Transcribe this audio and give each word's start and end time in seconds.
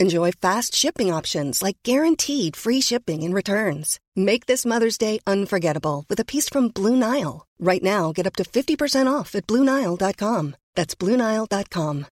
Enjoy 0.00 0.30
fast 0.30 0.76
shipping 0.76 1.12
options 1.12 1.60
like 1.60 1.76
guaranteed 1.82 2.54
free 2.54 2.80
shipping 2.80 3.24
and 3.24 3.34
returns. 3.34 3.98
Make 4.14 4.46
this 4.46 4.64
Mother's 4.64 4.96
Day 4.96 5.18
unforgettable 5.26 6.04
with 6.08 6.20
a 6.20 6.24
piece 6.24 6.48
from 6.48 6.68
Blue 6.68 6.94
Nile. 6.94 7.46
Right 7.58 7.82
now, 7.82 8.12
get 8.12 8.24
up 8.24 8.36
to 8.36 8.44
50% 8.44 9.12
off 9.12 9.34
at 9.34 9.48
BlueNile.com. 9.48 10.54
That's 10.76 10.94
BlueNile.com. 10.94 12.06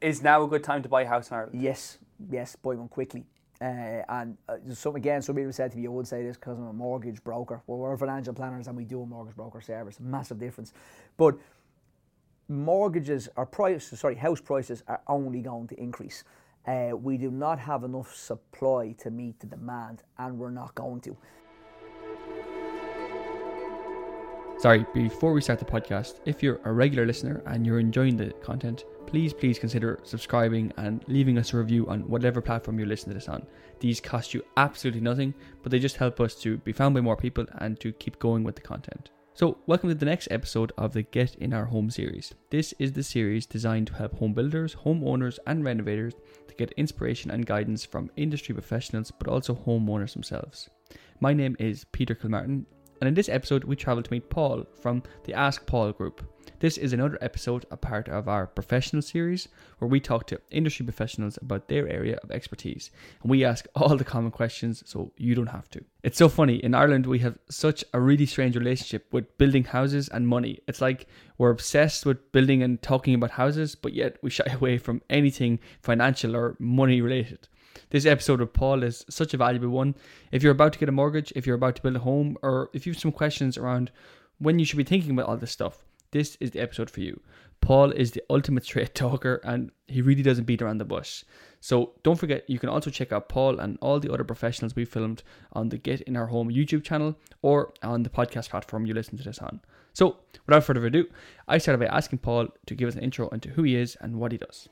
Is 0.00 0.22
now 0.22 0.42
a 0.42 0.48
good 0.48 0.64
time 0.64 0.82
to 0.82 0.88
buy 0.88 1.02
a 1.02 1.06
house 1.06 1.30
in 1.30 1.36
Ireland? 1.36 1.62
Yes, 1.62 1.98
yes, 2.30 2.56
buy 2.56 2.74
one 2.74 2.88
quickly. 2.88 3.24
Uh, 3.60 4.02
and 4.08 4.36
uh, 4.48 4.56
some 4.72 4.94
again, 4.94 5.22
some 5.22 5.34
people 5.34 5.52
said 5.52 5.72
to 5.72 5.76
me, 5.76 5.86
"I 5.86 5.90
would 5.90 6.06
say 6.06 6.22
this 6.22 6.36
because 6.36 6.56
I'm 6.56 6.68
a 6.68 6.72
mortgage 6.72 7.22
broker." 7.24 7.60
Well, 7.66 7.78
we're 7.78 7.96
financial 7.96 8.32
planners 8.32 8.68
and 8.68 8.76
we 8.76 8.84
do 8.84 9.02
a 9.02 9.06
mortgage 9.06 9.34
broker 9.34 9.60
service. 9.60 9.98
Massive 9.98 10.38
difference, 10.38 10.72
but 11.16 11.36
mortgages 12.48 13.28
or 13.36 13.46
prices, 13.46 14.00
sorry, 14.00 14.14
house 14.14 14.40
prices 14.40 14.82
are 14.88 15.00
only 15.06 15.40
going 15.40 15.68
to 15.68 15.80
increase. 15.80 16.24
Uh, 16.66 16.90
we 16.94 17.16
do 17.16 17.30
not 17.30 17.58
have 17.58 17.84
enough 17.84 18.14
supply 18.14 18.92
to 18.98 19.10
meet 19.10 19.38
the 19.40 19.46
demand, 19.46 20.02
and 20.18 20.38
we're 20.38 20.50
not 20.50 20.74
going 20.74 21.00
to. 21.00 21.16
Sorry, 24.58 24.84
before 24.92 25.32
we 25.32 25.40
start 25.40 25.60
the 25.60 25.64
podcast, 25.64 26.18
if 26.26 26.42
you're 26.42 26.60
a 26.64 26.72
regular 26.72 27.06
listener 27.06 27.42
and 27.46 27.64
you're 27.64 27.78
enjoying 27.78 28.16
the 28.16 28.32
content, 28.42 28.84
please, 29.06 29.32
please 29.32 29.56
consider 29.56 30.00
subscribing 30.02 30.72
and 30.76 31.04
leaving 31.06 31.38
us 31.38 31.54
a 31.54 31.58
review 31.58 31.86
on 31.88 32.00
whatever 32.08 32.40
platform 32.40 32.78
you 32.80 32.84
listen 32.84 33.08
to 33.10 33.14
this 33.14 33.28
on. 33.28 33.46
These 33.78 34.00
cost 34.00 34.34
you 34.34 34.42
absolutely 34.56 35.00
nothing, 35.00 35.32
but 35.62 35.70
they 35.70 35.78
just 35.78 35.96
help 35.96 36.20
us 36.20 36.34
to 36.42 36.56
be 36.58 36.72
found 36.72 36.94
by 36.94 37.00
more 37.00 37.16
people 37.16 37.46
and 37.58 37.78
to 37.78 37.92
keep 37.92 38.18
going 38.18 38.42
with 38.42 38.56
the 38.56 38.62
content. 38.62 39.10
So, 39.38 39.56
welcome 39.68 39.88
to 39.88 39.94
the 39.94 40.04
next 40.04 40.26
episode 40.32 40.72
of 40.76 40.94
the 40.94 41.04
Get 41.04 41.36
in 41.36 41.52
Our 41.52 41.66
Home 41.66 41.90
series. 41.90 42.34
This 42.50 42.74
is 42.80 42.94
the 42.94 43.04
series 43.04 43.46
designed 43.46 43.86
to 43.86 43.94
help 43.94 44.14
home 44.14 44.32
builders, 44.32 44.74
homeowners, 44.74 45.38
and 45.46 45.64
renovators 45.64 46.14
to 46.48 46.54
get 46.56 46.72
inspiration 46.72 47.30
and 47.30 47.46
guidance 47.46 47.84
from 47.84 48.10
industry 48.16 48.52
professionals, 48.52 49.12
but 49.12 49.28
also 49.28 49.54
homeowners 49.54 50.14
themselves. 50.14 50.68
My 51.20 51.34
name 51.34 51.54
is 51.60 51.84
Peter 51.92 52.16
Kilmartin, 52.16 52.66
and 53.00 53.08
in 53.08 53.14
this 53.14 53.28
episode, 53.28 53.64
we 53.64 53.76
travel 53.76 54.02
to 54.02 54.12
meet 54.12 54.30
Paul 54.30 54.66
from 54.80 55.02
the 55.24 55.34
Ask 55.34 55.66
Paul 55.66 55.92
group. 55.92 56.22
This 56.60 56.76
is 56.76 56.92
another 56.92 57.18
episode, 57.20 57.66
a 57.70 57.76
part 57.76 58.08
of 58.08 58.26
our 58.26 58.46
professional 58.46 59.00
series, 59.02 59.46
where 59.78 59.88
we 59.88 60.00
talk 60.00 60.26
to 60.26 60.40
industry 60.50 60.84
professionals 60.84 61.38
about 61.40 61.68
their 61.68 61.88
area 61.88 62.18
of 62.24 62.32
expertise. 62.32 62.90
And 63.22 63.30
we 63.30 63.44
ask 63.44 63.66
all 63.76 63.96
the 63.96 64.04
common 64.04 64.32
questions 64.32 64.82
so 64.84 65.12
you 65.16 65.36
don't 65.36 65.46
have 65.46 65.70
to. 65.70 65.84
It's 66.02 66.18
so 66.18 66.28
funny. 66.28 66.56
In 66.56 66.74
Ireland, 66.74 67.06
we 67.06 67.20
have 67.20 67.38
such 67.48 67.84
a 67.94 68.00
really 68.00 68.26
strange 68.26 68.56
relationship 68.56 69.06
with 69.12 69.38
building 69.38 69.64
houses 69.64 70.08
and 70.08 70.26
money. 70.26 70.58
It's 70.66 70.80
like 70.80 71.06
we're 71.36 71.50
obsessed 71.50 72.04
with 72.04 72.32
building 72.32 72.64
and 72.64 72.82
talking 72.82 73.14
about 73.14 73.32
houses, 73.32 73.76
but 73.76 73.92
yet 73.92 74.16
we 74.22 74.30
shy 74.30 74.46
away 74.52 74.78
from 74.78 75.02
anything 75.08 75.60
financial 75.82 76.34
or 76.34 76.56
money 76.58 77.00
related. 77.00 77.46
This 77.90 78.06
episode 78.06 78.40
with 78.40 78.52
Paul 78.52 78.82
is 78.82 79.04
such 79.08 79.34
a 79.34 79.36
valuable 79.36 79.68
one. 79.68 79.94
If 80.32 80.42
you're 80.42 80.52
about 80.52 80.72
to 80.74 80.78
get 80.78 80.88
a 80.88 80.92
mortgage, 80.92 81.32
if 81.34 81.46
you're 81.46 81.56
about 81.56 81.76
to 81.76 81.82
build 81.82 81.96
a 81.96 82.00
home, 82.00 82.36
or 82.42 82.70
if 82.72 82.86
you 82.86 82.92
have 82.92 83.00
some 83.00 83.12
questions 83.12 83.56
around 83.56 83.90
when 84.38 84.58
you 84.58 84.64
should 84.64 84.76
be 84.76 84.84
thinking 84.84 85.12
about 85.12 85.26
all 85.26 85.36
this 85.36 85.50
stuff, 85.50 85.84
this 86.10 86.36
is 86.40 86.52
the 86.52 86.60
episode 86.60 86.90
for 86.90 87.00
you. 87.00 87.20
Paul 87.60 87.90
is 87.90 88.12
the 88.12 88.22
ultimate 88.30 88.64
straight 88.64 88.94
talker 88.94 89.40
and 89.44 89.70
he 89.88 90.00
really 90.00 90.22
doesn't 90.22 90.44
beat 90.44 90.62
around 90.62 90.78
the 90.78 90.84
bush. 90.84 91.24
So 91.60 91.92
don't 92.02 92.18
forget, 92.18 92.48
you 92.48 92.58
can 92.58 92.68
also 92.68 92.90
check 92.90 93.12
out 93.12 93.28
Paul 93.28 93.58
and 93.58 93.78
all 93.82 93.98
the 93.98 94.12
other 94.12 94.24
professionals 94.24 94.76
we 94.76 94.84
filmed 94.84 95.22
on 95.52 95.68
the 95.68 95.76
Get 95.76 96.00
in 96.02 96.16
Our 96.16 96.26
Home 96.26 96.50
YouTube 96.50 96.84
channel 96.84 97.16
or 97.42 97.74
on 97.82 98.04
the 98.04 98.10
podcast 98.10 98.50
platform 98.50 98.86
you 98.86 98.94
listen 98.94 99.18
to 99.18 99.24
this 99.24 99.40
on. 99.40 99.60
So 99.92 100.18
without 100.46 100.64
further 100.64 100.86
ado, 100.86 101.08
I 101.48 101.58
started 101.58 101.84
by 101.84 101.94
asking 101.94 102.20
Paul 102.20 102.48
to 102.66 102.74
give 102.74 102.88
us 102.88 102.94
an 102.94 103.02
intro 103.02 103.28
into 103.30 103.50
who 103.50 103.64
he 103.64 103.74
is 103.74 103.96
and 104.00 104.16
what 104.16 104.32
he 104.32 104.38
does. 104.38 104.68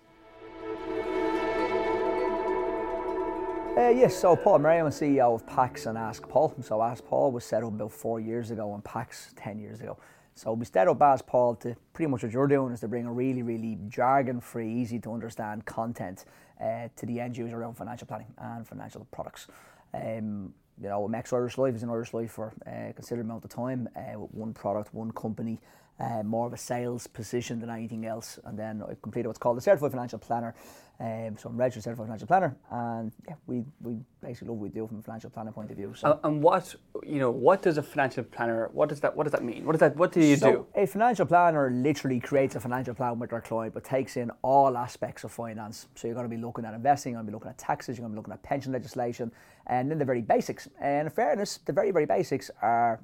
Uh, 3.77 3.91
yes, 3.91 4.17
so 4.17 4.35
Paul 4.35 4.61
Murray, 4.61 4.79
I'm 4.79 4.87
CEO 4.87 5.35
of 5.35 5.47
Pax 5.47 5.85
and 5.85 5.99
Ask 5.99 6.27
Paul. 6.27 6.55
So 6.63 6.81
Ask 6.81 7.05
Paul 7.05 7.31
was 7.31 7.45
set 7.45 7.63
up 7.63 7.75
about 7.75 7.93
four 7.93 8.19
years 8.19 8.51
ago 8.51 8.73
and 8.73 8.83
Pax 8.83 9.35
10 9.37 9.59
years 9.59 9.83
ago. 9.83 9.99
So 10.35 10.55
we 10.55 10.65
set 10.65 10.89
up 10.89 11.03
Ask 11.03 11.27
Paul 11.27 11.57
to 11.57 11.77
pretty 11.93 12.11
much 12.11 12.23
what 12.23 12.33
you're 12.33 12.47
doing 12.47 12.73
is 12.73 12.81
to 12.81 12.89
bring 12.89 13.05
a 13.05 13.13
really, 13.13 13.43
really 13.43 13.77
jargon-free, 13.89 14.73
easy 14.73 14.99
to 15.01 15.13
understand 15.13 15.67
content 15.67 16.25
uh, 16.59 16.89
to 16.97 17.05
the 17.05 17.21
end 17.21 17.37
user 17.37 17.61
around 17.61 17.75
financial 17.75 18.07
planning 18.07 18.33
and 18.39 18.67
financial 18.67 19.07
products. 19.11 19.47
Um, 19.93 20.55
you 20.81 20.89
know, 20.89 21.07
Max 21.07 21.35
Irish 21.35 21.59
Life 21.59 21.75
is 21.75 21.83
an 21.83 21.91
Irish 21.91 22.15
Life 22.15 22.33
for 22.33 22.55
a 22.67 22.95
considerable 22.95 23.31
amount 23.31 23.45
of 23.45 23.51
time, 23.51 23.91
uh, 23.95 24.19
with 24.19 24.33
one 24.33 24.55
product, 24.55 24.95
one 24.95 25.11
company, 25.11 25.61
uh, 26.01 26.23
more 26.23 26.47
of 26.47 26.55
a 26.55 26.59
sales 26.59 27.07
position 27.07 27.61
than 27.61 27.69
anything 27.69 28.07
else. 28.07 28.39
And 28.45 28.59
then 28.59 28.83
I 28.83 28.95
completed 29.03 29.29
what's 29.29 29.39
called 29.39 29.59
a 29.59 29.61
Certified 29.61 29.91
Financial 29.91 30.19
Planner. 30.19 30.55
Um, 30.99 31.37
so 31.39 31.51
I'm 31.51 31.57
registered 31.59 31.85
Certified 31.85 32.07
Financial 32.07 32.27
Planner, 32.27 32.57
and 32.71 33.13
yeah, 33.29 33.35
we, 33.47 33.63
we 33.83 33.99
basically 34.23 34.49
love 34.49 34.57
what 34.57 34.63
we 34.63 34.69
do 34.71 34.87
from 34.87 34.99
a 34.99 35.03
financial 35.03 35.29
planner 35.29 35.53
point 35.53 35.71
of 35.71 35.77
view. 35.77 35.93
So. 35.95 36.13
And, 36.13 36.21
and 36.25 36.43
what 36.43 36.75
you 37.03 37.19
know, 37.19 37.31
what 37.31 37.61
does 37.61 37.77
a 37.77 37.83
financial 37.83 38.25
planner? 38.25 38.71
What 38.73 38.89
does 38.89 39.01
that? 39.01 39.15
What 39.15 39.25
does 39.25 39.33
that 39.33 39.45
mean? 39.45 39.67
What 39.67 39.73
does 39.73 39.81
that? 39.81 39.95
What 39.97 40.13
do 40.13 40.21
you 40.21 40.37
so 40.37 40.51
do? 40.51 40.67
A 40.75 40.87
financial 40.87 41.27
planner 41.27 41.71
literally 41.71 42.19
creates 42.19 42.55
a 42.55 42.61
financial 42.61 42.95
plan 42.95 43.19
with 43.19 43.29
their 43.29 43.43
client, 43.43 43.75
but 43.75 43.85
takes 43.85 44.17
in 44.17 44.31
all 44.41 44.79
aspects 44.79 45.23
of 45.25 45.33
finance. 45.33 45.89
So 45.97 46.09
you're 46.09 46.15
going 46.15 46.31
to 46.31 46.35
be 46.35 46.41
looking 46.41 46.65
at 46.65 46.73
investing, 46.73 47.13
you're 47.13 47.19
going 47.19 47.27
to 47.27 47.31
be 47.31 47.35
looking 47.35 47.51
at 47.51 47.59
taxes, 47.59 47.99
you're 47.99 48.03
going 48.03 48.13
to 48.13 48.15
be 48.15 48.19
looking 48.19 48.33
at 48.33 48.43
pension 48.43 48.73
legislation, 48.73 49.31
and 49.67 49.91
then 49.91 49.99
the 49.99 50.05
very 50.07 50.23
basics. 50.23 50.67
And 50.81 51.09
in 51.09 51.13
fairness, 51.13 51.59
the 51.67 51.75
very 51.75 51.91
very 51.91 52.07
basics 52.07 52.51
are 52.63 53.01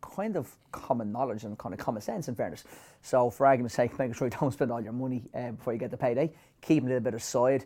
kind 0.00 0.36
of 0.36 0.54
common 0.72 1.12
knowledge 1.12 1.44
and 1.44 1.56
kind 1.58 1.74
of 1.74 1.80
common 1.80 2.02
sense 2.02 2.28
in 2.28 2.34
fairness. 2.34 2.64
So 3.02 3.30
for 3.30 3.46
argument's 3.46 3.74
sake, 3.74 3.98
making 3.98 4.14
sure 4.14 4.26
you 4.28 4.36
don't 4.38 4.52
spend 4.52 4.70
all 4.70 4.80
your 4.80 4.92
money 4.92 5.24
uh, 5.34 5.52
before 5.52 5.72
you 5.72 5.78
get 5.78 5.90
the 5.90 5.96
payday, 5.96 6.32
keeping 6.60 6.88
a 6.88 6.92
little 6.92 7.04
bit 7.04 7.14
aside. 7.14 7.64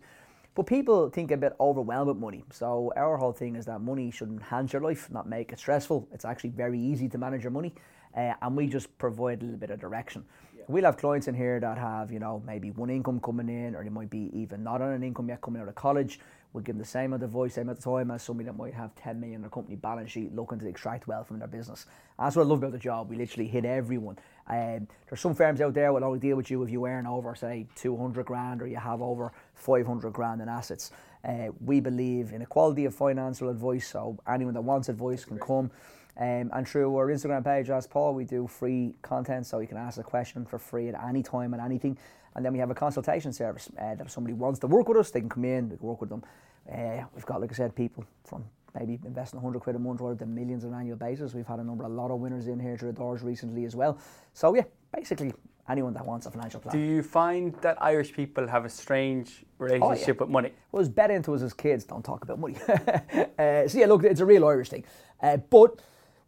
But 0.55 0.67
people 0.67 1.11
think 1.11 1.33
a 1.33 1.37
bit 1.37 1.55
overwhelmed 1.59 2.09
with 2.09 2.17
money. 2.17 2.45
So 2.53 2.93
our 2.97 3.17
whole 3.17 3.33
thing 3.33 3.57
is 3.57 3.67
that 3.67 3.81
money 3.81 4.11
should 4.13 4.29
enhance 4.29 4.73
your 4.73 4.83
life, 4.83 5.11
not 5.11 5.29
make 5.29 5.53
it 5.53 5.59
stressful. 5.59 6.09
It's 6.13 6.25
actually 6.25 6.51
very 6.51 6.79
easy 6.79 7.09
to 7.09 7.19
manage 7.19 7.43
your 7.43 7.51
money, 7.51 7.75
uh, 8.17 8.35
and 8.41 8.57
we 8.57 8.69
just 8.69 8.97
provide 8.99 9.43
a 9.43 9.45
little 9.45 9.59
bit 9.59 9.71
of 9.71 9.81
direction. 9.81 10.25
Yeah. 10.57 10.63
We'll 10.69 10.85
have 10.85 10.97
clients 10.97 11.27
in 11.27 11.35
here 11.35 11.59
that 11.59 11.77
have, 11.77 12.13
you 12.13 12.21
know, 12.21 12.41
maybe 12.47 12.71
one 12.71 12.89
income 12.89 13.19
coming 13.19 13.49
in, 13.49 13.75
or 13.75 13.83
they 13.83 13.91
might 13.91 14.11
be 14.11 14.31
even 14.33 14.63
not 14.63 14.81
on 14.81 14.93
an 14.93 15.03
income 15.03 15.29
yet 15.29 15.41
coming 15.41 15.61
out 15.61 15.67
of 15.67 15.75
college. 15.75 16.21
We'll 16.55 16.63
give 16.63 16.77
them 16.77 16.83
the 16.83 16.89
same 16.89 17.07
amount 17.07 17.25
of 17.25 17.31
voice, 17.31 17.55
same 17.55 17.63
amount 17.63 17.79
of 17.79 17.85
time 17.85 18.13
as 18.13 18.23
somebody 18.23 18.47
that 18.47 18.57
might 18.57 18.75
have 18.75 18.95
10 18.95 19.19
million 19.19 19.35
in 19.37 19.41
their 19.41 19.51
company 19.51 19.75
balance 19.75 20.13
sheet 20.13 20.33
looking 20.33 20.61
to 20.61 20.69
extract 20.69 21.09
wealth 21.09 21.27
from 21.27 21.41
their 21.41 21.49
business. 21.49 21.85
that's 22.17 22.37
what 22.37 22.43
I 22.43 22.47
love 22.47 22.59
about 22.59 22.71
the 22.71 22.79
job. 22.79 23.11
We 23.11 23.17
literally 23.17 23.49
hit 23.49 23.65
everyone. 23.65 24.17
Um, 24.47 24.87
there's 25.09 25.21
some 25.21 25.35
firms 25.35 25.61
out 25.61 25.75
there 25.75 25.87
that 25.87 25.93
will 25.93 26.05
only 26.05 26.21
deal 26.21 26.37
with 26.37 26.53
you 26.53 26.63
if 26.63 26.71
you 26.71 26.87
earn 26.87 27.09
over, 27.09 27.35
say, 27.35 27.67
200 27.75 28.25
grand 28.25 28.63
or 28.63 28.69
you 28.69 28.77
have 28.77 29.03
over 29.03 29.33
500 29.55 30.13
grand 30.13 30.41
in 30.41 30.49
assets. 30.49 30.93
Uh, 31.25 31.49
we 31.61 31.81
believe 31.81 32.33
in 32.33 32.41
equality 32.41 32.85
of 32.85 32.95
financial 32.95 33.49
advice, 33.49 33.89
so 33.89 34.17
anyone 34.29 34.55
that 34.55 34.63
wants 34.63 34.89
advice 34.89 35.25
can 35.25 35.41
come. 35.41 35.73
Um, 36.17 36.51
and 36.53 36.69
through 36.69 36.95
our 36.97 37.09
Instagram 37.09 37.43
page, 37.43 37.71
Ask 37.71 37.91
Paul, 37.91 38.15
we 38.15 38.25
do 38.25 38.47
free 38.47 38.95
content, 39.03 39.47
so 39.47 39.59
you 39.59 39.67
can 39.67 39.77
ask 39.77 39.99
a 39.99 40.05
question 40.05 40.47
for 40.47 40.61
free 40.61 40.89
at 40.89 41.03
any 41.03 41.25
time 41.25 41.53
and 41.53 41.61
anything. 41.61 41.99
And 42.37 42.45
then 42.45 42.53
we 42.53 42.59
have 42.59 42.71
a 42.71 42.75
consultation 42.75 43.33
service 43.33 43.69
uh, 43.79 43.95
that 43.95 44.07
if 44.07 44.11
somebody 44.11 44.35
wants 44.35 44.59
to 44.61 44.67
work 44.67 44.89
with 44.89 44.99
us, 44.99 45.11
they 45.11 45.21
can 45.21 45.29
come 45.29 45.45
in, 45.45 45.69
we 45.69 45.77
can 45.77 45.87
work 45.87 46.01
with 46.01 46.11
them. 46.11 46.23
Uh, 46.71 47.05
we've 47.15 47.27
got, 47.27 47.41
like 47.41 47.51
I 47.53 47.55
said, 47.55 47.75
people 47.75 48.05
from 48.25 48.45
maybe 48.75 48.99
investing 49.05 49.41
100 49.41 49.61
quid 49.61 49.77
a 49.77 49.79
month 49.79 50.01
or 50.01 50.15
the 50.15 50.27
millions 50.27 50.65
on 50.65 50.73
an 50.73 50.81
annual 50.81 50.97
basis. 50.97 51.33
We've 51.33 51.47
had 51.47 51.61
a 51.61 51.65
number, 51.65 51.85
a 51.85 51.89
lot 51.89 52.11
of 52.11 52.19
winners 52.19 52.49
in 52.49 52.59
here 52.59 52.77
through 52.77 52.93
the 52.93 52.99
doors 52.99 53.23
recently 53.23 53.65
as 53.65 53.77
well. 53.77 53.99
So 54.33 54.55
yeah, 54.55 54.65
basically 54.93 55.33
anyone 55.69 55.95
that 55.95 56.05
wants 56.05 56.27
a 56.27 56.31
financial 56.31 56.61
plan. 56.61 56.75
Do 56.75 56.83
you 56.83 57.03
find 57.03 57.55
that 57.63 57.81
Irish 57.83 58.13
people 58.13 58.47
have 58.49 58.65
a 58.65 58.69
strange 58.69 59.45
relationship 59.59 60.17
oh, 60.21 60.25
yeah. 60.25 60.27
with 60.27 60.29
money? 60.29 60.53
Well, 60.73 60.81
it's 60.81 60.89
bet 60.89 61.11
into 61.11 61.35
us 61.35 61.43
as 61.43 61.53
kids, 61.53 61.85
don't 61.85 62.05
talk 62.05 62.23
about 62.25 62.39
money. 62.39 62.57
uh, 62.69 63.69
so 63.69 63.79
yeah, 63.79 63.87
look, 63.87 64.05
it's 64.05 64.21
a 64.21 64.27
real 64.27 64.47
Irish 64.47 64.71
thing. 64.71 64.85
Uh, 65.23 65.37
but 65.37 65.81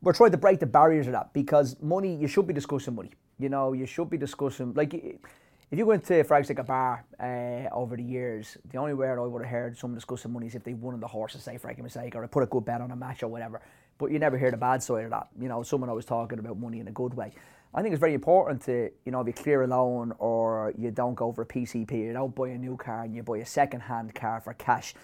we're 0.02 0.12
trying 0.12 0.30
to 0.30 0.36
break 0.36 0.60
the 0.60 0.66
barriers 0.66 1.06
of 1.06 1.12
that 1.12 1.32
because 1.32 1.76
money, 1.82 2.14
you 2.14 2.28
should 2.28 2.46
be 2.46 2.54
discussing 2.54 2.94
money. 2.94 3.10
You 3.38 3.48
know, 3.48 3.72
you 3.72 3.86
should 3.86 4.08
be 4.08 4.16
discussing, 4.16 4.72
like, 4.74 4.94
if 5.70 5.78
you 5.78 5.84
go 5.84 5.90
into, 5.90 6.22
for 6.22 6.38
example, 6.38 6.62
a 6.62 6.64
bar 6.64 7.04
uh, 7.18 7.74
over 7.74 7.96
the 7.96 8.02
years, 8.02 8.56
the 8.70 8.78
only 8.78 8.94
word 8.94 9.18
I 9.18 9.26
would 9.26 9.42
have 9.42 9.50
heard 9.50 9.76
someone 9.76 9.96
discussing 9.96 10.32
money 10.32 10.46
is 10.46 10.54
if 10.54 10.62
they 10.62 10.74
won 10.74 10.94
on 10.94 11.00
the 11.00 11.08
horses, 11.08 11.42
say, 11.42 11.58
for 11.58 11.66
argument's 11.66 11.96
or 11.96 12.22
they 12.22 12.28
put 12.28 12.44
a 12.44 12.46
good 12.46 12.64
bet 12.64 12.80
on 12.80 12.92
a 12.92 12.96
match 12.96 13.24
or 13.24 13.28
whatever. 13.28 13.60
But 13.98 14.12
you 14.12 14.20
never 14.20 14.38
hear 14.38 14.52
the 14.52 14.56
bad 14.56 14.82
side 14.82 15.04
of 15.04 15.10
that. 15.10 15.28
You 15.40 15.48
know, 15.48 15.64
someone 15.64 15.90
always 15.90 16.04
talking 16.04 16.38
about 16.38 16.56
money 16.58 16.78
in 16.78 16.86
a 16.86 16.92
good 16.92 17.14
way. 17.14 17.32
I 17.74 17.82
think 17.82 17.92
it's 17.92 18.00
very 18.00 18.14
important 18.14 18.62
to, 18.62 18.90
you 19.04 19.12
know, 19.12 19.20
if 19.20 19.26
you 19.26 19.32
clear 19.32 19.64
a 19.64 19.66
loan 19.66 20.14
or 20.18 20.72
you 20.78 20.92
don't 20.92 21.14
go 21.14 21.32
for 21.32 21.42
a 21.42 21.46
PCP, 21.46 21.92
you 21.92 22.12
don't 22.12 22.34
buy 22.34 22.50
a 22.50 22.58
new 22.58 22.76
car 22.76 23.02
and 23.02 23.14
you 23.14 23.24
buy 23.24 23.38
a 23.38 23.46
second 23.46 23.80
hand 23.80 24.14
car 24.14 24.40
for 24.40 24.54
cash. 24.54 24.94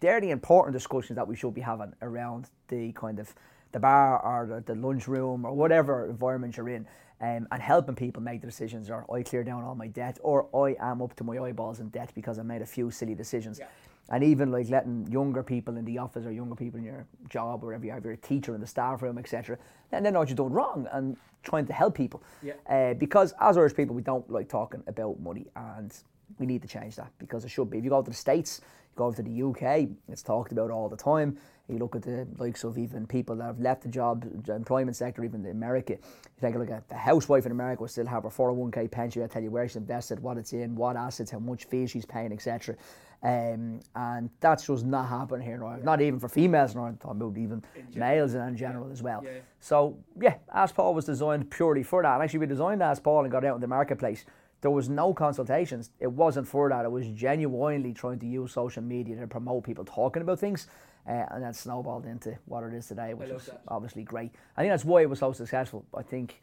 They're 0.00 0.20
the 0.20 0.30
important 0.30 0.74
discussions 0.74 1.16
that 1.16 1.28
we 1.28 1.36
should 1.36 1.54
be 1.54 1.60
having 1.60 1.92
around 2.02 2.50
the 2.66 2.90
kind 2.92 3.20
of 3.20 3.32
the 3.70 3.78
bar 3.78 4.18
or 4.20 4.46
the, 4.46 4.60
the 4.60 4.74
lunchroom 4.74 5.44
or 5.44 5.52
whatever 5.52 6.10
environment 6.10 6.56
you're 6.56 6.68
in 6.68 6.86
um, 7.20 7.48
and 7.50 7.62
helping 7.62 7.94
people 7.94 8.22
make 8.22 8.40
the 8.40 8.46
decisions 8.46 8.90
or 8.90 9.04
I 9.12 9.22
clear 9.22 9.42
down 9.44 9.64
all 9.64 9.74
my 9.74 9.88
debt 9.88 10.18
or 10.22 10.46
I 10.54 10.76
am 10.80 11.02
up 11.02 11.14
to 11.16 11.24
my 11.24 11.38
eyeballs 11.38 11.80
in 11.80 11.88
debt 11.88 12.10
because 12.14 12.38
I 12.38 12.42
made 12.42 12.62
a 12.62 12.66
few 12.66 12.90
silly 12.90 13.14
decisions. 13.14 13.58
Yeah. 13.58 13.66
And 14.10 14.24
even 14.24 14.50
like 14.50 14.70
letting 14.70 15.06
younger 15.08 15.42
people 15.42 15.76
in 15.76 15.84
the 15.84 15.98
office 15.98 16.24
or 16.24 16.32
younger 16.32 16.54
people 16.54 16.78
in 16.78 16.84
your 16.84 17.06
job, 17.28 17.62
or 17.62 17.66
wherever 17.66 17.84
you 17.84 17.92
have, 17.92 18.04
your 18.04 18.16
teacher 18.16 18.54
in 18.54 18.60
the 18.60 18.66
staff 18.66 19.02
room, 19.02 19.18
etc., 19.18 19.58
then 19.90 20.02
they 20.02 20.10
know 20.10 20.20
what 20.20 20.28
you're 20.28 20.36
doing 20.36 20.52
wrong 20.52 20.88
and 20.92 21.16
trying 21.42 21.66
to 21.66 21.74
help 21.74 21.94
people. 21.94 22.22
Yeah. 22.42 22.54
Uh, 22.68 22.94
because 22.94 23.34
as 23.38 23.58
Irish 23.58 23.74
people, 23.74 23.94
we 23.94 24.00
don't 24.00 24.28
like 24.30 24.48
talking 24.48 24.82
about 24.86 25.20
money 25.20 25.46
and 25.56 25.92
we 26.38 26.46
need 26.46 26.62
to 26.62 26.68
change 26.68 26.96
that 26.96 27.10
because 27.18 27.44
it 27.44 27.48
should 27.48 27.70
be. 27.70 27.78
If 27.78 27.84
you 27.84 27.90
go 27.90 28.02
to 28.02 28.10
the 28.10 28.16
States, 28.16 28.60
you 28.62 28.96
go 28.96 29.12
to 29.12 29.22
the 29.22 29.42
UK, 29.42 29.88
it's 30.08 30.22
talked 30.22 30.52
about 30.52 30.70
all 30.70 30.88
the 30.88 30.96
time. 30.96 31.36
You 31.68 31.78
look 31.78 31.94
at 31.94 32.02
the 32.02 32.26
likes 32.38 32.64
of 32.64 32.78
even 32.78 33.06
people 33.06 33.36
that 33.36 33.44
have 33.44 33.60
left 33.60 33.82
the 33.82 33.88
job, 33.88 34.24
the 34.46 34.54
employment 34.54 34.96
sector, 34.96 35.22
even 35.22 35.44
in 35.44 35.50
America. 35.50 35.94
You 35.94 36.40
take 36.40 36.54
a 36.54 36.58
look 36.58 36.70
at 36.70 36.88
the 36.88 36.94
housewife 36.94 37.44
in 37.44 37.52
America 37.52 37.82
will 37.82 37.88
still 37.88 38.06
have 38.06 38.22
her 38.22 38.30
401k 38.30 38.90
pension. 38.90 39.22
I 39.22 39.26
tell 39.26 39.42
you 39.42 39.50
where 39.50 39.68
she's 39.68 39.76
invested, 39.76 40.20
what 40.20 40.38
it's 40.38 40.54
in, 40.54 40.74
what 40.74 40.96
assets, 40.96 41.30
how 41.30 41.40
much 41.40 41.66
fees 41.66 41.90
she's 41.90 42.06
paying, 42.06 42.32
etc. 42.32 42.74
Um, 43.22 43.80
and 43.94 44.30
that's 44.40 44.66
just 44.66 44.86
not 44.86 45.08
happening 45.08 45.44
here 45.44 45.56
in 45.56 45.62
Ireland. 45.62 45.84
Not 45.84 46.00
even 46.00 46.18
for 46.18 46.28
females 46.28 46.72
in 46.72 46.78
Ireland, 46.78 47.00
talking 47.00 47.20
about 47.20 47.36
even 47.36 47.62
in 47.76 48.00
males 48.00 48.32
in 48.34 48.56
general 48.56 48.86
yeah. 48.86 48.92
as 48.92 49.02
well. 49.02 49.22
Yeah. 49.24 49.30
So 49.60 49.98
yeah, 50.18 50.36
Ask 50.54 50.74
Paul 50.74 50.94
was 50.94 51.04
designed 51.04 51.50
purely 51.50 51.82
for 51.82 52.02
that. 52.02 52.14
And 52.14 52.22
actually, 52.22 52.40
we 52.40 52.46
designed 52.46 52.82
Ask 52.82 53.02
Paul 53.02 53.24
and 53.24 53.30
got 53.30 53.44
out 53.44 53.56
in 53.56 53.60
the 53.60 53.66
marketplace 53.66 54.24
there 54.60 54.70
was 54.70 54.88
no 54.88 55.14
consultations. 55.14 55.90
It 56.00 56.10
wasn't 56.10 56.48
for 56.48 56.68
that. 56.68 56.84
It 56.84 56.90
was 56.90 57.06
genuinely 57.08 57.92
trying 57.92 58.18
to 58.18 58.26
use 58.26 58.52
social 58.52 58.82
media 58.82 59.16
to 59.16 59.26
promote 59.26 59.64
people 59.64 59.84
talking 59.84 60.22
about 60.22 60.38
things. 60.38 60.66
Uh, 61.06 61.24
and 61.30 61.42
that 61.42 61.56
snowballed 61.56 62.04
into 62.04 62.36
what 62.44 62.64
it 62.64 62.74
is 62.74 62.86
today, 62.86 63.14
which 63.14 63.30
is 63.30 63.46
that. 63.46 63.62
obviously 63.68 64.02
great. 64.02 64.30
I 64.56 64.60
think 64.60 64.72
that's 64.72 64.84
why 64.84 65.00
it 65.00 65.08
was 65.08 65.20
so 65.20 65.32
successful. 65.32 65.86
I 65.96 66.02
think 66.02 66.42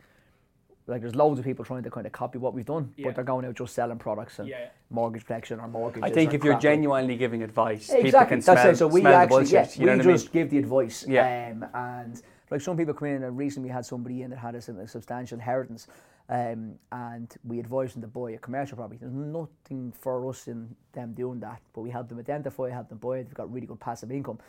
like 0.88 1.02
there's 1.02 1.16
loads 1.16 1.40
of 1.40 1.46
people 1.46 1.66
trying 1.66 1.84
to 1.84 1.92
kind 1.92 2.06
of 2.06 2.12
copy 2.12 2.38
what 2.38 2.54
we've 2.54 2.66
done, 2.66 2.92
yeah. 2.96 3.06
but 3.06 3.16
they're 3.16 3.24
going 3.24 3.46
out 3.46 3.56
just 3.56 3.74
selling 3.74 3.98
products 3.98 4.40
and 4.40 4.48
yeah. 4.48 4.68
mortgage 4.90 5.24
protection 5.24 5.60
or 5.60 5.68
mortgages. 5.68 6.10
I 6.10 6.14
think 6.14 6.34
if 6.34 6.44
you're 6.44 6.60
genuinely 6.60 7.16
giving 7.16 7.44
advice, 7.44 7.90
exactly. 7.90 8.04
people 8.04 8.26
can 8.26 8.40
That's 8.40 8.62
smell, 8.62 8.70
it. 8.70 8.76
So 8.78 8.88
we 8.88 9.06
actually, 9.06 9.46
yeah, 9.46 9.68
you 9.76 9.98
we 9.98 10.04
just 10.04 10.08
I 10.08 10.28
mean? 10.28 10.32
give 10.34 10.50
the 10.50 10.58
advice. 10.60 11.06
Yeah. 11.08 11.52
Um, 11.52 11.66
and 11.74 12.22
like 12.52 12.62
some 12.62 12.78
people 12.78 12.94
come 12.94 13.08
in 13.08 13.24
and 13.24 13.38
recently 13.38 13.70
we 13.70 13.74
had 13.74 13.86
somebody 13.86 14.22
in 14.22 14.30
that 14.30 14.40
had 14.40 14.56
a, 14.56 14.58
a 14.58 14.88
substantial 14.88 15.38
inheritance 15.38 15.88
um, 16.30 16.76
and 16.92 17.36
we 17.44 17.60
advised 17.60 17.96
them 17.96 18.02
to 18.02 18.08
buy 18.08 18.32
a 18.32 18.38
commercial 18.38 18.78
property. 18.78 18.98
There's 19.00 19.14
nothing 19.14 19.94
for 20.00 20.28
us 20.30 20.48
in 20.48 20.76
them 20.94 21.14
doing 21.14 21.40
that, 21.42 21.62
but 21.74 21.82
we 21.82 21.90
helped 21.90 22.10
them 22.10 22.20
identify, 22.20 22.70
help 22.70 22.90
them 22.90 22.98
buy 22.98 23.20
it. 23.20 23.26
They've 23.26 23.34
got 23.34 23.52
really 23.54 23.68
good 23.68 23.80
passive 23.80 24.12
income. 24.12 24.40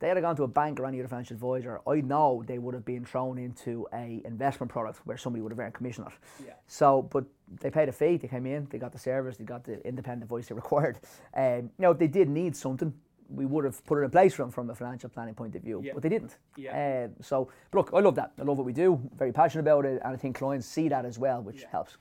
They 0.00 0.08
had 0.08 0.20
gone 0.22 0.34
to 0.36 0.44
a 0.44 0.48
bank 0.48 0.80
or 0.80 0.86
any 0.86 0.98
other 0.98 1.08
financial 1.08 1.34
advisor. 1.34 1.80
I 1.86 2.00
know 2.00 2.42
they 2.46 2.58
would 2.58 2.72
have 2.72 2.86
been 2.86 3.04
thrown 3.04 3.36
into 3.36 3.86
a 3.92 4.22
investment 4.24 4.72
product 4.72 5.00
where 5.04 5.18
somebody 5.18 5.42
would 5.42 5.52
have 5.52 5.58
earned 5.58 5.74
commission 5.74 6.04
on 6.04 6.12
it. 6.12 6.46
Yeah. 6.46 6.52
So, 6.66 7.02
but 7.02 7.24
they 7.60 7.70
paid 7.70 7.90
a 7.90 7.92
fee. 7.92 8.16
They 8.16 8.26
came 8.26 8.46
in. 8.46 8.66
They 8.70 8.78
got 8.78 8.92
the 8.92 8.98
service. 8.98 9.36
They 9.36 9.44
got 9.44 9.62
the 9.62 9.86
independent 9.86 10.22
advice 10.22 10.48
they 10.48 10.54
required. 10.54 11.00
Um, 11.36 11.64
you 11.78 11.82
know, 11.82 11.90
if 11.90 11.98
they 11.98 12.06
did 12.08 12.30
need 12.30 12.56
something, 12.56 12.94
we 13.34 13.46
would 13.46 13.64
have 13.64 13.84
put 13.86 13.98
it 13.98 14.02
in 14.02 14.10
place 14.10 14.34
for 14.34 14.42
them 14.42 14.50
from 14.50 14.68
a 14.70 14.74
financial 14.74 15.08
planning 15.08 15.34
point 15.34 15.54
of 15.54 15.62
view, 15.62 15.80
yeah. 15.84 15.92
but 15.94 16.02
they 16.02 16.08
didn't. 16.08 16.36
Yeah. 16.56 17.08
Uh, 17.10 17.22
so, 17.22 17.50
look, 17.72 17.90
I 17.94 18.00
love 18.00 18.14
that. 18.16 18.32
I 18.38 18.42
love 18.42 18.58
what 18.58 18.66
we 18.66 18.72
do. 18.72 19.00
Very 19.16 19.32
passionate 19.32 19.62
about 19.62 19.84
it, 19.84 20.00
and 20.04 20.14
I 20.14 20.16
think 20.16 20.36
clients 20.36 20.66
see 20.66 20.88
that 20.88 21.04
as 21.04 21.18
well, 21.18 21.42
which 21.42 21.62
yeah. 21.62 21.68
helps. 21.70 21.96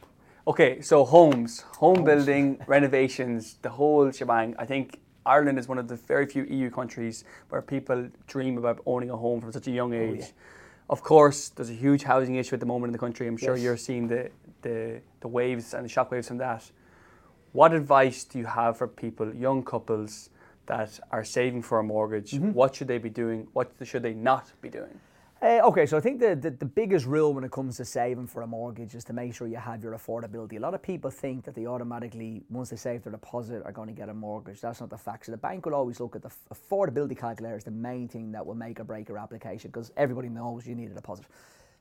Okay, 0.47 0.81
so 0.81 1.05
homes, 1.05 1.61
home 1.77 1.97
homes. 1.97 2.05
building, 2.05 2.59
renovations, 2.67 3.57
the 3.61 3.69
whole 3.69 4.11
shebang. 4.11 4.55
I 4.57 4.65
think 4.65 4.99
Ireland 5.25 5.59
is 5.59 5.67
one 5.67 5.77
of 5.77 5.87
the 5.87 5.95
very 5.95 6.25
few 6.25 6.43
EU 6.45 6.69
countries 6.69 7.23
where 7.49 7.61
people 7.61 8.09
dream 8.27 8.57
about 8.57 8.81
owning 8.85 9.11
a 9.11 9.17
home 9.17 9.41
from 9.41 9.51
such 9.51 9.67
a 9.67 9.71
young 9.71 9.93
age. 9.93 10.21
Oh, 10.21 10.25
yeah. 10.25 10.89
Of 10.89 11.03
course, 11.03 11.49
there's 11.49 11.69
a 11.69 11.75
huge 11.75 12.01
housing 12.01 12.35
issue 12.35 12.55
at 12.55 12.59
the 12.59 12.65
moment 12.65 12.89
in 12.89 12.93
the 12.93 12.99
country. 12.99 13.27
I'm 13.27 13.37
sure 13.37 13.55
yes. 13.55 13.63
you're 13.63 13.77
seeing 13.77 14.07
the, 14.07 14.31
the, 14.63 15.01
the 15.19 15.27
waves 15.27 15.75
and 15.75 15.85
the 15.85 15.89
shockwaves 15.89 16.29
from 16.29 16.39
that. 16.39 16.71
What 17.51 17.73
advice 17.73 18.23
do 18.23 18.39
you 18.39 18.45
have 18.45 18.77
for 18.77 18.87
people, 18.87 19.33
young 19.35 19.63
couples, 19.63 20.29
that 20.69 20.99
are 21.11 21.23
saving 21.23 21.63
for 21.63 21.79
a 21.79 21.83
mortgage, 21.83 22.31
mm-hmm. 22.31 22.53
what 22.53 22.75
should 22.75 22.87
they 22.87 22.99
be 22.99 23.09
doing? 23.09 23.47
What 23.53 23.71
should 23.83 24.03
they 24.03 24.13
not 24.13 24.51
be 24.61 24.69
doing? 24.69 24.99
Uh, 25.41 25.61
okay, 25.63 25.85
so 25.85 25.97
I 25.97 26.01
think 26.01 26.19
the, 26.19 26.35
the, 26.35 26.51
the, 26.51 26.65
biggest 26.65 27.05
rule 27.05 27.33
when 27.33 27.45
it 27.45 27.51
comes 27.51 27.77
to 27.77 27.85
saving 27.85 28.27
for 28.27 28.41
a 28.41 28.47
mortgage 28.47 28.93
is 28.93 29.05
to 29.05 29.13
make 29.13 29.33
sure 29.33 29.47
you 29.47 29.55
have 29.55 29.81
your 29.81 29.93
affordability. 29.93 30.57
A 30.57 30.59
lot 30.59 30.73
of 30.73 30.81
people 30.81 31.09
think 31.09 31.45
that 31.45 31.55
they 31.55 31.65
automatically, 31.65 32.43
once 32.49 32.71
they 32.71 32.75
save 32.75 33.03
their 33.03 33.13
deposit, 33.13 33.63
are 33.63 33.71
going 33.71 33.87
to 33.87 33.93
get 33.93 34.09
a 34.09 34.13
mortgage. 34.13 34.59
That's 34.59 34.81
not 34.81 34.89
the 34.89 34.97
fact. 34.97 35.25
So 35.25 35.31
the 35.31 35.37
bank 35.37 35.65
will 35.65 35.75
always 35.75 36.01
look 36.01 36.17
at 36.17 36.23
the 36.23 36.31
affordability 36.53 37.17
calculator 37.17 37.55
as 37.55 37.63
the 37.63 37.71
main 37.71 38.09
thing 38.09 38.33
that 38.33 38.45
will 38.45 38.53
make 38.53 38.81
or 38.81 38.83
break 38.83 39.07
your 39.07 39.17
application 39.17 39.71
because 39.71 39.93
everybody 39.95 40.27
knows 40.27 40.67
you 40.67 40.75
need 40.75 40.91
a 40.91 40.93
deposit. 40.93 41.25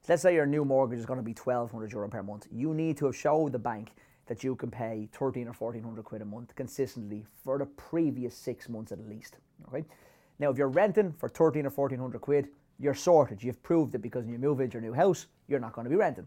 So 0.03 0.13
let's 0.13 0.23
say 0.23 0.35
your 0.35 0.47
new 0.47 0.65
mortgage 0.65 1.01
is 1.01 1.07
going 1.07 1.19
to 1.19 1.25
be 1.25 1.33
1,200 1.33 1.91
euro 1.91 2.09
per 2.09 2.23
month. 2.23 2.47
You 2.53 2.73
need 2.75 2.97
to 2.99 3.07
have 3.07 3.17
showed 3.17 3.51
the 3.51 3.59
bank 3.59 3.91
that 4.29 4.45
you 4.45 4.55
can 4.55 4.71
pay 4.71 5.09
13 5.13 5.49
or 5.49 5.53
1400 5.53 6.05
quid 6.05 6.23
a 6.23 6.25
month 6.25 6.55
consistently 6.55 7.27
for 7.43 7.59
the 7.59 7.67
previous 7.67 8.37
six 8.37 8.69
months 8.69 8.93
at 8.93 9.01
least. 9.09 9.39
Okay. 9.67 9.85
Now, 10.39 10.51
if 10.51 10.59
you're 10.59 10.69
renting 10.69 11.13
for 11.13 11.29
13 11.29 11.67
or 11.67 11.71
1400 11.71 12.21
quid, 12.21 12.49
you're 12.79 12.95
sorted. 12.95 13.43
You've 13.43 13.63
proved 13.63 13.95
it 13.95 14.03
because 14.03 14.25
when 14.25 14.33
you 14.33 14.39
move 14.39 14.61
into 14.61 14.75
your 14.75 14.83
new 14.83 14.93
house, 14.93 15.27
you're 15.49 15.59
not 15.59 15.73
going 15.73 15.87
to 15.87 15.91
be 15.91 15.97
renting. 15.97 16.27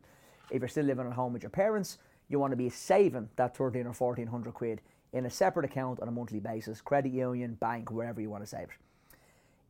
If 0.49 0.61
you're 0.61 0.67
still 0.67 0.85
living 0.85 1.07
at 1.07 1.13
home 1.13 1.31
with 1.31 1.43
your 1.43 1.51
parents, 1.51 1.99
you 2.27 2.39
want 2.39 2.51
to 2.51 2.57
be 2.57 2.69
saving 2.69 3.29
that 3.37 3.55
13 3.55 3.85
or 3.85 3.93
1400 3.93 4.53
quid 4.53 4.81
in 5.13 5.25
a 5.25 5.29
separate 5.29 5.65
account 5.65 5.99
on 5.99 6.07
a 6.07 6.11
monthly 6.11 6.39
basis, 6.39 6.81
credit 6.81 7.11
union, 7.11 7.53
bank, 7.55 7.91
wherever 7.91 8.19
you 8.19 8.29
want 8.29 8.43
to 8.43 8.47
save 8.47 8.63
it. 8.63 8.69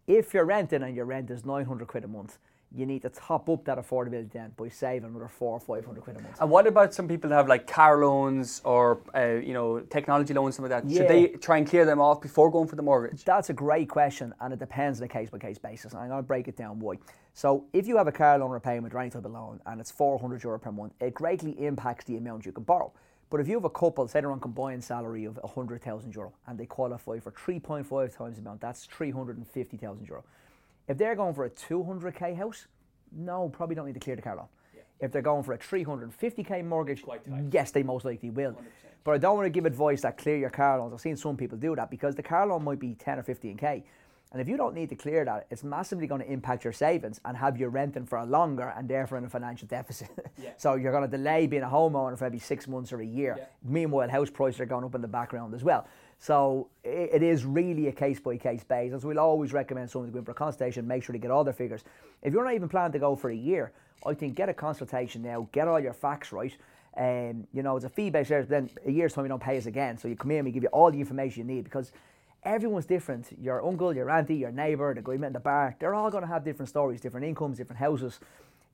If 0.08 0.34
you're 0.34 0.46
renting 0.46 0.84
and 0.84 0.96
your 0.96 1.06
rent 1.06 1.30
is 1.30 1.46
900 1.46 1.88
quid 1.88 2.04
a 2.04 2.08
month, 2.08 2.38
you 2.74 2.86
need 2.86 3.02
to 3.02 3.10
top 3.10 3.50
up 3.50 3.66
that 3.66 3.78
affordability 3.78 4.32
then 4.32 4.52
by 4.56 4.70
saving 4.70 5.10
another 5.10 5.28
four 5.28 5.54
or 5.54 5.60
five 5.60 5.86
hundred 5.86 6.02
quid 6.02 6.18
a 6.18 6.22
month. 6.22 6.38
And 6.40 6.50
what 6.50 6.68
about 6.68 6.94
some 6.94 7.08
people 7.08 7.30
that 7.30 7.36
have 7.36 7.48
like 7.48 7.68
car 7.68 8.04
loans 8.04 8.62
or 8.64 9.02
uh, 9.16 9.40
you 9.46 9.54
know 9.54 9.82
technology 9.82 10.34
loans, 10.34 10.56
some 10.56 10.66
of 10.66 10.70
that? 10.70 10.88
Yeah. 10.88 11.00
Should 11.00 11.08
they 11.10 11.28
try 11.28 11.58
and 11.58 11.68
clear 11.68 11.86
them 11.86 12.00
off 12.00 12.22
before 12.22 12.50
going 12.50 12.68
for 12.68 12.76
the 12.76 12.82
mortgage? 12.82 13.24
That's 13.24 13.50
a 13.50 13.54
great 13.54 13.90
question, 13.90 14.34
and 14.40 14.54
it 14.54 14.60
depends 14.60 15.00
on 15.00 15.06
a 15.06 15.10
case 15.10 15.30
by 15.30 15.38
case 15.38 15.58
basis. 15.58 15.94
And 15.94 16.02
I'm 16.02 16.10
going 16.10 16.24
to 16.24 16.28
break 16.28 16.48
it 16.48 16.56
down 16.56 16.80
why. 16.80 16.96
So 17.34 17.66
if 17.74 17.88
you 17.88 17.98
have 17.98 18.08
a 18.08 18.12
car 18.12 18.38
loan 18.38 18.52
repayment 18.52 18.94
or 18.94 19.00
any 19.00 19.10
type 19.10 19.26
of 19.26 19.32
loan, 19.32 19.60
and 19.66 19.80
it's 19.82 19.92
400 19.92 20.44
euro 20.44 20.60
per 20.60 20.72
month, 20.72 20.94
it 21.00 21.14
greatly 21.14 21.52
impacts 21.64 22.06
the 22.06 22.18
amount 22.18 22.46
you 22.46 22.52
can 22.52 22.64
borrow. 22.64 22.92
But 23.30 23.40
if 23.40 23.48
you 23.48 23.56
have 23.56 23.64
a 23.64 23.70
couple, 23.70 24.06
say 24.10 24.20
they're 24.20 24.32
on 24.32 24.42
combined 24.42 24.84
salary 24.84 25.24
of 25.24 25.38
100,000 25.38 26.14
euro, 26.14 26.34
and 26.48 26.60
they 26.60 26.66
qualify 26.66 27.20
for 27.20 27.32
3.5 27.32 28.14
times 28.14 28.36
the 28.36 28.42
amount, 28.42 28.60
that's 28.60 28.86
350,000 28.86 30.06
euro 30.06 30.24
if 30.92 30.98
they're 30.98 31.16
going 31.16 31.34
for 31.34 31.46
a 31.46 31.50
200k 31.50 32.38
house, 32.38 32.68
no, 33.12 33.50
probably 33.50 33.76
don't 33.76 33.88
need 33.88 33.94
to 33.94 34.00
clear 34.00 34.16
the 34.16 34.22
car 34.22 34.36
loan. 34.36 34.48
Yeah. 34.76 34.82
If 35.00 35.12
they're 35.12 35.22
going 35.22 35.44
for 35.44 35.54
a 35.54 35.58
350k 35.58 36.66
mortgage, 36.66 37.04
yes, 37.52 37.72
they 37.72 37.84
most 37.84 38.06
likely 38.06 38.30
will. 38.30 38.52
100%. 38.52 38.58
But 39.04 39.14
I 39.14 39.18
don't 39.18 39.36
want 39.36 39.46
to 39.48 39.50
give 39.50 39.66
advice 39.66 40.02
that 40.02 40.18
clear 40.18 40.38
your 40.38 40.50
car 40.50 40.80
loans. 40.80 40.94
I've 40.94 41.02
seen 41.02 41.18
some 41.18 41.36
people 41.36 41.58
do 41.58 41.76
that 41.76 41.90
because 41.90 42.16
the 42.16 42.24
car 42.24 42.46
loan 42.46 42.64
might 42.64 42.80
be 42.80 42.94
10 42.94 43.20
or 43.20 43.24
15k. 43.24 43.84
And 44.34 44.40
if 44.40 44.48
you 44.48 44.56
don't 44.56 44.74
need 44.74 44.90
to 44.90 44.96
clear 44.96 45.26
that, 45.26 45.48
it's 45.50 45.64
massively 45.64 46.08
going 46.08 46.22
to 46.22 46.32
impact 46.32 46.64
your 46.64 46.72
savings 46.72 47.20
and 47.26 47.36
have 47.36 47.60
you 47.60 47.68
renting 47.68 48.06
for 48.06 48.20
a 48.20 48.26
longer 48.26 48.74
and 48.78 48.88
therefore 48.88 49.18
in 49.18 49.26
a 49.26 49.30
financial 49.30 49.68
deficit. 49.68 50.10
Yeah. 50.42 50.52
so 50.58 50.76
you're 50.76 50.94
going 50.94 51.10
to 51.10 51.18
delay 51.18 51.48
being 51.48 51.64
a 51.64 51.68
homeowner 51.68 52.18
for 52.18 52.26
maybe 52.26 52.40
six 52.40 52.68
months 52.68 52.94
or 52.94 53.02
a 53.02 53.06
year. 53.06 53.36
Yeah. 53.38 53.46
Meanwhile, 53.64 54.10
house 54.10 54.30
prices 54.30 54.62
are 54.62 54.66
going 54.66 54.86
up 54.86 54.96
in 54.96 55.02
the 55.02 55.08
background 55.08 55.54
as 55.54 55.64
well. 55.64 55.86
So 56.22 56.68
it 56.84 57.24
is 57.24 57.46
really 57.46 57.88
a 57.88 57.92
case 57.92 58.20
by 58.20 58.38
case 58.38 58.64
basis. 58.64 58.98
As 58.98 59.06
we'll 59.06 59.18
always 59.18 59.54
recommend 59.54 59.90
someone 59.90 60.10
to 60.10 60.14
go 60.14 60.20
in 60.20 60.26
for 60.26 60.32
a 60.32 60.36
consultation, 60.36 60.88
make 60.88 61.04
sure 61.04 61.14
they 61.14 61.20
get 61.20 61.32
all 61.32 61.44
their 61.44 61.52
figures. 61.52 61.84
If 62.22 62.32
you're 62.32 62.46
not 62.46 62.54
even 62.54 62.70
planning 62.70 62.92
to 62.92 63.00
go 63.00 63.16
for 63.16 63.32
a 63.32 63.36
year, 63.36 63.72
I 64.06 64.14
think 64.14 64.36
get 64.36 64.48
a 64.48 64.54
consultation 64.54 65.24
now, 65.24 65.50
get 65.52 65.68
all 65.68 65.80
your 65.80 65.94
facts 65.94 66.32
right. 66.32 66.56
And 66.94 67.42
um, 67.42 67.48
you 67.54 67.64
know, 67.64 67.76
it's 67.76 67.86
a 67.86 67.90
fee 67.90 68.12
based 68.12 68.30
service, 68.30 68.48
then 68.48 68.70
a 68.86 68.92
year's 68.92 69.14
time 69.14 69.26
you 69.26 69.30
don't 69.30 69.42
pay 69.42 69.58
us 69.58 69.66
again. 69.66 69.98
So 69.98 70.08
you 70.08 70.16
come 70.16 70.30
in, 70.30 70.46
we 70.46 70.52
give 70.52 70.62
you 70.62 70.70
all 70.70 70.92
the 70.92 71.00
information 71.00 71.48
you 71.48 71.56
need 71.56 71.64
because 71.64 71.92
everyone's 72.44 72.86
different. 72.86 73.36
Your 73.42 73.66
uncle, 73.66 73.92
your 73.92 74.12
auntie, 74.12 74.36
your 74.36 74.52
neighbour, 74.52 74.94
the 74.94 75.02
guy 75.02 75.14
you 75.14 75.20
met 75.20 75.28
in 75.28 75.34
the 75.34 75.40
bar, 75.40 75.76
they're 75.80 75.96
all 75.96 76.12
going 76.12 76.22
to 76.22 76.28
have 76.28 76.44
different 76.44 76.70
stories, 76.70 77.02
different 77.02 77.26
incomes, 77.26 77.58
different 77.58 77.80
houses. 77.80 78.20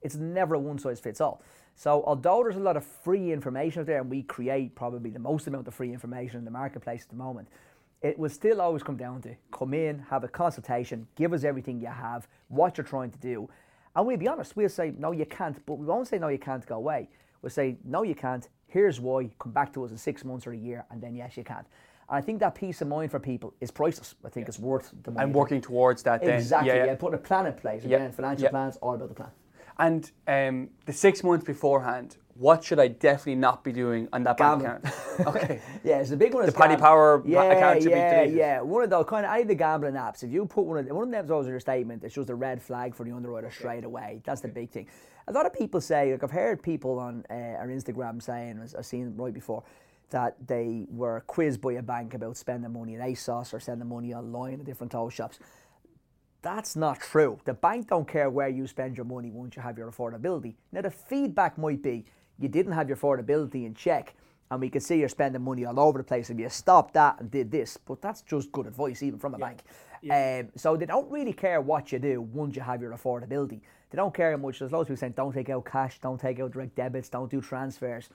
It's 0.02 0.16
never 0.16 0.56
a 0.56 0.60
one 0.60 0.78
size 0.80 1.00
fits 1.00 1.22
all. 1.22 1.42
So, 1.76 2.04
although 2.06 2.42
there's 2.44 2.56
a 2.56 2.60
lot 2.60 2.76
of 2.78 2.84
free 2.86 3.32
information 3.32 3.82
out 3.82 3.86
there, 3.86 4.02
and 4.02 4.10
we 4.10 4.24
create 4.24 4.74
probably 4.76 5.12
the 5.12 5.20
most 5.20 5.48
amount 5.48 5.68
of 5.68 5.74
free 5.76 5.94
information 5.94 6.40
in 6.40 6.46
the 6.46 6.52
marketplace 6.52 7.04
at 7.04 7.10
the 7.10 7.16
moment, 7.16 7.48
it 8.02 8.18
will 8.18 8.30
still 8.30 8.62
always 8.62 8.84
come 8.84 8.98
down 8.98 9.22
to 9.24 9.36
come 9.52 9.74
in, 9.74 10.00
have 10.00 10.24
a 10.24 10.28
consultation, 10.28 11.08
give 11.16 11.34
us 11.34 11.44
everything 11.44 11.80
you 11.80 11.88
have, 11.88 12.28
what 12.48 12.78
you're 12.78 12.86
trying 12.86 13.12
to 13.12 13.20
do. 13.20 13.50
And 13.96 14.06
we'll 14.06 14.18
be 14.18 14.28
honest, 14.28 14.56
we'll 14.56 14.70
say, 14.70 14.94
no, 14.98 15.12
you 15.12 15.26
can't, 15.26 15.64
but 15.66 15.76
we 15.76 15.86
won't 15.86 16.08
say, 16.08 16.20
no, 16.20 16.28
you 16.28 16.38
can't 16.38 16.66
go 16.66 16.76
away. 16.76 17.10
We'll 17.42 17.50
say, 17.50 17.78
no, 17.84 18.04
you 18.04 18.16
can't. 18.16 18.48
Here's 18.68 19.00
why. 19.00 19.30
Come 19.40 19.52
back 19.52 19.74
to 19.74 19.84
us 19.86 19.92
in 19.92 19.98
six 19.98 20.24
months 20.26 20.46
or 20.46 20.52
a 20.54 20.58
year, 20.58 20.86
and 20.92 21.02
then 21.02 21.16
yes, 21.16 21.38
you 21.38 21.44
can. 21.44 21.66
And 22.10 22.18
I 22.18 22.22
think 22.22 22.40
that 22.40 22.54
peace 22.56 22.82
of 22.82 22.88
mind 22.88 23.12
for 23.12 23.20
people 23.20 23.54
is 23.62 23.72
priceless. 23.72 24.16
I 24.24 24.30
think 24.30 24.48
it's 24.48 24.60
worth 24.60 24.94
the 25.04 25.12
money. 25.12 25.26
And 25.26 25.34
working 25.34 25.62
towards 25.62 26.04
that 26.04 26.22
then. 26.24 26.36
Exactly. 26.40 26.70
Yeah, 26.70 26.76
Yeah, 26.76 26.86
yeah. 26.86 26.96
putting 26.96 27.16
a 27.16 27.22
plan 27.22 27.48
in 27.48 27.54
place. 27.54 27.84
Yeah, 27.84 27.98
Again, 27.98 28.12
financial 28.12 28.44
yeah. 28.44 28.50
plans 28.50 28.78
all 28.78 28.96
about 28.96 29.10
the 29.10 29.16
plan. 29.16 29.32
And 29.80 30.12
um, 30.28 30.70
the 30.86 30.94
six 30.94 31.24
months 31.24 31.46
beforehand, 31.46 32.18
what 32.38 32.64
should 32.64 32.80
I 32.80 32.88
definitely 32.88 33.36
not 33.36 33.64
be 33.64 33.72
doing 33.72 34.08
on 34.14 34.24
that 34.24 34.38
bank 34.38 34.62
account? 34.62 34.86
Okay. 35.28 35.60
Yeah, 35.84 35.98
it's 35.98 36.12
a 36.12 36.18
big 36.18 36.34
one. 36.34 36.46
The 36.46 36.52
Paddy 36.52 36.78
Power 36.78 37.24
yeah, 37.26 37.44
account 37.44 37.82
should 37.82 37.92
be 37.92 37.98
yeah, 37.98 38.14
deleted. 38.14 38.38
Yeah, 38.38 38.62
one 38.62 38.84
of 38.84 38.90
those 38.92 39.06
kind 39.08 39.26
of 39.26 39.32
any 39.32 39.42
of 39.42 39.48
the 39.48 39.56
gambling 39.56 39.96
apps. 39.96 40.24
If 40.24 40.32
you 40.32 40.46
put 40.46 40.66
one 40.66 40.78
of 40.78 40.86
the, 40.86 40.94
one 40.94 41.06
of 41.06 41.12
them 41.12 41.26
those 41.26 41.46
in 41.46 41.52
your 41.52 41.60
statement, 41.60 42.04
it's 42.04 42.14
shows 42.14 42.30
a 42.30 42.36
red 42.36 42.62
flag 42.62 42.94
for 42.94 43.04
the 43.04 43.12
underwriter 43.12 43.50
straight 43.50 43.84
away. 43.84 44.22
That's 44.24 44.42
the 44.42 44.48
big 44.48 44.70
thing. 44.70 44.88
A 45.28 45.32
lot 45.32 45.48
of 45.48 45.54
people 45.54 45.82
say, 45.82 46.12
like 46.12 46.24
I've 46.24 46.32
heard 46.32 46.62
people 46.62 47.00
on 47.00 47.26
uh, 47.30 47.34
our 47.34 47.68
Instagram 47.68 48.22
saying, 48.22 48.60
as 48.64 48.76
I've 48.76 48.86
seen 48.86 49.14
right 49.18 49.34
before, 49.34 49.64
that 50.12 50.36
they 50.46 50.86
were 50.90 51.22
quizzed 51.28 51.60
by 51.60 51.74
a 51.74 51.82
bank 51.82 52.14
about 52.14 52.38
spending 52.38 52.72
money 52.72 52.96
at 52.96 53.02
ASOS 53.02 53.54
or 53.54 53.60
sending 53.60 53.90
money 53.90 54.14
online 54.14 54.60
at 54.60 54.66
different 54.66 54.92
toll 54.92 55.10
shops. 55.10 55.40
That's 56.42 56.76
not 56.76 57.00
true. 57.00 57.40
The 57.46 57.54
bank 57.54 57.90
don't 57.90 58.08
care 58.08 58.30
where 58.30 58.48
you 58.50 58.68
spend 58.68 58.96
your 58.96 59.06
money 59.06 59.32
once 59.32 59.56
you 59.56 59.62
have 59.62 59.78
your 59.78 59.92
affordability. 59.92 60.56
Now 60.72 60.82
the 60.82 60.92
feedback 60.92 61.58
might 61.58 61.82
be 61.82 62.06
you 62.40 62.48
didn't 62.48 62.74
have 62.74 62.88
your 62.88 62.98
affordability 62.98 63.66
in 63.66 63.74
check 63.74 64.14
and 64.50 64.62
we 64.62 64.70
can 64.70 64.82
see 64.82 65.00
you're 65.00 65.10
spending 65.10 65.42
money 65.44 65.66
all 65.66 65.80
over 65.80 65.98
the 65.98 66.04
place 66.04 66.30
if 66.30 66.40
you 66.40 66.48
stopped 66.50 66.94
that 66.94 67.20
and 67.20 67.30
did 67.30 67.52
this. 67.52 67.78
But 67.78 68.02
that's 68.02 68.22
just 68.22 68.52
good 68.52 68.68
advice 68.68 69.04
even 69.04 69.20
from 69.20 69.34
a 69.34 69.38
bank. 69.38 69.62
Um, 70.10 70.50
so 70.56 70.78
they 70.78 70.86
don't 70.86 71.10
really 71.12 71.34
care 71.34 71.60
what 71.60 71.92
you 71.92 72.00
do 72.00 72.22
once 72.22 72.56
you 72.56 72.62
have 72.62 72.82
your 72.82 72.96
affordability. 72.96 73.60
They 73.90 73.96
don't 73.96 74.14
care 74.14 74.38
much. 74.38 74.60
There's 74.60 74.72
loads 74.72 74.84
of 74.84 74.88
people 74.88 75.00
saying 75.00 75.14
don't 75.18 75.34
take 75.34 75.50
out 75.50 75.66
cash, 75.66 76.00
don't 76.00 76.20
take 76.20 76.40
out 76.40 76.52
direct 76.52 76.76
debits, 76.76 77.10
don't 77.10 77.32
do 77.32 77.42
transfers. 77.42 78.10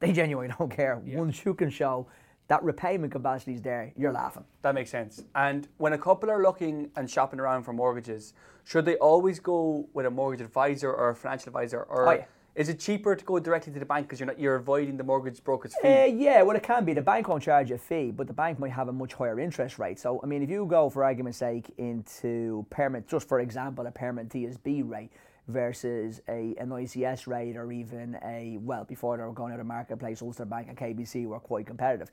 They 0.00 0.12
genuinely 0.12 0.52
don't 0.58 0.70
care. 0.70 1.00
Once 1.06 1.44
you 1.44 1.54
can 1.54 1.70
show 1.70 2.08
that 2.48 2.62
repayment 2.62 3.12
capacity 3.12 3.54
is 3.54 3.62
there, 3.62 3.92
you're 3.96 4.12
laughing. 4.12 4.44
That 4.62 4.74
makes 4.74 4.90
sense. 4.90 5.22
And 5.34 5.68
when 5.78 5.92
a 5.92 5.98
couple 5.98 6.30
are 6.30 6.42
looking 6.42 6.90
and 6.96 7.08
shopping 7.10 7.40
around 7.40 7.62
for 7.62 7.72
mortgages, 7.72 8.34
should 8.64 8.84
they 8.84 8.96
always 8.96 9.40
go 9.40 9.88
with 9.92 10.06
a 10.06 10.10
mortgage 10.10 10.40
advisor 10.44 10.92
or 10.92 11.10
a 11.10 11.14
financial 11.14 11.48
advisor, 11.50 11.82
or 11.84 12.08
Oh, 12.08 12.12
yeah. 12.12 12.24
is 12.54 12.68
it 12.68 12.78
cheaper 12.78 13.16
to 13.16 13.24
go 13.24 13.38
directly 13.38 13.72
to 13.72 13.78
the 13.78 13.86
bank 13.86 14.06
because 14.06 14.20
you're 14.20 14.26
not 14.26 14.38
you're 14.38 14.56
avoiding 14.56 14.96
the 14.96 15.04
mortgage 15.04 15.42
broker's 15.42 15.74
fee? 15.80 15.88
Uh, 16.02 16.04
yeah, 16.04 16.42
well, 16.42 16.56
it 16.56 16.62
can 16.62 16.84
be. 16.84 16.92
The 16.92 17.00
bank 17.02 17.28
won't 17.28 17.42
charge 17.42 17.70
you 17.70 17.76
a 17.76 17.78
fee, 17.78 18.10
but 18.10 18.26
the 18.26 18.32
bank 18.34 18.58
might 18.58 18.72
have 18.72 18.88
a 18.88 18.92
much 18.92 19.14
higher 19.14 19.40
interest 19.40 19.78
rate. 19.78 19.98
So, 19.98 20.20
I 20.22 20.26
mean, 20.26 20.42
if 20.42 20.50
you 20.50 20.66
go, 20.66 20.90
for 20.90 21.04
argument's 21.04 21.38
sake, 21.38 21.72
into 21.78 22.66
permanent, 22.70 23.08
just 23.08 23.28
for 23.28 23.40
example, 23.40 23.86
a 23.86 23.90
permanent 23.90 24.30
TSB 24.32 24.88
rate 24.88 25.10
versus 25.48 26.20
a 26.28 26.54
an 26.58 26.68
ICS 26.68 27.26
rate 27.26 27.56
or 27.56 27.72
even 27.72 28.16
a, 28.24 28.58
well, 28.60 28.84
before 28.84 29.16
they 29.16 29.24
were 29.24 29.32
going 29.32 29.52
out 29.52 29.58
of 29.58 29.66
the 29.66 29.68
marketplace, 29.72 30.22
Ulster 30.22 30.44
Bank 30.44 30.68
and 30.68 30.76
KBC 30.78 31.26
were 31.26 31.40
quite 31.40 31.66
competitive. 31.66 32.10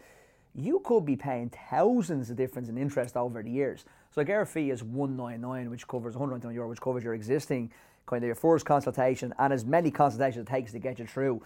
You 0.56 0.82
could 0.84 1.06
be 1.06 1.16
paying 1.16 1.52
thousands 1.70 2.30
of 2.30 2.38
difference 2.38 2.70
in 2.70 2.78
interest 2.78 3.16
over 3.16 3.42
the 3.44 3.52
years. 3.52 3.86
So, 4.12 4.22
like 4.22 4.30
our 4.30 4.46
fee 4.46 4.72
is 4.72 4.84
199, 4.84 5.70
which 5.70 5.88
covers 5.88 6.16
199 6.16 6.56
euro, 6.56 6.70
which 6.70 6.82
covers 6.82 7.04
your 7.04 7.14
existing 7.14 7.72
kind 8.10 8.24
of 8.24 8.28
your 8.28 8.36
first 8.36 8.66
consultation 8.66 9.32
and 9.38 9.54
as 9.54 9.64
many 9.64 9.92
consultations 9.92 10.48
it 10.48 10.52
takes 10.52 10.72
to 10.72 10.80
get 10.80 10.98
you 10.98 11.06
through. 11.06 11.42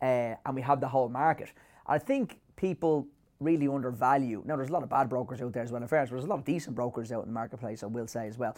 Uh, 0.00 0.34
and 0.44 0.54
we 0.54 0.62
have 0.62 0.80
the 0.80 0.88
whole 0.88 1.08
market. 1.08 1.52
I 1.86 1.98
think 1.98 2.38
people 2.56 3.06
really 3.38 3.68
undervalue. 3.68 4.42
Now, 4.46 4.56
there's 4.56 4.70
a 4.70 4.72
lot 4.72 4.82
of 4.82 4.88
bad 4.88 5.08
brokers 5.08 5.42
out 5.42 5.52
there 5.52 5.62
as 5.62 5.70
well, 5.70 5.82
in 5.82 5.88
fairness, 5.88 6.10
but 6.10 6.16
there's 6.16 6.24
a 6.24 6.28
lot 6.28 6.38
of 6.38 6.44
decent 6.44 6.74
brokers 6.74 7.12
out 7.12 7.22
in 7.22 7.28
the 7.28 7.34
marketplace, 7.34 7.82
I 7.82 7.86
will 7.86 8.06
say 8.06 8.26
as 8.28 8.38
well. 8.38 8.56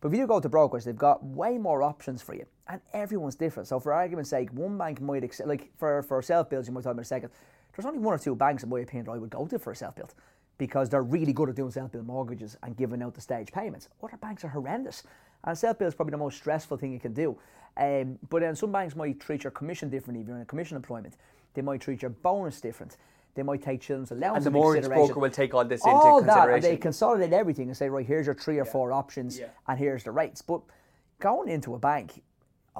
But 0.00 0.12
if 0.12 0.18
you 0.18 0.26
go 0.26 0.40
to 0.40 0.48
brokers, 0.48 0.84
they've 0.84 0.96
got 0.96 1.24
way 1.24 1.58
more 1.58 1.82
options 1.82 2.22
for 2.22 2.34
you, 2.34 2.44
and 2.68 2.80
everyone's 2.92 3.34
different. 3.34 3.68
So, 3.68 3.80
for 3.80 3.92
argument's 3.92 4.30
sake, 4.30 4.50
one 4.50 4.76
bank 4.76 5.00
might 5.00 5.24
accept, 5.24 5.48
like 5.48 5.70
for, 5.78 6.02
for 6.02 6.20
self 6.22 6.50
builds, 6.50 6.68
you 6.68 6.74
might 6.74 6.82
talk 6.82 6.92
about 6.92 7.02
a 7.02 7.06
second, 7.06 7.30
there's 7.76 7.86
only 7.86 7.98
one 7.98 8.14
or 8.14 8.18
two 8.18 8.34
banks, 8.34 8.62
in 8.62 8.68
my 8.68 8.80
opinion, 8.80 9.06
that 9.06 9.12
I 9.12 9.18
would 9.18 9.30
go 9.30 9.46
to 9.46 9.58
for 9.58 9.70
a 9.70 9.76
self 9.76 9.94
build 9.94 10.14
because 10.58 10.88
they're 10.88 11.02
really 11.02 11.32
good 11.32 11.48
at 11.48 11.54
doing 11.54 11.70
self 11.70 11.92
build 11.92 12.06
mortgages 12.06 12.56
and 12.62 12.76
giving 12.76 13.02
out 13.02 13.14
the 13.14 13.20
stage 13.20 13.52
payments. 13.52 13.88
Other 14.02 14.16
banks 14.16 14.44
are 14.44 14.48
horrendous. 14.48 15.02
And 15.44 15.56
self 15.56 15.78
build 15.78 15.88
is 15.88 15.94
probably 15.94 16.12
the 16.12 16.18
most 16.18 16.38
stressful 16.38 16.78
thing 16.78 16.92
you 16.92 17.00
can 17.00 17.12
do. 17.12 17.38
Um, 17.76 18.18
but 18.30 18.40
then 18.40 18.56
some 18.56 18.72
banks 18.72 18.96
might 18.96 19.20
treat 19.20 19.44
your 19.44 19.50
commission 19.50 19.90
differently 19.90 20.22
if 20.22 20.26
you're 20.28 20.36
in 20.36 20.42
a 20.42 20.46
commission 20.46 20.76
employment. 20.76 21.16
They 21.52 21.62
might 21.62 21.80
treat 21.82 22.00
your 22.00 22.10
bonus 22.10 22.60
different. 22.60 22.96
They 23.34 23.42
might 23.42 23.62
take 23.62 23.82
children's 23.82 24.10
allowance 24.12 24.46
and 24.46 24.54
the 24.54 24.58
mortgage 24.58 24.84
consideration. 24.84 25.06
broker 25.08 25.20
will 25.20 25.30
take 25.30 25.52
all 25.52 25.64
this 25.64 25.84
into 25.84 25.94
all 25.94 26.22
that, 26.22 26.48
and 26.48 26.62
they 26.62 26.78
consolidate 26.78 27.34
everything 27.34 27.68
and 27.68 27.76
say, 27.76 27.90
right, 27.90 28.06
here's 28.06 28.24
your 28.24 28.34
three 28.34 28.58
or 28.58 28.64
four 28.64 28.92
options, 28.92 29.38
and 29.68 29.78
here's 29.78 30.04
the 30.04 30.10
rates. 30.10 30.40
But 30.40 30.62
going 31.20 31.50
into 31.50 31.74
a 31.74 31.78
bank, 31.78 32.22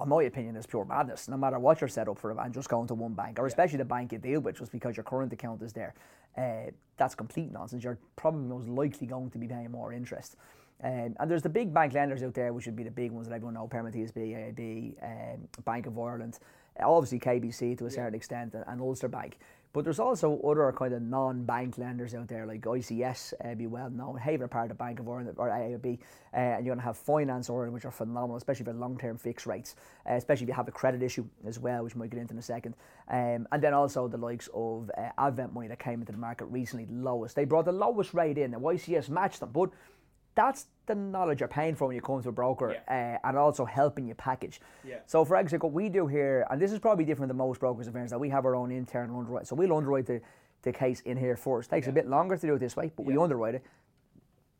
in 0.02 0.08
my 0.08 0.22
opinion, 0.24 0.56
is 0.56 0.66
pure 0.66 0.84
madness. 0.84 1.28
No 1.28 1.36
matter 1.36 1.58
what 1.58 1.80
you're 1.80 1.88
set 1.88 2.08
up 2.08 2.18
for, 2.18 2.30
and 2.30 2.54
just 2.54 2.68
going 2.68 2.86
to 2.88 2.94
one 2.94 3.14
bank, 3.14 3.38
or 3.38 3.46
especially 3.46 3.78
the 3.78 3.84
bank 3.84 4.12
you 4.12 4.18
deal 4.18 4.40
with, 4.40 4.58
just 4.58 4.72
because 4.72 4.96
your 4.96 5.04
current 5.04 5.32
account 5.32 5.62
is 5.62 5.72
there, 5.72 5.94
uh, 6.36 6.70
that's 6.96 7.14
complete 7.14 7.52
nonsense. 7.52 7.82
You're 7.84 7.98
probably 8.16 8.42
most 8.42 8.68
likely 8.68 9.06
going 9.06 9.30
to 9.30 9.38
be 9.38 9.46
paying 9.46 9.70
more 9.70 9.92
interest. 9.92 10.36
Um, 10.82 11.16
and 11.18 11.30
there's 11.30 11.42
the 11.42 11.48
big 11.48 11.72
bank 11.72 11.94
lenders 11.94 12.22
out 12.22 12.34
there, 12.34 12.52
which 12.52 12.66
would 12.66 12.76
be 12.76 12.82
the 12.82 12.90
big 12.90 13.10
ones 13.10 13.28
that 13.28 13.34
everyone 13.34 13.54
know: 13.54 13.66
Permanent 13.66 13.96
TSB, 13.96 14.54
AIB, 14.58 14.94
um, 15.02 15.48
Bank 15.64 15.86
of 15.86 15.98
Ireland, 15.98 16.38
uh, 16.78 16.90
obviously 16.90 17.18
KBC 17.18 17.78
to 17.78 17.86
a 17.86 17.90
certain 17.90 18.14
extent, 18.14 18.54
and, 18.54 18.64
and 18.66 18.80
Ulster 18.80 19.08
Bank. 19.08 19.38
But 19.76 19.84
there's 19.84 20.00
also 20.00 20.40
other 20.40 20.72
kind 20.72 20.94
of 20.94 21.02
non-bank 21.02 21.76
lenders 21.76 22.14
out 22.14 22.28
there, 22.28 22.46
like 22.46 22.62
ICS, 22.62 23.34
uh, 23.44 23.54
be 23.54 23.66
well 23.66 23.90
known, 23.90 24.16
Haven 24.16 24.48
part 24.48 24.70
of 24.70 24.78
Bank 24.78 25.00
of 25.00 25.06
Ireland 25.06 25.34
or 25.36 25.50
AIB, 25.50 25.98
uh, 26.32 26.36
and 26.38 26.64
you're 26.64 26.74
going 26.74 26.78
to 26.78 26.84
have 26.86 26.96
Finance 26.96 27.50
Ireland, 27.50 27.74
which 27.74 27.84
are 27.84 27.90
phenomenal, 27.90 28.38
especially 28.38 28.64
for 28.64 28.72
long-term 28.72 29.18
fixed 29.18 29.44
rates, 29.44 29.76
uh, 30.08 30.14
especially 30.14 30.44
if 30.44 30.48
you 30.48 30.54
have 30.54 30.66
a 30.66 30.72
credit 30.72 31.02
issue 31.02 31.26
as 31.46 31.58
well, 31.58 31.84
which 31.84 31.94
we 31.94 31.98
might 31.98 32.08
get 32.08 32.18
into 32.20 32.32
in 32.32 32.38
a 32.38 32.42
second. 32.42 32.74
Um, 33.10 33.46
and 33.52 33.62
then 33.62 33.74
also 33.74 34.08
the 34.08 34.16
likes 34.16 34.48
of 34.54 34.90
uh, 34.96 35.10
Avant 35.18 35.52
Money 35.52 35.68
that 35.68 35.78
came 35.78 36.00
into 36.00 36.12
the 36.12 36.16
market 36.16 36.46
recently, 36.46 36.86
lowest. 36.90 37.36
They 37.36 37.44
brought 37.44 37.66
the 37.66 37.72
lowest 37.72 38.14
rate 38.14 38.38
in, 38.38 38.54
and 38.54 38.62
ICS 38.62 39.10
matched 39.10 39.40
them, 39.40 39.50
but 39.52 39.68
that's 40.36 40.66
the 40.86 40.94
knowledge 40.94 41.40
you're 41.40 41.48
paying 41.48 41.74
for 41.74 41.88
when 41.88 41.96
you 41.96 42.02
come 42.02 42.22
to 42.22 42.28
a 42.28 42.32
broker 42.32 42.76
uh, 42.88 43.28
and 43.28 43.36
also 43.36 43.64
helping 43.64 44.06
you 44.06 44.14
package. 44.14 44.60
So, 45.06 45.24
for 45.24 45.36
example, 45.36 45.70
what 45.70 45.74
we 45.82 45.88
do 45.88 46.06
here, 46.06 46.46
and 46.50 46.62
this 46.62 46.70
is 46.70 46.78
probably 46.78 47.04
different 47.04 47.28
than 47.28 47.36
most 47.38 47.58
brokers' 47.58 47.88
affairs, 47.88 48.10
that 48.10 48.20
we 48.20 48.28
have 48.28 48.44
our 48.44 48.54
own 48.54 48.70
internal 48.70 49.18
underwrite. 49.18 49.48
So, 49.48 49.56
we'll 49.56 49.76
underwrite 49.76 50.06
the, 50.06 50.20
the 50.62 50.72
case 50.72 51.00
in 51.00 51.16
here 51.16 51.36
first. 51.36 51.70
Takes 51.70 51.88
a 51.88 51.92
bit 51.92 52.06
longer 52.06 52.36
to 52.36 52.46
do 52.46 52.54
it 52.54 52.60
this 52.60 52.76
way, 52.76 52.92
but 52.94 53.04
we 53.04 53.16
underwrite 53.18 53.56
it. 53.56 53.64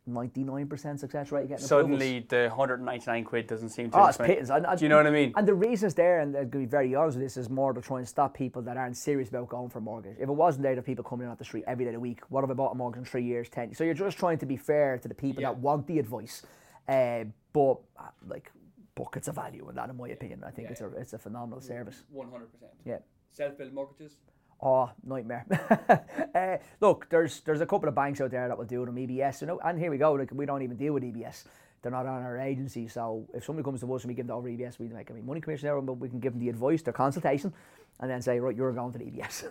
99% 0.08 1.00
success 1.00 1.32
rate 1.32 1.48
getting 1.48 1.64
approvals. 1.64 1.68
Suddenly, 1.68 2.26
the 2.28 2.48
199 2.48 3.24
quid 3.24 3.46
doesn't 3.46 3.70
seem 3.70 3.90
to. 3.90 3.96
Oh, 3.98 4.00
it's 4.02 4.10
explain- 4.10 4.28
pittance. 4.30 4.50
And, 4.50 4.66
and- 4.66 4.78
Do 4.78 4.84
you 4.84 4.88
know 4.88 4.96
what 4.98 5.06
I 5.06 5.10
mean? 5.10 5.32
And 5.36 5.46
the 5.48 5.54
reasons 5.54 5.94
there, 5.94 6.20
and 6.20 6.36
I'm 6.36 6.48
going 6.48 6.50
to 6.50 6.58
be 6.58 6.64
very 6.66 6.94
honest 6.94 7.16
with 7.16 7.26
this, 7.26 7.36
is 7.36 7.50
more 7.50 7.72
to 7.72 7.80
try 7.80 7.98
and 7.98 8.08
stop 8.08 8.34
people 8.34 8.62
that 8.62 8.76
aren't 8.76 8.96
serious 8.96 9.28
about 9.28 9.48
going 9.48 9.68
for 9.68 9.78
a 9.78 9.82
mortgage. 9.82 10.16
If 10.18 10.28
it 10.28 10.32
wasn't 10.32 10.62
there, 10.62 10.74
the 10.76 10.82
people 10.82 11.04
coming 11.04 11.26
in 11.26 11.32
off 11.32 11.38
the 11.38 11.44
street 11.44 11.64
every 11.66 11.84
day 11.84 11.90
of 11.90 11.94
the 11.94 12.00
week, 12.00 12.20
what 12.28 12.42
have 12.42 12.50
I 12.50 12.54
bought 12.54 12.72
a 12.72 12.74
mortgage 12.76 12.98
in 13.00 13.04
three 13.04 13.24
years, 13.24 13.48
ten? 13.48 13.74
So 13.74 13.84
you're 13.84 13.94
just 13.94 14.18
trying 14.18 14.38
to 14.38 14.46
be 14.46 14.56
fair 14.56 14.98
to 14.98 15.08
the 15.08 15.14
people 15.14 15.42
that 15.42 15.56
want 15.58 15.86
the 15.86 15.98
advice, 15.98 16.42
uh, 16.88 17.24
but 17.52 17.78
uh, 17.98 18.02
like 18.28 18.50
buckets 18.94 19.28
of 19.28 19.34
value 19.34 19.68
in 19.68 19.74
that, 19.74 19.90
in 19.90 19.96
my 19.96 20.08
opinion. 20.08 20.42
I 20.44 20.50
think 20.50 20.70
it's 20.70 20.80
a 20.80 20.88
it's 20.96 21.12
a 21.12 21.18
phenomenal 21.18 21.60
service. 21.60 22.04
100%. 22.14 22.28
Yeah. 22.84 22.98
Self 23.32 23.58
build 23.58 23.72
mortgages? 23.74 24.16
Oh, 24.60 24.90
nightmare. 25.04 25.44
uh, 26.34 26.56
look, 26.80 27.08
there's 27.10 27.40
there's 27.40 27.60
a 27.60 27.66
couple 27.66 27.88
of 27.88 27.94
banks 27.94 28.20
out 28.20 28.30
there 28.30 28.48
that 28.48 28.56
will 28.56 28.64
do 28.64 28.84
them, 28.86 28.96
EBS, 28.96 29.42
you 29.42 29.46
know, 29.46 29.60
and 29.64 29.78
here 29.78 29.90
we 29.90 29.98
go. 29.98 30.12
Like 30.12 30.30
we 30.32 30.46
don't 30.46 30.62
even 30.62 30.76
deal 30.76 30.94
with 30.94 31.02
EBS. 31.02 31.44
They're 31.82 31.92
not 31.92 32.06
on 32.06 32.22
our 32.22 32.38
agency, 32.38 32.88
so 32.88 33.28
if 33.34 33.44
somebody 33.44 33.64
comes 33.64 33.80
to 33.80 33.94
us 33.94 34.02
and 34.02 34.08
we 34.08 34.14
give 34.14 34.26
them 34.26 34.36
over 34.36 34.48
EBS, 34.48 34.78
we 34.78 34.88
make 34.88 35.12
mean 35.12 35.26
money 35.26 35.40
commission 35.40 35.66
there, 35.66 35.80
but 35.80 35.92
we 35.94 36.08
can 36.08 36.18
give 36.18 36.32
them 36.32 36.40
the 36.40 36.48
advice, 36.48 36.82
their 36.82 36.92
consultation, 36.92 37.52
and 38.00 38.10
then 38.10 38.20
say, 38.22 38.40
right, 38.40 38.56
you're 38.56 38.72
going 38.72 38.92
to 38.92 38.98
the 38.98 39.04
EBS, 39.04 39.44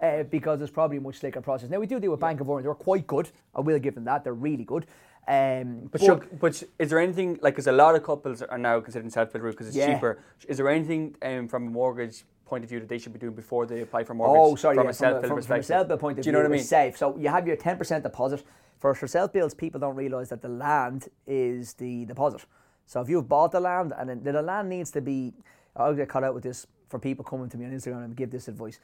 uh, 0.02 0.22
because 0.24 0.62
it's 0.62 0.70
probably 0.70 0.98
a 0.98 1.00
much 1.00 1.18
slicker 1.18 1.40
process. 1.40 1.68
Now 1.68 1.80
we 1.80 1.86
do 1.86 1.98
deal 1.98 2.12
with 2.12 2.20
Bank 2.20 2.40
of 2.40 2.48
Ireland; 2.48 2.66
they're 2.66 2.74
quite 2.74 3.06
good. 3.06 3.30
I 3.54 3.60
will 3.60 3.78
give 3.80 3.94
them 3.94 4.04
that; 4.04 4.22
they're 4.22 4.32
really 4.32 4.64
good. 4.64 4.86
Um, 5.26 5.88
But, 5.90 6.00
sure, 6.00 6.20
but 6.40 6.62
is 6.78 6.90
there 6.90 6.98
anything 6.98 7.38
like? 7.42 7.54
Because 7.54 7.66
a 7.66 7.72
lot 7.72 7.94
of 7.94 8.02
couples 8.04 8.42
are 8.42 8.58
now 8.58 8.80
considering 8.80 9.10
self-build 9.10 9.42
route 9.42 9.52
because 9.52 9.68
it's 9.68 9.76
Yeah. 9.76 9.94
cheaper. 9.94 10.18
Is 10.48 10.56
there 10.56 10.68
anything 10.68 11.16
um, 11.22 11.48
from 11.48 11.66
a 11.66 11.70
mortgage 11.70 12.24
point 12.52 12.64
of 12.64 12.68
view 12.68 12.80
that 12.80 12.88
they 12.90 12.98
should 12.98 13.14
be 13.14 13.18
doing 13.18 13.34
before 13.34 13.64
they 13.64 13.80
apply 13.80 14.04
for 14.04 14.12
mortgage? 14.12 14.38
Oh, 14.38 14.54
sorry, 14.56 14.76
from 14.76 14.84
yeah, 14.84 14.90
a 14.90 14.92
from, 14.92 15.16
a, 15.16 15.20
from, 15.26 15.42
from 15.42 15.60
a 15.60 15.62
self-build 15.62 16.00
point 16.00 16.18
of 16.18 16.22
Do 16.22 16.28
you 16.28 16.32
view, 16.32 16.42
know 16.42 16.48
what 16.48 16.54
I 16.54 16.56
mean? 16.58 16.64
safe. 16.64 16.98
So 16.98 17.16
you 17.16 17.30
have 17.30 17.46
your 17.46 17.56
10% 17.56 18.02
deposit. 18.02 18.44
For, 18.78 18.94
for 18.94 19.06
self-builds, 19.06 19.54
people 19.54 19.80
don't 19.80 19.96
realise 19.96 20.28
that 20.28 20.42
the 20.42 20.50
land 20.50 21.08
is 21.26 21.72
the 21.74 22.04
deposit. 22.04 22.44
So 22.84 23.00
if 23.00 23.08
you've 23.08 23.26
bought 23.26 23.52
the 23.52 23.60
land, 23.60 23.94
and 23.96 24.10
then 24.10 24.34
the 24.34 24.42
land 24.42 24.68
needs 24.68 24.90
to 24.90 25.00
be, 25.00 25.32
I'll 25.74 25.94
get 25.94 26.10
caught 26.10 26.24
out 26.24 26.34
with 26.34 26.42
this 26.42 26.66
for 26.90 26.98
people 26.98 27.24
coming 27.24 27.48
to 27.48 27.56
me 27.56 27.64
on 27.64 27.72
Instagram 27.72 28.04
and 28.04 28.14
give 28.14 28.30
this 28.30 28.48
advice. 28.48 28.80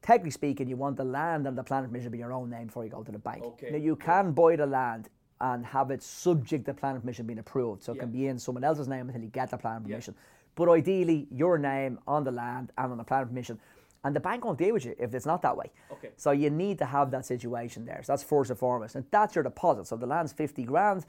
Technically 0.00 0.30
speaking, 0.30 0.68
you 0.68 0.76
want 0.76 0.96
the 0.96 1.04
land 1.04 1.46
and 1.46 1.58
the 1.58 1.62
planning 1.62 1.90
permission 1.90 2.06
to 2.06 2.10
be 2.10 2.18
your 2.18 2.32
own 2.32 2.48
name 2.48 2.68
before 2.68 2.84
you 2.84 2.90
go 2.90 3.02
to 3.02 3.12
the 3.12 3.18
bank. 3.18 3.42
Okay. 3.44 3.70
Now 3.72 3.76
you 3.76 3.94
can 3.96 4.32
buy 4.32 4.56
the 4.56 4.66
land 4.66 5.10
and 5.40 5.66
have 5.66 5.90
it 5.90 6.02
subject 6.02 6.64
to 6.66 6.72
planning 6.72 7.00
permission 7.02 7.26
being 7.26 7.40
approved. 7.40 7.82
So 7.82 7.92
it 7.92 7.98
can 7.98 8.10
be 8.10 8.28
in 8.28 8.38
someone 8.38 8.64
else's 8.64 8.88
name 8.88 9.08
until 9.08 9.22
you 9.22 9.28
get 9.28 9.50
the 9.50 9.58
planning 9.58 9.82
permission. 9.82 10.14
But 10.54 10.68
ideally, 10.68 11.26
your 11.30 11.58
name 11.58 11.98
on 12.06 12.24
the 12.24 12.30
land 12.30 12.72
and 12.76 12.92
on 12.92 12.98
the 12.98 13.04
planning 13.04 13.28
permission. 13.28 13.58
And 14.04 14.16
the 14.16 14.20
bank 14.20 14.44
won't 14.44 14.58
deal 14.58 14.74
with 14.74 14.84
you 14.84 14.94
if 14.98 15.14
it's 15.14 15.26
not 15.26 15.42
that 15.42 15.56
way. 15.56 15.70
Okay. 15.92 16.10
So 16.16 16.32
you 16.32 16.50
need 16.50 16.78
to 16.78 16.84
have 16.84 17.10
that 17.12 17.24
situation 17.24 17.84
there. 17.84 18.02
So 18.02 18.12
that's 18.12 18.22
first 18.22 18.50
and 18.50 18.58
foremost. 18.58 18.96
And 18.96 19.04
that's 19.10 19.34
your 19.34 19.44
deposit. 19.44 19.86
So 19.86 19.96
the 19.96 20.06
land's 20.06 20.32
50 20.32 20.64
grand 20.64 21.06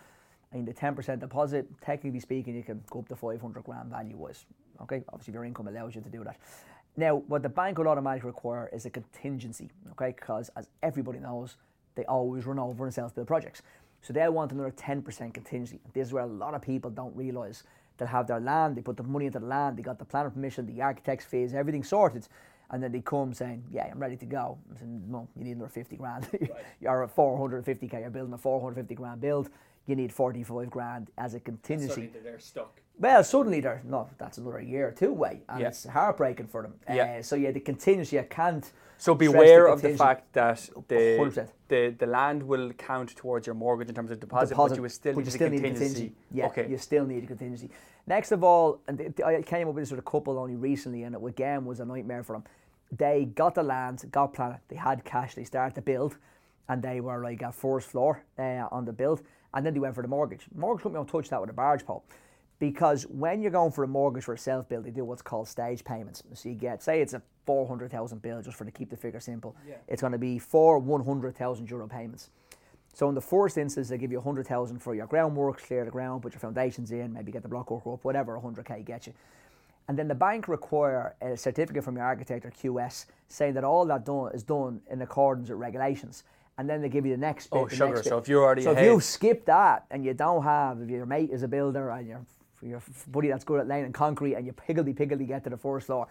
and 0.51 0.67
the 0.67 0.73
10% 0.73 1.19
deposit, 1.19 1.67
technically 1.81 2.19
speaking, 2.19 2.55
you 2.55 2.63
can 2.63 2.83
go 2.89 2.99
up 2.99 3.07
to 3.09 3.15
500 3.15 3.63
grand 3.63 3.89
value 3.89 4.15
wise. 4.15 4.45
Okay. 4.81 5.03
Obviously, 5.09 5.31
if 5.31 5.35
your 5.35 5.45
income 5.45 5.67
allows 5.67 5.95
you 5.95 6.01
to 6.01 6.09
do 6.09 6.23
that. 6.23 6.37
Now, 6.95 7.15
what 7.15 7.41
the 7.41 7.49
bank 7.49 7.79
will 7.79 7.87
automatically 7.87 8.27
require 8.27 8.69
is 8.71 8.85
a 8.85 8.89
contingency, 8.89 9.71
okay? 9.93 10.13
Because 10.15 10.51
as 10.55 10.69
everybody 10.83 11.17
knows, 11.19 11.55
they 11.95 12.05
always 12.05 12.45
run 12.45 12.59
over 12.59 12.85
in 12.85 12.91
self-build 12.91 13.25
projects. 13.25 13.63
So 14.01 14.13
they 14.13 14.27
want 14.29 14.51
another 14.51 14.71
10% 14.71 15.03
contingency. 15.33 15.79
This 15.93 16.07
is 16.07 16.13
where 16.13 16.23
a 16.23 16.27
lot 16.27 16.53
of 16.53 16.61
people 16.61 16.91
don't 16.91 17.15
realise 17.15 17.63
they 17.97 18.05
have 18.05 18.27
their 18.27 18.39
land, 18.39 18.75
they 18.75 18.81
put 18.81 18.97
the 18.97 19.03
money 19.03 19.25
into 19.27 19.39
the 19.39 19.45
land, 19.45 19.77
they 19.77 19.81
got 19.83 19.99
the 19.99 20.05
planning 20.05 20.31
permission, 20.31 20.65
the 20.65 20.81
architect's 20.81 21.25
fees, 21.25 21.53
everything 21.53 21.83
sorted. 21.83 22.27
And 22.71 22.81
then 22.81 22.91
they 22.91 23.01
come 23.01 23.33
saying, 23.33 23.63
yeah, 23.71 23.87
I'm 23.91 23.99
ready 23.99 24.15
to 24.17 24.25
go. 24.25 24.57
I'm 24.69 24.77
saying, 24.77 25.03
no, 25.07 25.27
you 25.35 25.43
need 25.43 25.57
another 25.57 25.69
50 25.69 25.95
grand. 25.95 26.27
you're 26.81 27.03
at 27.03 27.15
450k, 27.15 27.99
you're 28.01 28.09
building 28.09 28.33
a 28.33 28.37
450 28.37 28.95
grand 28.95 29.21
build. 29.21 29.49
You 29.85 29.95
need 29.95 30.13
45 30.13 30.69
grand 30.69 31.11
as 31.17 31.33
a 31.33 31.39
contingency. 31.41 32.09
they're 32.23 32.39
stuck. 32.39 32.79
Well, 32.97 33.23
suddenly 33.23 33.59
they're 33.59 33.81
no. 33.83 34.09
That's 34.17 34.37
another 34.37 34.61
year 34.61 34.87
or 34.87 34.91
two 34.91 35.09
away, 35.09 35.41
and 35.49 35.59
Yeah. 35.59 35.67
it's 35.67 35.85
heartbreaking 35.85 36.47
for 36.47 36.61
them. 36.61 36.75
Yeah. 36.89 37.17
Uh, 37.19 37.21
so 37.21 37.35
yeah, 37.35 37.51
the 37.51 37.59
contingency 37.59 38.17
I 38.17 38.23
can't. 38.23 38.71
So 39.03 39.13
beware 39.13 39.67
of 39.67 39.81
the 39.81 39.97
fact 39.97 40.31
that 40.31 40.69
the, 40.87 40.95
100%. 41.19 41.49
the 41.67 41.93
the 41.99 42.05
land 42.05 42.41
will 42.41 42.71
count 42.71 43.09
towards 43.17 43.45
your 43.45 43.53
mortgage 43.53 43.89
in 43.89 43.95
terms 43.95 44.11
of 44.11 44.17
deposit, 44.21 44.51
deposit, 44.55 44.77
but 44.77 44.83
you 44.83 44.89
still 44.89 45.13
but 45.13 45.25
need 45.25 45.41
you 45.41 45.45
a 45.45 45.49
need 45.49 45.59
a 45.59 45.61
contingency. 45.61 46.13
Yeah, 46.31 46.45
okay. 46.45 46.67
you 46.69 46.77
still 46.77 47.05
need 47.05 47.21
a 47.25 47.27
contingency. 47.27 47.69
Next 48.07 48.31
of 48.31 48.45
all, 48.45 48.79
and 48.87 49.13
I 49.25 49.41
came 49.41 49.67
up 49.67 49.73
with 49.75 49.83
this 49.83 49.91
with 49.91 49.99
a 49.99 50.09
couple 50.09 50.39
only 50.39 50.55
recently, 50.55 51.03
and 51.03 51.15
it 51.15 51.21
again 51.21 51.65
was 51.65 51.81
a 51.81 51.85
nightmare 51.85 52.23
for 52.23 52.31
them. 52.31 52.45
They 52.97 53.25
got 53.25 53.55
the 53.55 53.63
land, 53.63 54.05
got 54.09 54.33
planted, 54.33 54.61
they 54.69 54.77
had 54.77 55.03
cash, 55.03 55.35
they 55.35 55.43
started 55.43 55.75
to 55.75 55.81
build, 55.81 56.15
and 56.69 56.81
they 56.81 57.01
were 57.01 57.21
like 57.21 57.41
a 57.41 57.51
first 57.51 57.89
floor 57.89 58.23
uh, 58.39 58.67
on 58.71 58.85
the 58.85 58.93
build, 58.93 59.21
and 59.53 59.65
then 59.65 59.73
they 59.73 59.81
went 59.81 59.95
for 59.95 60.01
the 60.01 60.13
mortgage. 60.17 60.45
Mortgage 60.55 60.83
company 60.83 60.99
don't 60.99 61.09
touch 61.09 61.27
that 61.29 61.41
with 61.41 61.49
a 61.49 61.59
barge 61.63 61.85
pole. 61.85 62.05
Because 62.59 63.03
when 63.03 63.41
you're 63.41 63.51
going 63.51 63.71
for 63.71 63.83
a 63.83 63.87
mortgage 63.87 64.23
for 64.23 64.33
a 64.33 64.37
self 64.37 64.69
build, 64.69 64.85
they 64.85 64.91
do 64.91 65.03
what's 65.03 65.21
called 65.21 65.47
stage 65.47 65.83
payments. 65.83 66.23
So 66.33 66.49
you 66.49 66.55
get, 66.55 66.81
say, 66.81 67.01
it's 67.01 67.13
a 67.13 67.21
400,000 67.45 68.21
bill, 68.21 68.41
just 68.41 68.57
for 68.57 68.65
to 68.65 68.71
keep 68.71 68.89
the 68.89 68.95
figure 68.95 69.19
simple. 69.19 69.55
Yeah. 69.67 69.75
It's 69.87 70.01
going 70.01 70.13
to 70.13 70.19
be 70.19 70.39
four 70.39 70.79
100,000 70.79 71.69
euro 71.69 71.87
payments. 71.87 72.29
So 72.93 73.09
in 73.09 73.15
the 73.15 73.21
first 73.21 73.57
instance, 73.57 73.89
they 73.89 73.97
give 73.97 74.11
you 74.11 74.19
100,000 74.19 74.79
for 74.79 74.93
your 74.93 75.07
groundwork, 75.07 75.61
clear 75.61 75.83
the 75.83 75.91
ground, 75.91 76.21
put 76.21 76.33
your 76.33 76.39
foundations 76.39 76.91
in, 76.91 77.11
maybe 77.11 77.31
get 77.31 77.41
the 77.41 77.49
block 77.49 77.71
work 77.71 77.85
up, 77.87 78.03
whatever 78.05 78.39
100k 78.39 78.85
get 78.85 79.07
you. 79.07 79.13
And 79.87 79.97
then 79.97 80.07
the 80.07 80.15
bank 80.15 80.47
require 80.47 81.15
a 81.21 81.35
certificate 81.35 81.83
from 81.83 81.97
your 81.97 82.05
architect 82.05 82.45
or 82.45 82.51
QS 82.51 83.07
saying 83.27 83.55
that 83.55 83.63
all 83.63 83.85
that 83.85 84.05
done 84.05 84.31
is 84.33 84.43
done 84.43 84.79
in 84.89 85.01
accordance 85.01 85.49
with 85.49 85.59
regulations. 85.59 86.23
And 86.57 86.69
then 86.69 86.81
they 86.81 86.87
give 86.87 87.05
you 87.05 87.13
the 87.13 87.19
next 87.19 87.49
bit. 87.49 87.57
Oh, 87.57 87.67
the 87.67 87.75
sugar. 87.75 88.03
So 88.03 88.19
if 88.19 88.27
you're 88.27 88.43
already 88.43 88.61
so 88.61 88.71
if 88.71 88.83
you 88.83 88.99
skip 89.01 89.43
that 89.45 89.85
and 89.89 90.05
you 90.05 90.13
don't 90.13 90.43
have, 90.43 90.79
if 90.79 90.89
your 90.89 91.07
mate 91.07 91.31
is 91.31 91.41
a 91.41 91.47
builder 91.47 91.89
and 91.89 92.07
your 92.07 92.21
your 92.63 92.81
buddy 93.07 93.27
that's 93.29 93.43
good 93.43 93.59
at 93.59 93.67
laying 93.67 93.85
in 93.85 93.93
concrete 93.93 94.35
and 94.35 94.45
you 94.45 94.53
piggledy 94.53 94.93
piggledy 94.93 95.25
get 95.25 95.43
to 95.43 95.49
the 95.49 95.57
first 95.57 95.87
floor, 95.87 96.07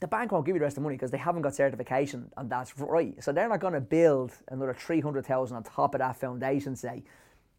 the 0.00 0.06
bank 0.06 0.32
won't 0.32 0.46
give 0.46 0.54
you 0.54 0.58
the 0.60 0.64
rest 0.64 0.74
of 0.76 0.82
the 0.82 0.86
money 0.86 0.96
because 0.96 1.10
they 1.10 1.18
haven't 1.18 1.42
got 1.42 1.54
certification 1.54 2.30
and 2.36 2.48
that's 2.50 2.78
right. 2.78 3.22
So 3.22 3.32
they're 3.32 3.48
not 3.48 3.60
going 3.60 3.74
to 3.74 3.80
build 3.80 4.32
another 4.48 4.72
300,000 4.74 5.56
on 5.56 5.62
top 5.62 5.94
of 5.94 5.98
that 5.98 6.16
foundation, 6.16 6.74
say, 6.74 7.02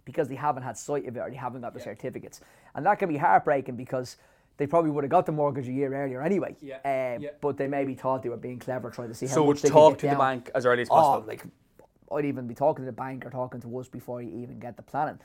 because 0.05 0.27
they 0.27 0.35
haven't 0.35 0.63
had 0.63 0.77
sight 0.77 1.07
of 1.07 1.15
it 1.15 1.19
or 1.19 1.29
they 1.29 1.35
haven't 1.35 1.61
got 1.61 1.73
the 1.73 1.79
certificates. 1.79 2.41
And 2.73 2.85
that 2.85 2.97
can 2.97 3.09
be 3.09 3.17
heartbreaking 3.17 3.75
because 3.75 4.17
they 4.57 4.65
probably 4.67 4.91
would 4.91 5.03
have 5.03 5.11
got 5.11 5.25
the 5.25 5.31
mortgage 5.31 5.67
a 5.67 5.71
year 5.71 5.93
earlier 5.93 6.21
anyway. 6.21 6.55
Yeah, 6.61 6.77
Uh, 6.77 7.19
yeah. 7.19 7.29
But 7.39 7.57
they 7.57 7.67
maybe 7.67 7.93
thought 7.95 8.23
they 8.23 8.29
were 8.29 8.37
being 8.37 8.59
clever 8.59 8.89
trying 8.89 9.09
to 9.09 9.13
see 9.15 9.27
how 9.27 9.35
So 9.35 9.45
much 9.45 9.61
they 9.61 9.69
could 9.69 9.73
talk 9.73 9.93
get 9.93 9.99
to 9.99 10.07
the 10.09 10.15
bank 10.15 10.49
as 10.55 10.65
early 10.65 10.81
as 10.81 10.87
Oh, 10.89 10.95
possible. 10.95 11.27
like 11.27 11.43
I'd 12.13 12.25
even 12.25 12.47
be 12.47 12.55
talking 12.55 12.83
to 12.83 12.85
the 12.85 12.95
bank 12.95 13.25
or 13.25 13.29
talking 13.29 13.61
to 13.61 13.79
us 13.79 13.87
before 13.87 14.21
you 14.21 14.29
even 14.41 14.59
get 14.59 14.75
the 14.75 14.83
planning. 14.83 15.19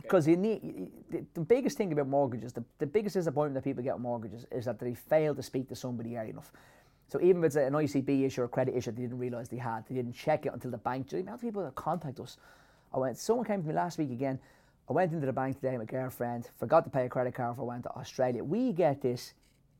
Because 0.00 0.26
you 0.28 0.36
need 0.36 0.90
the, 1.10 1.24
the 1.34 1.40
biggest 1.40 1.76
thing 1.76 1.92
about 1.92 2.08
mortgages, 2.08 2.52
the, 2.52 2.64
the 2.78 2.86
biggest 2.86 3.14
disappointment 3.14 3.54
that 3.54 3.68
people 3.68 3.82
get 3.82 3.94
with 3.94 4.02
mortgages 4.02 4.46
is 4.52 4.64
that 4.66 4.78
they 4.78 4.94
fail 4.94 5.34
to 5.34 5.42
speak 5.42 5.68
to 5.68 5.76
somebody 5.76 6.16
early 6.16 6.30
enough. 6.30 6.52
So 7.08 7.20
even 7.20 7.42
if 7.42 7.46
it's 7.48 7.56
an 7.56 7.72
ICB 7.72 8.26
issue 8.26 8.42
or 8.42 8.44
a 8.44 8.48
credit 8.48 8.76
issue 8.76 8.92
they 8.92 9.02
didn't 9.02 9.18
realise 9.18 9.48
they 9.48 9.56
had, 9.56 9.84
they 9.88 9.94
didn't 9.94 10.12
check 10.12 10.46
it 10.46 10.52
until 10.52 10.70
the 10.70 10.78
bank. 10.78 11.08
Do 11.08 11.16
you 11.16 11.22
know 11.22 11.32
how 11.32 11.36
people 11.38 11.64
that 11.64 11.74
contact 11.74 12.20
us? 12.20 12.36
I 12.92 12.98
went. 12.98 13.18
Someone 13.18 13.46
came 13.46 13.62
to 13.62 13.68
me 13.68 13.74
last 13.74 13.98
week 13.98 14.10
again. 14.10 14.38
I 14.88 14.92
went 14.92 15.12
into 15.12 15.26
the 15.26 15.32
bank 15.32 15.56
today. 15.56 15.76
With 15.76 15.90
my 15.90 15.98
girlfriend 15.98 16.48
forgot 16.58 16.84
to 16.84 16.90
pay 16.90 17.06
a 17.06 17.08
credit 17.08 17.34
card. 17.34 17.56
For 17.56 17.62
I 17.62 17.64
went 17.64 17.82
to 17.84 17.90
Australia. 17.90 18.44
We 18.44 18.72
get 18.72 19.00
this 19.02 19.34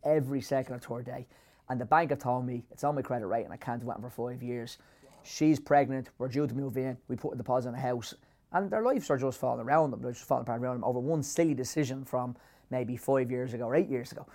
every 0.05 0.41
second 0.41 0.75
or 0.75 0.79
third 0.79 1.07
day, 1.07 1.27
and 1.69 1.81
the 1.81 1.85
bank 1.85 2.11
have 2.11 2.19
told 2.19 2.47
me 2.47 2.65
it's 2.71 2.85
on 2.85 2.95
my 2.95 3.03
credit 3.03 3.27
rate 3.27 3.45
and 3.45 3.53
I 3.53 3.57
can't 3.57 3.83
wait 3.85 3.99
for 4.01 4.11
five 4.11 4.43
years. 4.43 4.79
She's 5.23 5.61
pregnant. 5.61 6.11
We're 6.19 6.29
due 6.29 6.47
to 6.47 6.55
move 6.55 6.77
in. 6.77 6.97
We 7.09 7.17
put 7.17 7.35
a 7.35 7.37
deposit 7.37 7.71
on 7.71 7.75
a 7.75 7.81
house, 7.81 8.15
and 8.53 8.71
their 8.71 8.83
lives 8.83 9.11
are 9.11 9.19
just 9.19 9.39
falling 9.39 9.61
around 9.61 9.91
them. 9.91 10.01
They're 10.01 10.13
just 10.13 10.25
falling 10.25 10.43
apart 10.43 10.61
around 10.61 10.77
them 10.77 10.85
over 10.85 10.99
one 10.99 11.23
silly 11.23 11.55
decision 11.55 12.05
from 12.05 12.37
maybe 12.71 12.97
five 12.97 13.31
years 13.31 13.55
ago 13.55 13.65
or 13.65 13.75
eight 13.75 13.89
years 13.89 14.13
ago 14.13 14.27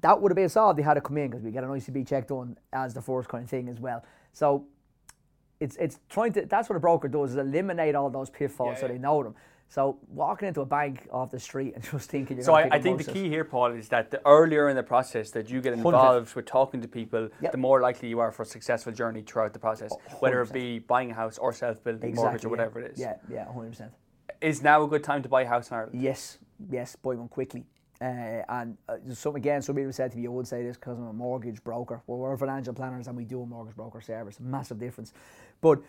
that 0.00 0.20
would 0.20 0.30
have 0.30 0.36
been 0.36 0.48
solved. 0.48 0.78
They 0.78 0.82
had 0.82 0.94
to 0.94 1.00
come 1.00 1.18
in 1.18 1.30
because 1.30 1.44
we 1.44 1.50
get 1.50 1.64
an 1.64 1.70
ICB 1.70 2.08
check 2.08 2.28
done 2.28 2.56
as 2.72 2.94
the 2.94 3.02
first 3.02 3.28
kind 3.28 3.44
of 3.44 3.50
thing 3.50 3.68
as 3.68 3.80
well. 3.80 4.04
So 4.32 4.66
it's 5.58 5.76
it's 5.76 5.98
trying 6.08 6.32
to. 6.34 6.46
That's 6.46 6.68
what 6.68 6.76
a 6.76 6.80
broker 6.80 7.08
does 7.08 7.32
is 7.32 7.36
eliminate 7.36 7.94
all 7.94 8.10
those 8.10 8.30
pitfalls 8.30 8.80
so 8.80 8.88
they 8.88 8.98
know 8.98 9.22
them. 9.22 9.34
So 9.70 9.98
walking 10.08 10.48
into 10.48 10.62
a 10.62 10.66
bank 10.66 11.06
off 11.12 11.30
the 11.30 11.38
street 11.38 11.74
and 11.76 11.84
just 11.90 12.10
thinking 12.10 12.36
you're 12.36 12.44
So 12.44 12.54
I, 12.54 12.68
I 12.72 12.80
think 12.80 13.04
the 13.04 13.12
key 13.12 13.28
here, 13.28 13.44
Paul, 13.44 13.70
is 13.70 13.88
that 13.90 14.10
the 14.10 14.20
earlier 14.26 14.68
in 14.68 14.74
the 14.74 14.82
process 14.82 15.30
that 15.30 15.48
you 15.48 15.60
get 15.60 15.74
involved 15.74 16.34
with 16.34 16.44
talking 16.44 16.82
to 16.82 16.88
people, 16.88 17.28
Yep. 17.40 17.52
the 17.52 17.58
more 17.58 17.80
likely 17.80 18.08
you 18.08 18.18
are 18.18 18.32
for 18.32 18.42
a 18.42 18.46
successful 18.46 18.92
journey 18.92 19.22
throughout 19.22 19.52
the 19.52 19.60
process, 19.60 19.92
whether 20.18 20.42
it 20.42 20.52
be 20.52 20.80
buying 20.80 21.12
a 21.12 21.14
house 21.14 21.38
or 21.38 21.52
self-building 21.52 22.16
mortgage 22.16 22.44
or 22.44 22.48
yeah. 22.48 22.50
whatever 22.50 22.80
it 22.80 22.90
is. 22.92 22.98
Yeah, 22.98 23.14
yeah, 23.30 23.52
hundred 23.52 23.70
percent. 23.70 23.92
Is 24.40 24.60
now 24.60 24.82
a 24.82 24.88
good 24.88 25.04
time 25.04 25.22
to 25.22 25.28
buy 25.28 25.42
a 25.42 25.46
house 25.46 25.70
in 25.70 25.76
Ireland? 25.76 26.02
Yes, 26.02 26.38
yes, 26.68 26.96
buy 26.96 27.14
one 27.14 27.28
quickly. 27.28 27.64
Uh, 28.00 28.42
and 28.48 28.76
uh, 28.88 28.96
some 29.12 29.36
again, 29.36 29.62
some 29.62 29.76
people 29.76 29.92
said 29.92 30.10
to 30.10 30.18
me, 30.18 30.26
I 30.26 30.30
would 30.30 30.48
say 30.48 30.64
this 30.64 30.76
because 30.76 30.98
I'm 30.98 31.06
a 31.06 31.12
mortgage 31.12 31.62
broker. 31.62 32.02
Well, 32.06 32.18
we're 32.18 32.36
financial 32.36 32.74
planners 32.74 33.06
and 33.06 33.16
we 33.16 33.24
do 33.24 33.42
a 33.42 33.46
mortgage 33.46 33.76
broker 33.76 34.00
service. 34.00 34.40
Massive 34.40 34.80
difference, 34.80 35.12
but 35.60 35.80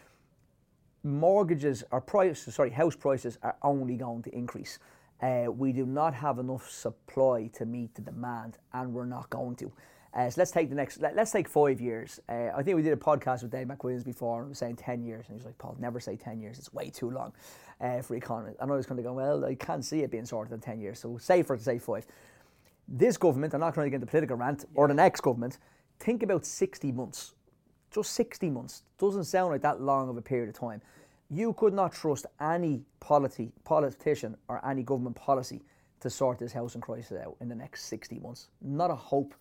mortgages 1.04 1.84
or 1.92 2.02
prices, 2.02 2.54
sorry, 2.54 2.70
house 2.72 2.96
prices 2.96 3.38
are 3.44 3.56
only 3.64 3.96
going 3.96 4.24
to 4.24 4.36
increase. 4.36 4.80
Uh, 5.22 5.46
we 5.52 5.72
do 5.72 5.86
not 5.86 6.14
have 6.14 6.40
enough 6.40 6.70
supply 6.70 7.48
to 7.54 7.66
meet 7.66 7.94
the 7.94 8.02
demand, 8.02 8.58
and 8.74 8.94
we're 8.94 9.06
not 9.06 9.30
going 9.30 9.56
to. 9.56 9.72
Uh, 10.14 10.30
so 10.30 10.42
let's 10.42 10.52
take 10.52 10.70
the 10.70 10.76
next. 10.76 11.00
Let, 11.00 11.18
us 11.18 11.32
take 11.32 11.48
five 11.48 11.80
years. 11.80 12.20
Uh, 12.28 12.50
I 12.56 12.64
think 12.64 12.76
we 12.76 12.82
did 12.82 12.92
a 12.92 12.98
podcast 12.98 13.44
with 13.44 13.52
Dave 13.52 13.68
McWilliams 13.68 14.04
before, 14.04 14.42
and 14.42 14.50
was 14.50 14.58
saying 14.58 14.76
ten 14.76 15.04
years, 15.04 15.26
and 15.28 15.36
he 15.36 15.36
was 15.36 15.46
like, 15.46 15.58
"Paul, 15.58 15.78
never 15.80 16.00
say 16.00 16.16
ten 16.18 16.42
years. 16.42 16.58
It's 16.58 16.74
way 16.74 16.90
too 16.90 17.10
long 17.12 17.34
uh, 17.80 18.02
for 18.02 18.16
economists." 18.16 18.58
And 18.60 18.72
I 18.72 18.76
was 18.76 18.86
kind 18.86 19.00
of 19.00 19.06
going, 19.06 19.16
"Well, 19.16 19.46
I 19.46 19.56
can't 19.56 19.86
see 19.86 20.02
it 20.02 20.12
being 20.12 20.26
sorted 20.26 20.54
in 20.54 20.60
ten 20.60 20.82
years, 20.82 21.00
so 21.00 21.18
say 21.18 21.44
for 21.44 21.56
to 21.56 21.64
say 21.64 21.80
five. 21.80 22.06
This 22.88 23.16
government, 23.16 23.54
I'm 23.54 23.62
not 23.62 23.74
going 23.74 23.86
to 23.86 23.90
get 23.90 23.96
into 23.96 24.08
political 24.08 24.36
rant, 24.36 24.66
or 24.74 24.88
the 24.88 24.94
next 24.94 25.22
government, 25.22 25.60
think 26.00 26.24
about 26.24 26.46
sixty 26.46 26.92
months 26.92 27.34
just 27.92 28.12
60 28.12 28.50
months 28.50 28.84
doesn't 28.98 29.26
sound 29.26 29.52
like 29.52 29.62
that 29.62 29.82
long 29.82 30.10
of 30.10 30.18
a 30.18 30.22
period 30.22 30.50
of 30.50 30.56
time. 30.56 30.82
You 31.30 31.54
could 31.54 31.74
not 31.74 31.94
trust 31.94 32.26
any 32.40 32.82
polity, 33.00 33.52
politician 33.64 34.36
or 34.48 34.66
any 34.66 34.84
government 34.84 35.16
policy 35.16 35.62
to 36.00 36.10
sort 36.10 36.40
this 36.40 36.52
housing 36.52 36.82
crisis 36.82 37.22
out 37.24 37.36
in 37.42 37.48
the 37.48 37.56
next 37.56 37.86
60 37.86 38.20
months. 38.20 38.48
Not 38.62 38.92
a 38.92 38.96
hope. 38.96 39.36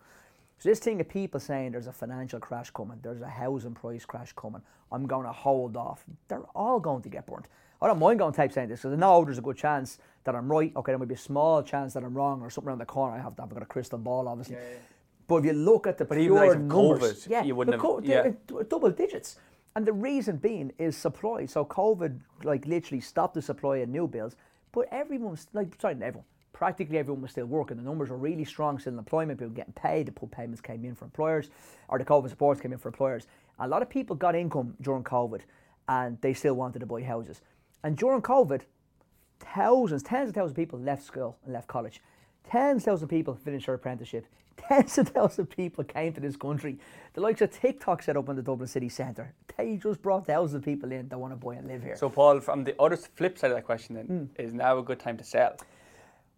So 0.59 0.69
this 0.69 0.79
thing 0.79 1.01
of 1.01 1.09
people 1.09 1.39
saying 1.39 1.71
there's 1.71 1.87
a 1.87 1.93
financial 1.93 2.39
crash 2.39 2.69
coming, 2.69 2.99
there's 3.01 3.21
a 3.21 3.27
housing 3.27 3.73
price 3.73 4.05
crash 4.05 4.31
coming, 4.33 4.61
I'm 4.91 5.07
going 5.07 5.25
to 5.25 5.31
hold 5.31 5.75
off. 5.75 6.03
They're 6.27 6.43
all 6.53 6.79
going 6.79 7.01
to 7.01 7.09
get 7.09 7.25
burnt. 7.25 7.47
I 7.81 7.87
don't 7.87 7.97
mind 7.97 8.19
going 8.19 8.33
type 8.33 8.51
saying 8.51 8.69
this 8.69 8.81
because 8.81 8.93
I 8.93 8.97
know 8.97 9.25
there's 9.25 9.39
a 9.39 9.41
good 9.41 9.57
chance 9.57 9.97
that 10.23 10.35
I'm 10.35 10.51
right. 10.51 10.71
Okay, 10.75 10.91
there 10.91 10.99
might 10.99 11.07
be 11.07 11.15
a 11.15 11.17
small 11.17 11.63
chance 11.63 11.93
that 11.93 12.03
I'm 12.03 12.13
wrong 12.13 12.41
or 12.41 12.51
something 12.51 12.69
around 12.69 12.77
the 12.77 12.85
corner. 12.85 13.15
I 13.15 13.21
have 13.21 13.35
to 13.37 13.41
have 13.41 13.49
got 13.49 13.63
a 13.63 13.65
crystal 13.65 13.97
ball, 13.97 14.27
obviously. 14.27 14.57
But 15.31 15.37
if 15.37 15.45
you 15.45 15.53
look 15.53 15.87
at 15.87 15.97
the 15.97 16.03
But 16.03 16.17
pure 16.17 16.55
numbers, 16.55 17.25
COVID, 17.25 17.29
yeah, 17.29 17.43
you 17.43 17.55
wouldn't 17.55 17.81
the 17.81 17.87
have- 17.87 18.05
yeah. 18.05 18.31
Uh, 18.53 18.63
double 18.67 18.91
digits. 18.91 19.39
And 19.77 19.85
the 19.85 19.93
reason 19.93 20.35
being 20.35 20.73
is 20.77 20.97
supply. 20.97 21.45
So 21.45 21.63
COVID, 21.63 22.19
like 22.43 22.65
literally 22.67 22.99
stopped 22.99 23.35
the 23.35 23.41
supply 23.41 23.77
of 23.77 23.87
new 23.87 24.07
builds, 24.07 24.35
but 24.73 24.89
everyone's 24.91 25.47
like 25.53 25.79
sorry, 25.79 25.95
not 25.95 26.07
everyone, 26.07 26.25
practically 26.51 26.97
everyone 26.97 27.21
was 27.21 27.31
still 27.31 27.45
working. 27.45 27.77
The 27.77 27.83
numbers 27.83 28.09
were 28.09 28.17
really 28.17 28.43
strong, 28.43 28.77
still 28.77 28.91
in 28.91 28.99
employment, 28.99 29.39
people 29.39 29.53
getting 29.53 29.71
paid. 29.71 30.07
The 30.07 30.11
PUP 30.11 30.31
payments 30.31 30.59
came 30.59 30.83
in 30.83 30.95
for 30.95 31.05
employers, 31.05 31.49
or 31.87 31.97
the 31.97 32.03
COVID 32.03 32.29
supports 32.29 32.59
came 32.59 32.73
in 32.73 32.77
for 32.77 32.89
employers. 32.89 33.27
A 33.59 33.67
lot 33.69 33.81
of 33.81 33.89
people 33.89 34.17
got 34.17 34.35
income 34.35 34.75
during 34.81 35.05
COVID, 35.05 35.43
and 35.87 36.19
they 36.19 36.33
still 36.33 36.55
wanted 36.55 36.79
to 36.79 36.85
buy 36.85 37.03
houses. 37.03 37.41
And 37.85 37.95
during 37.95 38.21
COVID, 38.21 38.63
thousands, 39.39 40.03
tens 40.03 40.27
of 40.27 40.35
thousands 40.35 40.51
of 40.51 40.57
people 40.57 40.77
left 40.79 41.03
school 41.03 41.37
and 41.45 41.53
left 41.53 41.69
college. 41.69 42.01
Tens 42.49 42.77
of 42.81 42.83
thousands 42.83 43.03
of 43.03 43.09
people 43.09 43.35
finished 43.35 43.65
their 43.67 43.75
apprenticeship. 43.75 44.25
Tens 44.57 44.97
of 44.97 45.09
thousands 45.09 45.39
of 45.39 45.49
people 45.49 45.83
came 45.83 46.13
to 46.13 46.19
this 46.21 46.35
country. 46.35 46.77
The 47.13 47.21
likes 47.21 47.41
of 47.41 47.51
TikTok 47.51 48.03
set 48.03 48.17
up 48.17 48.27
in 48.29 48.35
the 48.35 48.41
Dublin 48.41 48.67
city 48.67 48.89
centre. 48.89 49.33
They 49.57 49.77
just 49.77 50.01
brought 50.01 50.25
thousands 50.27 50.55
of 50.55 50.63
people 50.63 50.91
in 50.91 51.07
that 51.09 51.17
want 51.17 51.33
to 51.33 51.37
buy 51.37 51.55
and 51.55 51.67
live 51.67 51.83
here. 51.83 51.95
So, 51.95 52.09
Paul, 52.09 52.39
from 52.39 52.63
the 52.63 52.79
other 52.81 52.97
flip 52.97 53.37
side 53.37 53.51
of 53.51 53.57
that 53.57 53.65
question, 53.65 53.95
then, 53.95 54.05
Hmm. 54.05 54.41
is 54.41 54.53
now 54.53 54.77
a 54.77 54.83
good 54.83 54.99
time 54.99 55.17
to 55.17 55.23
sell? 55.23 55.55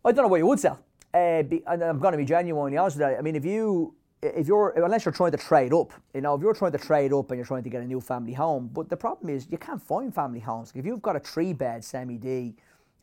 I 0.06 0.12
don't 0.12 0.26
know 0.26 0.30
what 0.30 0.38
you 0.38 0.48
would 0.48 0.60
sell. 0.60 0.80
Uh, 1.14 1.44
be, 1.44 1.64
and 1.68 1.84
I'm 1.84 2.00
going 2.00 2.12
to 2.12 2.18
be 2.18 2.26
genuinely 2.26 2.78
honest 2.78 2.98
with 2.98 3.08
that. 3.08 3.18
I 3.18 3.22
mean, 3.22 3.36
if 3.36 3.46
you, 3.46 3.94
if 4.22 4.48
you're, 4.48 4.72
unless 4.72 5.06
you're 5.06 5.14
trying 5.14 5.32
to 5.32 5.38
trade 5.38 5.74
up, 5.74 5.94
you 6.14 6.22
know, 6.22 6.34
if 6.36 6.42
you're 6.42 6.54
trying 6.56 6.72
to 6.74 6.78
trade 6.78 7.14
up 7.14 7.30
and 7.32 7.38
you're 7.38 7.46
trying 7.46 7.64
to 7.64 7.70
get 7.70 7.82
a 7.82 7.86
new 7.86 8.02
family 8.02 8.34
home, 8.34 8.70
but 8.74 8.90
the 8.90 8.98
problem 8.98 9.30
is 9.30 9.48
you 9.50 9.58
can't 9.58 9.82
find 9.82 10.14
family 10.14 10.40
homes. 10.40 10.72
If 10.76 10.86
you've 10.86 11.02
got 11.02 11.16
a 11.16 11.20
three 11.20 11.54
bed 11.54 11.84
semi 11.84 12.18
D, 12.18 12.56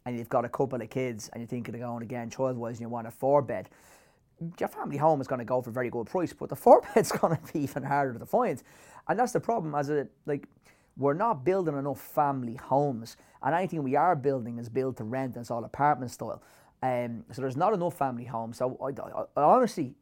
and 0.04 0.16
you've 0.16 0.28
got 0.28 0.44
a 0.44 0.48
couple 0.48 0.80
of 0.80 0.90
kids, 0.90 1.28
and 1.32 1.40
you're 1.40 1.48
thinking 1.48 1.74
of 1.74 1.80
going 1.80 2.02
again 2.02 2.30
child 2.30 2.56
wise, 2.56 2.76
and 2.76 2.82
you 2.82 2.88
want 2.88 3.06
a 3.06 3.10
four 3.10 3.42
bed, 3.42 3.68
your 4.58 4.68
family 4.68 4.96
home 4.96 5.20
is 5.20 5.28
going 5.28 5.38
to 5.38 5.44
go 5.44 5.60
for 5.60 5.70
a 5.70 5.72
very 5.72 5.90
good 5.90 6.06
price, 6.06 6.32
but 6.32 6.48
the 6.48 6.56
four 6.56 6.82
bed's 6.94 7.12
going 7.12 7.36
to 7.36 7.52
be 7.52 7.60
even 7.60 7.82
harder 7.82 8.18
to 8.18 8.26
find, 8.26 8.62
and 9.08 9.18
that's 9.18 9.32
the 9.32 9.40
problem. 9.40 9.74
As 9.74 9.90
a 9.90 10.08
like, 10.26 10.46
we're 10.96 11.14
not 11.14 11.44
building 11.44 11.76
enough 11.76 12.00
family 12.00 12.54
homes, 12.54 13.16
and 13.42 13.54
anything 13.54 13.82
we 13.82 13.96
are 13.96 14.16
building 14.16 14.58
is 14.58 14.68
built 14.68 14.96
to 14.98 15.04
rent, 15.04 15.34
and 15.34 15.42
it's 15.42 15.50
all 15.50 15.64
apartment 15.64 16.10
style. 16.10 16.42
Um, 16.82 17.24
so 17.32 17.42
there's 17.42 17.56
not 17.56 17.74
enough 17.74 17.94
family 17.94 18.24
homes. 18.24 18.56
So 18.58 18.78
I, 18.82 18.88
I, 19.02 19.24
I 19.36 19.42
honestly 19.42 19.94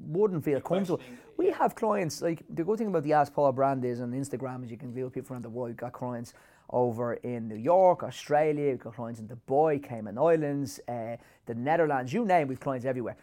wouldn't 0.00 0.44
feel 0.44 0.60
comfortable. 0.60 1.00
We 1.36 1.50
have 1.50 1.74
clients 1.74 2.22
like 2.22 2.42
the 2.48 2.62
good 2.62 2.78
thing 2.78 2.88
about 2.88 3.02
the 3.02 3.12
Ask 3.14 3.32
Paul 3.32 3.52
brand 3.52 3.84
is 3.84 4.00
on 4.00 4.12
Instagram 4.12 4.64
is 4.64 4.70
you 4.70 4.76
can 4.76 4.92
view 4.92 5.10
people 5.10 5.32
around 5.32 5.42
the 5.42 5.50
world. 5.50 5.70
We've 5.70 5.76
got 5.76 5.92
clients 5.92 6.34
over 6.72 7.14
in 7.14 7.48
New 7.48 7.56
York, 7.56 8.02
Australia. 8.02 8.70
We've 8.70 8.78
got 8.78 8.94
clients 8.94 9.20
in 9.20 9.28
Dubai, 9.28 9.82
Cayman 9.82 10.18
Islands, 10.18 10.80
uh, 10.88 11.16
the 11.46 11.54
Netherlands. 11.54 12.12
You 12.12 12.24
name, 12.24 12.48
we've 12.48 12.60
clients 12.60 12.86
everywhere. 12.86 13.16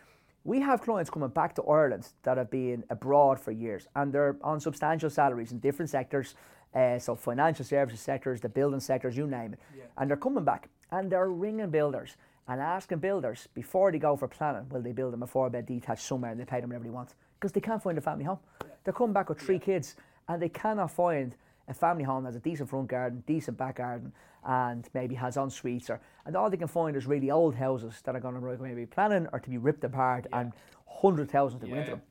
We 0.43 0.61
have 0.61 0.81
clients 0.81 1.09
coming 1.09 1.29
back 1.29 1.53
to 1.55 1.63
Ireland 1.63 2.07
that 2.23 2.37
have 2.37 2.49
been 2.49 2.83
abroad 2.89 3.39
for 3.39 3.51
years 3.51 3.87
and 3.95 4.13
they're 4.13 4.37
on 4.41 4.59
substantial 4.59 5.09
salaries 5.09 5.51
in 5.51 5.59
different 5.59 5.89
sectors. 5.89 6.35
Uh, 6.73 6.99
so 6.99 7.15
financial 7.15 7.65
services 7.65 7.99
sectors, 7.99 8.39
the 8.39 8.49
building 8.49 8.79
sectors, 8.79 9.17
you 9.17 9.27
name 9.27 9.53
it. 9.53 9.59
Yeah. 9.75 9.83
And 9.97 10.09
they're 10.09 10.17
coming 10.17 10.45
back 10.45 10.69
and 10.91 11.11
they're 11.11 11.29
ringing 11.29 11.69
builders 11.69 12.15
and 12.47 12.61
asking 12.61 12.99
builders 12.99 13.47
before 13.53 13.91
they 13.91 13.99
go 13.99 14.15
for 14.15 14.27
planning, 14.27 14.67
will 14.69 14.81
they 14.81 14.91
build 14.91 15.13
them 15.13 15.23
a 15.23 15.27
four 15.27 15.49
bed 15.49 15.65
detached 15.65 16.03
somewhere 16.03 16.31
and 16.31 16.39
they 16.39 16.45
pay 16.45 16.61
them 16.61 16.69
whatever 16.69 16.85
they 16.85 16.89
want? 16.89 17.15
Because 17.39 17.51
they 17.51 17.61
can't 17.61 17.81
find 17.81 17.97
a 17.97 18.01
family 18.01 18.23
home. 18.23 18.39
Yeah. 18.61 18.67
They're 18.83 18.93
coming 18.93 19.13
back 19.13 19.29
with 19.29 19.39
three 19.39 19.55
yeah. 19.55 19.61
kids 19.61 19.95
and 20.27 20.41
they 20.41 20.49
cannot 20.49 20.91
find 20.91 21.35
a 21.69 21.73
family 21.73 22.03
home 22.03 22.23
that 22.23 22.29
has 22.29 22.35
a 22.35 22.39
decent 22.39 22.69
front 22.69 22.87
garden, 22.87 23.23
decent 23.27 23.57
back 23.57 23.77
garden, 23.77 24.11
and 24.45 24.89
maybe 24.93 25.15
has 25.15 25.37
en 25.37 25.49
suites 25.49 25.89
or 25.89 26.01
and 26.25 26.35
all 26.35 26.49
they 26.49 26.57
can 26.57 26.67
find 26.67 26.95
is 26.95 27.05
really 27.05 27.31
old 27.31 27.55
houses 27.55 28.01
that 28.03 28.15
are 28.15 28.19
going 28.19 28.35
to 28.35 28.63
maybe 28.63 28.85
planning 28.85 29.27
or 29.31 29.39
to 29.39 29.49
be 29.49 29.57
ripped 29.57 29.83
apart 29.83 30.25
yeah. 30.29 30.41
and 30.41 30.53
hundred 30.87 31.29
thousand 31.29 31.59
to 31.59 31.67
go 31.67 31.75
into 31.75 31.91
them. 31.91 32.01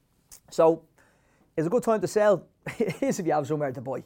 So 0.50 0.82
it's 1.56 1.66
a 1.66 1.70
good 1.70 1.82
time 1.82 2.00
to 2.00 2.06
sell. 2.06 2.46
it 2.78 3.02
is 3.02 3.18
if 3.18 3.26
you 3.26 3.32
have 3.32 3.46
somewhere 3.46 3.72
to 3.72 3.80
buy, 3.80 4.04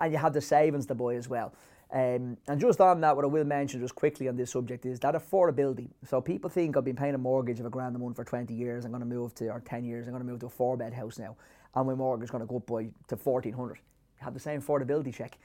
and 0.00 0.12
you 0.12 0.18
have 0.18 0.32
the 0.32 0.40
savings 0.40 0.86
to 0.86 0.94
buy 0.94 1.14
as 1.14 1.28
well. 1.28 1.54
Um, 1.92 2.36
and 2.48 2.60
just 2.60 2.80
on 2.80 3.00
that, 3.02 3.14
what 3.14 3.24
I 3.24 3.28
will 3.28 3.44
mention 3.44 3.80
just 3.80 3.94
quickly 3.94 4.28
on 4.28 4.36
this 4.36 4.50
subject 4.50 4.84
is 4.84 4.98
that 5.00 5.14
affordability. 5.14 5.88
So 6.04 6.20
people 6.20 6.50
think 6.50 6.76
I've 6.76 6.84
been 6.84 6.96
paying 6.96 7.14
a 7.14 7.18
mortgage 7.18 7.60
of 7.60 7.66
a 7.66 7.70
grand 7.70 7.94
a 7.94 7.98
month 7.98 8.16
for 8.16 8.24
20 8.24 8.52
years. 8.52 8.84
I'm 8.84 8.90
going 8.90 9.00
to 9.00 9.06
move 9.06 9.34
to, 9.36 9.48
or 9.48 9.60
10 9.60 9.84
years, 9.84 10.06
I'm 10.06 10.12
going 10.12 10.24
to 10.24 10.28
move 10.28 10.40
to 10.40 10.46
a 10.46 10.50
four 10.50 10.76
bed 10.76 10.92
house 10.92 11.18
now. 11.18 11.36
And 11.74 11.86
my 11.86 11.94
mortgage 11.94 12.24
is 12.24 12.30
going 12.30 12.42
to 12.42 12.48
go 12.48 12.56
up 12.56 12.66
by 12.66 12.88
to 13.08 13.16
1400 13.16 13.78
Have 14.24 14.34
the 14.34 14.40
same 14.40 14.60
affordability 14.60 15.14
check. 15.14 15.38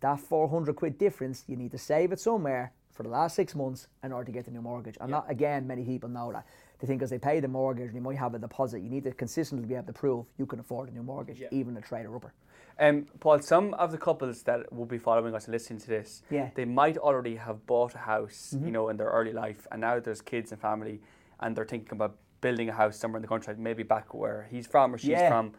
That 0.00 0.20
400 0.20 0.76
quid 0.76 0.98
difference, 0.98 1.44
you 1.46 1.56
need 1.56 1.70
to 1.72 1.78
save 1.78 2.12
it 2.12 2.20
somewhere 2.20 2.72
for 2.92 3.02
the 3.02 3.08
last 3.08 3.34
six 3.34 3.54
months 3.54 3.88
in 4.02 4.12
order 4.12 4.26
to 4.26 4.32
get 4.32 4.44
the 4.44 4.50
new 4.50 4.62
mortgage. 4.62 4.96
And 5.00 5.08
yeah. 5.08 5.16
not, 5.16 5.30
again, 5.30 5.66
many 5.66 5.84
people 5.84 6.08
know 6.08 6.32
that. 6.32 6.46
They 6.78 6.86
think 6.86 7.02
as 7.02 7.10
they 7.10 7.18
pay 7.18 7.40
the 7.40 7.48
mortgage, 7.48 7.94
you 7.94 8.00
might 8.00 8.18
have 8.18 8.34
a 8.34 8.38
deposit. 8.38 8.80
You 8.80 8.90
need 8.90 9.04
to 9.04 9.12
consistently 9.12 9.66
be 9.66 9.74
able 9.74 9.86
to 9.86 9.92
prove 9.92 10.26
you 10.38 10.46
can 10.46 10.60
afford 10.60 10.90
a 10.90 10.92
new 10.92 11.02
mortgage, 11.02 11.40
yeah. 11.40 11.48
even 11.50 11.76
a 11.76 11.80
trader 11.80 12.14
upper. 12.14 12.34
Um, 12.78 13.06
Paul, 13.20 13.40
some 13.40 13.72
of 13.74 13.90
the 13.90 13.98
couples 13.98 14.42
that 14.42 14.70
will 14.70 14.84
be 14.84 14.98
following 14.98 15.34
us 15.34 15.46
and 15.46 15.52
listening 15.52 15.80
to 15.80 15.86
this, 15.86 16.22
yeah. 16.30 16.50
they 16.54 16.66
might 16.66 16.98
already 16.98 17.36
have 17.36 17.66
bought 17.66 17.94
a 17.94 17.98
house, 17.98 18.52
mm-hmm. 18.54 18.66
you 18.66 18.72
know, 18.72 18.90
in 18.90 18.98
their 18.98 19.08
early 19.08 19.32
life, 19.32 19.66
and 19.72 19.80
now 19.80 19.98
there's 19.98 20.20
kids 20.20 20.52
and 20.52 20.60
family, 20.60 21.00
and 21.40 21.56
they're 21.56 21.64
thinking 21.64 21.92
about 21.92 22.16
building 22.42 22.68
a 22.68 22.72
house 22.72 22.98
somewhere 22.98 23.16
in 23.16 23.22
the 23.22 23.28
country, 23.28 23.54
maybe 23.56 23.82
back 23.82 24.12
where 24.12 24.46
he's 24.50 24.66
from 24.66 24.94
or 24.94 24.98
she's 24.98 25.10
yeah. 25.10 25.28
from 25.28 25.52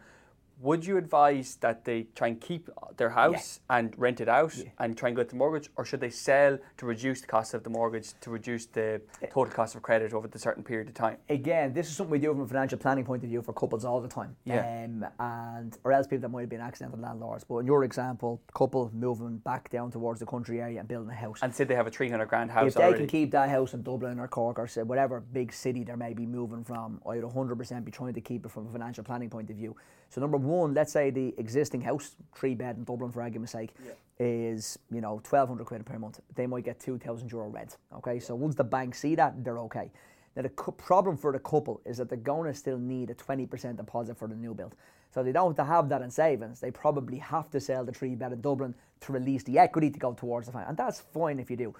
would 0.60 0.84
you 0.84 0.96
advise 0.96 1.56
that 1.56 1.84
they 1.84 2.06
try 2.14 2.28
and 2.28 2.40
keep 2.40 2.68
their 2.96 3.10
house 3.10 3.60
yeah. 3.70 3.76
and 3.78 3.94
rent 3.96 4.20
it 4.20 4.28
out 4.28 4.56
yeah. 4.56 4.64
and 4.78 4.96
try 4.96 5.08
and 5.08 5.16
get 5.16 5.28
the 5.28 5.36
mortgage, 5.36 5.70
or 5.76 5.84
should 5.84 6.00
they 6.00 6.10
sell 6.10 6.58
to 6.76 6.86
reduce 6.86 7.20
the 7.20 7.26
cost 7.26 7.54
of 7.54 7.62
the 7.62 7.70
mortgage 7.70 8.12
to 8.20 8.30
reduce 8.30 8.66
the 8.66 9.00
total 9.30 9.52
cost 9.52 9.74
of 9.74 9.82
credit 9.82 10.12
over 10.12 10.26
the 10.26 10.38
certain 10.38 10.64
period 10.64 10.88
of 10.88 10.94
time? 10.94 11.16
Again, 11.28 11.72
this 11.72 11.88
is 11.88 11.96
something 11.96 12.10
we 12.10 12.18
do 12.18 12.32
from 12.32 12.40
a 12.40 12.46
financial 12.46 12.78
planning 12.78 13.04
point 13.04 13.22
of 13.22 13.28
view 13.28 13.42
for 13.42 13.52
couples 13.52 13.84
all 13.84 14.00
the 14.00 14.08
time. 14.08 14.36
Yeah. 14.44 14.84
Um, 14.84 15.06
and 15.20 15.78
or 15.84 15.92
else 15.92 16.06
people 16.06 16.22
that 16.22 16.28
might 16.30 16.40
have 16.40 16.50
been 16.50 16.60
accidental 16.60 16.98
landlords. 16.98 17.44
But 17.44 17.58
in 17.58 17.66
your 17.66 17.84
example, 17.84 18.40
couple 18.54 18.90
moving 18.92 19.38
back 19.38 19.70
down 19.70 19.90
towards 19.92 20.18
the 20.20 20.26
country 20.26 20.60
area 20.60 20.80
and 20.80 20.88
building 20.88 21.10
a 21.10 21.14
house. 21.14 21.38
And 21.42 21.54
say 21.54 21.64
they 21.64 21.74
have 21.74 21.86
a 21.86 21.90
three 21.90 22.10
hundred 22.10 22.26
grand 22.26 22.50
house. 22.50 22.68
If 22.68 22.74
they 22.74 22.82
already. 22.82 22.98
can 23.00 23.08
keep 23.08 23.30
that 23.30 23.48
house 23.48 23.74
in 23.74 23.82
Dublin 23.82 24.18
or 24.18 24.26
Cork 24.26 24.58
or 24.58 24.66
say 24.66 24.82
whatever 24.82 25.20
big 25.20 25.52
city 25.52 25.84
they 25.84 25.94
may 25.94 26.14
be 26.14 26.26
moving 26.26 26.64
from, 26.64 27.00
I'd 27.08 27.22
hundred 27.22 27.56
percent 27.56 27.84
be 27.84 27.92
trying 27.92 28.14
to 28.14 28.20
keep 28.20 28.44
it 28.44 28.50
from 28.50 28.66
a 28.66 28.72
financial 28.72 29.04
planning 29.04 29.30
point 29.30 29.50
of 29.50 29.56
view. 29.56 29.76
So 30.10 30.22
number 30.22 30.38
one, 30.38 30.47
let's 30.48 30.92
say 30.92 31.10
the 31.10 31.34
existing 31.38 31.80
house, 31.80 32.16
three 32.34 32.54
bed 32.54 32.76
in 32.76 32.84
Dublin 32.84 33.10
for 33.12 33.22
argument's 33.22 33.52
sake, 33.52 33.74
yeah. 33.84 33.92
is 34.18 34.78
you 34.90 35.00
know 35.00 35.20
twelve 35.22 35.48
hundred 35.48 35.66
quid 35.66 35.84
per 35.84 35.98
month. 35.98 36.20
They 36.34 36.46
might 36.46 36.64
get 36.64 36.80
two 36.80 36.98
thousand 36.98 37.30
euro 37.30 37.48
rent. 37.48 37.76
Okay, 37.96 38.18
so 38.18 38.34
once 38.34 38.54
the 38.54 38.64
bank 38.64 38.94
see 38.94 39.14
that, 39.14 39.44
they're 39.44 39.58
okay. 39.60 39.90
Now 40.36 40.42
the 40.42 40.50
cu- 40.50 40.72
problem 40.72 41.16
for 41.16 41.32
the 41.32 41.38
couple 41.38 41.80
is 41.84 41.96
that 41.98 42.08
they're 42.08 42.18
going 42.18 42.52
to 42.52 42.58
still 42.58 42.78
need 42.78 43.10
a 43.10 43.14
twenty 43.14 43.46
percent 43.46 43.76
deposit 43.76 44.16
for 44.16 44.28
the 44.28 44.36
new 44.36 44.54
build. 44.54 44.74
So 45.14 45.22
they 45.22 45.32
don't 45.32 45.56
have 45.56 45.66
to 45.66 45.72
have 45.72 45.88
that 45.88 46.02
in 46.02 46.10
savings. 46.10 46.60
They 46.60 46.70
probably 46.70 47.18
have 47.18 47.50
to 47.50 47.60
sell 47.60 47.84
the 47.84 47.92
three 47.92 48.14
bed 48.14 48.32
in 48.32 48.40
Dublin 48.40 48.74
to 49.00 49.12
release 49.12 49.42
the 49.42 49.58
equity 49.58 49.90
to 49.90 49.98
go 49.98 50.12
towards 50.12 50.46
the 50.46 50.52
finance, 50.52 50.68
and 50.68 50.76
that's 50.76 51.00
fine 51.00 51.38
if 51.40 51.50
you 51.50 51.56
do. 51.56 51.74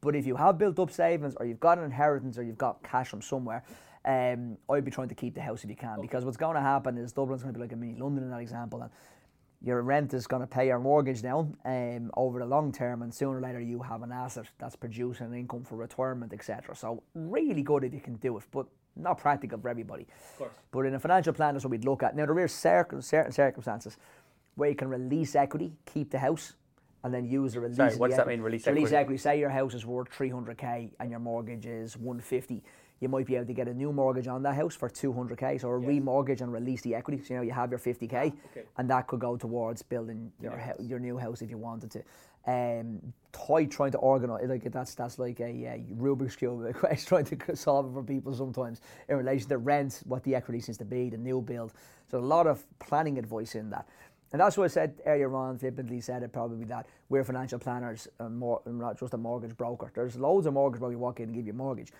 But 0.00 0.14
if 0.14 0.26
you 0.26 0.36
have 0.36 0.58
built 0.58 0.78
up 0.78 0.90
savings, 0.92 1.34
or 1.38 1.46
you've 1.46 1.58
got 1.58 1.78
an 1.78 1.84
inheritance, 1.84 2.38
or 2.38 2.44
you've 2.44 2.56
got 2.58 2.82
cash 2.84 3.08
from 3.08 3.20
somewhere, 3.20 3.64
um, 4.04 4.56
I'd 4.70 4.84
be 4.84 4.90
trying 4.90 5.08
to 5.08 5.14
keep 5.14 5.34
the 5.34 5.40
house 5.40 5.64
if 5.64 5.70
you 5.70 5.76
can, 5.76 6.00
because 6.00 6.24
what's 6.24 6.36
going 6.36 6.54
to 6.54 6.60
happen 6.60 6.96
is 6.96 7.12
Dublin's 7.12 7.42
going 7.42 7.54
to 7.54 7.58
be 7.58 7.62
like 7.62 7.72
a 7.72 7.76
mini 7.76 7.98
London 7.98 8.24
in 8.24 8.30
that 8.30 8.40
example, 8.40 8.82
and 8.82 8.90
your 9.60 9.82
rent 9.82 10.14
is 10.14 10.26
going 10.26 10.40
to 10.40 10.46
pay 10.46 10.68
your 10.68 10.78
mortgage 10.78 11.20
down 11.20 11.56
um, 11.64 12.10
over 12.16 12.38
the 12.38 12.46
long 12.46 12.72
term, 12.72 13.02
and 13.02 13.12
sooner 13.12 13.38
or 13.38 13.40
later 13.40 13.60
you 13.60 13.82
have 13.82 14.02
an 14.02 14.12
asset 14.12 14.46
that's 14.58 14.76
producing 14.76 15.26
an 15.26 15.34
income 15.34 15.64
for 15.64 15.76
retirement, 15.76 16.32
etc. 16.32 16.76
So 16.76 17.02
really 17.14 17.62
good 17.62 17.84
if 17.84 17.92
you 17.92 18.00
can 18.00 18.14
do 18.16 18.38
it, 18.38 18.44
but 18.52 18.66
not 18.94 19.18
practical 19.18 19.58
for 19.58 19.68
everybody. 19.68 20.06
Of 20.32 20.38
course. 20.38 20.52
But 20.70 20.86
in 20.86 20.94
a 20.94 21.00
financial 21.00 21.32
plan, 21.32 21.54
that's 21.54 21.64
what 21.64 21.70
we'd 21.70 21.84
look 21.84 22.02
at. 22.02 22.16
Now 22.16 22.26
there 22.26 22.38
are 22.38 22.48
certain 22.48 23.02
circumstances 23.02 23.96
where 24.54 24.68
you 24.68 24.76
can 24.76 24.88
release 24.88 25.34
equity, 25.34 25.72
keep 25.86 26.10
the 26.10 26.18
house, 26.18 26.54
and 27.04 27.14
then 27.14 27.24
use 27.24 27.54
the 27.54 27.60
release. 27.60 27.76
Sorry, 27.76 27.96
what 27.96 28.08
does 28.08 28.16
that 28.16 28.26
mean? 28.26 28.40
Release, 28.40 28.66
release 28.66 28.88
equity? 28.88 28.96
equity. 28.96 29.18
Say 29.18 29.38
your 29.38 29.50
house 29.50 29.74
is 29.74 29.86
worth 29.86 30.08
300k 30.10 30.90
and 30.98 31.10
your 31.10 31.20
mortgage 31.20 31.66
is 31.66 31.96
150 31.96 32.62
you 33.00 33.08
might 33.08 33.26
be 33.26 33.36
able 33.36 33.46
to 33.46 33.52
get 33.52 33.68
a 33.68 33.74
new 33.74 33.92
mortgage 33.92 34.26
on 34.26 34.42
that 34.42 34.54
house 34.54 34.74
for 34.74 34.88
200k, 34.88 35.60
so 35.60 35.70
a 35.70 35.80
yes. 35.80 35.88
remortgage 35.88 36.40
and 36.40 36.52
release 36.52 36.82
the 36.82 36.94
equity. 36.94 37.22
So 37.22 37.34
you 37.34 37.36
know 37.36 37.42
you 37.42 37.52
have 37.52 37.70
your 37.70 37.78
50k, 37.78 38.12
ah, 38.12 38.50
okay. 38.50 38.66
and 38.76 38.90
that 38.90 39.06
could 39.06 39.20
go 39.20 39.36
towards 39.36 39.82
building 39.82 40.32
your 40.40 40.56
yes. 40.56 40.76
your 40.80 40.98
new 40.98 41.16
house 41.16 41.42
if 41.42 41.50
you 41.50 41.58
wanted 41.58 41.90
to. 41.92 42.02
Um, 42.46 43.12
toy 43.32 43.66
trying 43.66 43.90
to 43.92 43.98
organise 43.98 44.48
like 44.48 44.64
that's 44.72 44.94
that's 44.94 45.18
like 45.18 45.38
a, 45.40 45.44
a 45.44 45.84
Rubik's 45.94 46.34
cube 46.34 46.74
trying 47.06 47.26
to 47.26 47.56
solve 47.56 47.90
it 47.90 47.92
for 47.92 48.02
people 48.02 48.34
sometimes 48.34 48.80
in 49.08 49.16
relation 49.16 49.48
to 49.50 49.58
rent, 49.58 50.02
what 50.06 50.22
the 50.24 50.34
equity 50.34 50.60
seems 50.60 50.78
to 50.78 50.84
be, 50.84 51.10
the 51.10 51.18
new 51.18 51.42
build. 51.42 51.72
So 52.10 52.18
a 52.18 52.20
lot 52.20 52.46
of 52.46 52.64
planning 52.78 53.18
advice 53.18 53.54
in 53.54 53.70
that. 53.70 53.86
And 54.32 54.40
that's 54.40 54.58
what 54.58 54.64
I 54.64 54.68
said 54.68 55.00
earlier 55.06 55.34
on, 55.34 55.58
flippantly 55.58 56.00
said 56.00 56.22
it 56.22 56.32
probably 56.32 56.64
that 56.66 56.86
we're 57.08 57.24
financial 57.24 57.58
planners 57.58 58.08
and 58.18 58.36
more, 58.36 58.60
not 58.66 58.98
just 58.98 59.14
a 59.14 59.16
mortgage 59.16 59.56
broker. 59.56 59.90
There's 59.94 60.16
loads 60.16 60.46
of 60.46 60.52
mortgage 60.52 60.80
brokers 60.80 60.98
walk 60.98 61.20
in 61.20 61.26
and 61.26 61.34
give 61.34 61.46
you 61.46 61.52
a 61.52 61.56
mortgage 61.56 61.92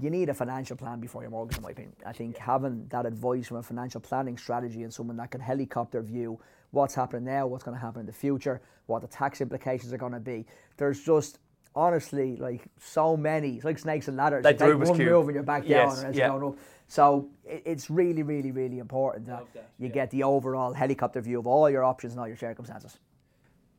you 0.00 0.10
need 0.10 0.28
a 0.28 0.34
financial 0.34 0.76
plan 0.76 1.00
before 1.00 1.22
your 1.22 1.30
mortgage, 1.30 1.58
in 1.58 1.62
my 1.62 1.70
opinion. 1.70 1.94
I 2.06 2.12
think 2.12 2.38
having 2.38 2.86
that 2.88 3.04
advice 3.04 3.48
from 3.48 3.58
a 3.58 3.62
financial 3.62 4.00
planning 4.00 4.38
strategy 4.38 4.82
and 4.82 4.92
someone 4.92 5.16
that 5.18 5.30
can 5.30 5.40
helicopter 5.40 6.00
view 6.00 6.40
what's 6.70 6.94
happening 6.94 7.24
now, 7.24 7.46
what's 7.46 7.62
going 7.62 7.76
to 7.76 7.80
happen 7.80 8.00
in 8.00 8.06
the 8.06 8.12
future, 8.12 8.62
what 8.86 9.02
the 9.02 9.08
tax 9.08 9.40
implications 9.40 9.92
are 9.92 9.98
going 9.98 10.12
to 10.12 10.20
be. 10.20 10.46
There's 10.78 11.02
just 11.04 11.38
honestly 11.74 12.36
like 12.36 12.62
so 12.78 13.16
many. 13.16 13.56
It's 13.56 13.64
like 13.64 13.78
snakes 13.78 14.08
and 14.08 14.16
ladders. 14.16 14.44
Like 14.44 14.58
you 14.60 14.78
one 14.78 14.96
cube. 14.96 15.10
move 15.10 15.28
and 15.28 15.34
you're 15.34 15.42
back 15.42 15.64
yes, 15.66 16.02
down, 16.02 16.14
yeah. 16.14 16.28
going 16.28 16.44
up. 16.44 16.58
So 16.88 17.28
it, 17.44 17.62
it's 17.66 17.90
really, 17.90 18.22
really, 18.22 18.50
really 18.50 18.78
important 18.78 19.26
that, 19.26 19.44
that 19.52 19.70
you 19.78 19.88
yeah. 19.88 19.92
get 19.92 20.10
the 20.10 20.22
overall 20.22 20.72
helicopter 20.72 21.20
view 21.20 21.38
of 21.38 21.46
all 21.46 21.68
your 21.68 21.84
options 21.84 22.14
and 22.14 22.20
all 22.20 22.28
your 22.28 22.38
circumstances. 22.38 22.98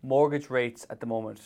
Mortgage 0.04 0.52
rates 0.52 0.86
at 0.92 1.00
the 1.00 1.08
moment. 1.08 1.42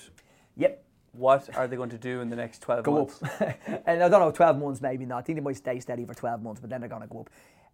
Yep 0.58 0.84
what 1.14 1.50
are 1.56 1.68
they 1.68 1.76
going 1.76 1.90
to 1.90 1.98
do 1.98 2.22
in 2.22 2.30
the 2.30 2.36
next 2.36 2.62
12 2.62 2.84
go 2.84 2.92
months? 2.92 3.24
up. 3.24 3.42
and 3.86 4.04
I 4.04 4.10
don't 4.10 4.20
know, 4.20 4.32
12 4.32 4.58
months 4.60 4.82
maybe 4.82 5.06
not. 5.06 5.20
I 5.20 5.22
think 5.22 5.38
they 5.38 5.44
might 5.44 5.58
stay 5.58 5.80
steady 5.80 6.06
for 6.06 6.14
12 6.14 6.42
months, 6.42 6.62
but 6.62 6.70
then 6.70 6.82
they're 6.82 6.90
going 6.90 7.02
to 7.02 7.08
go 7.08 7.22
up. 7.22 7.30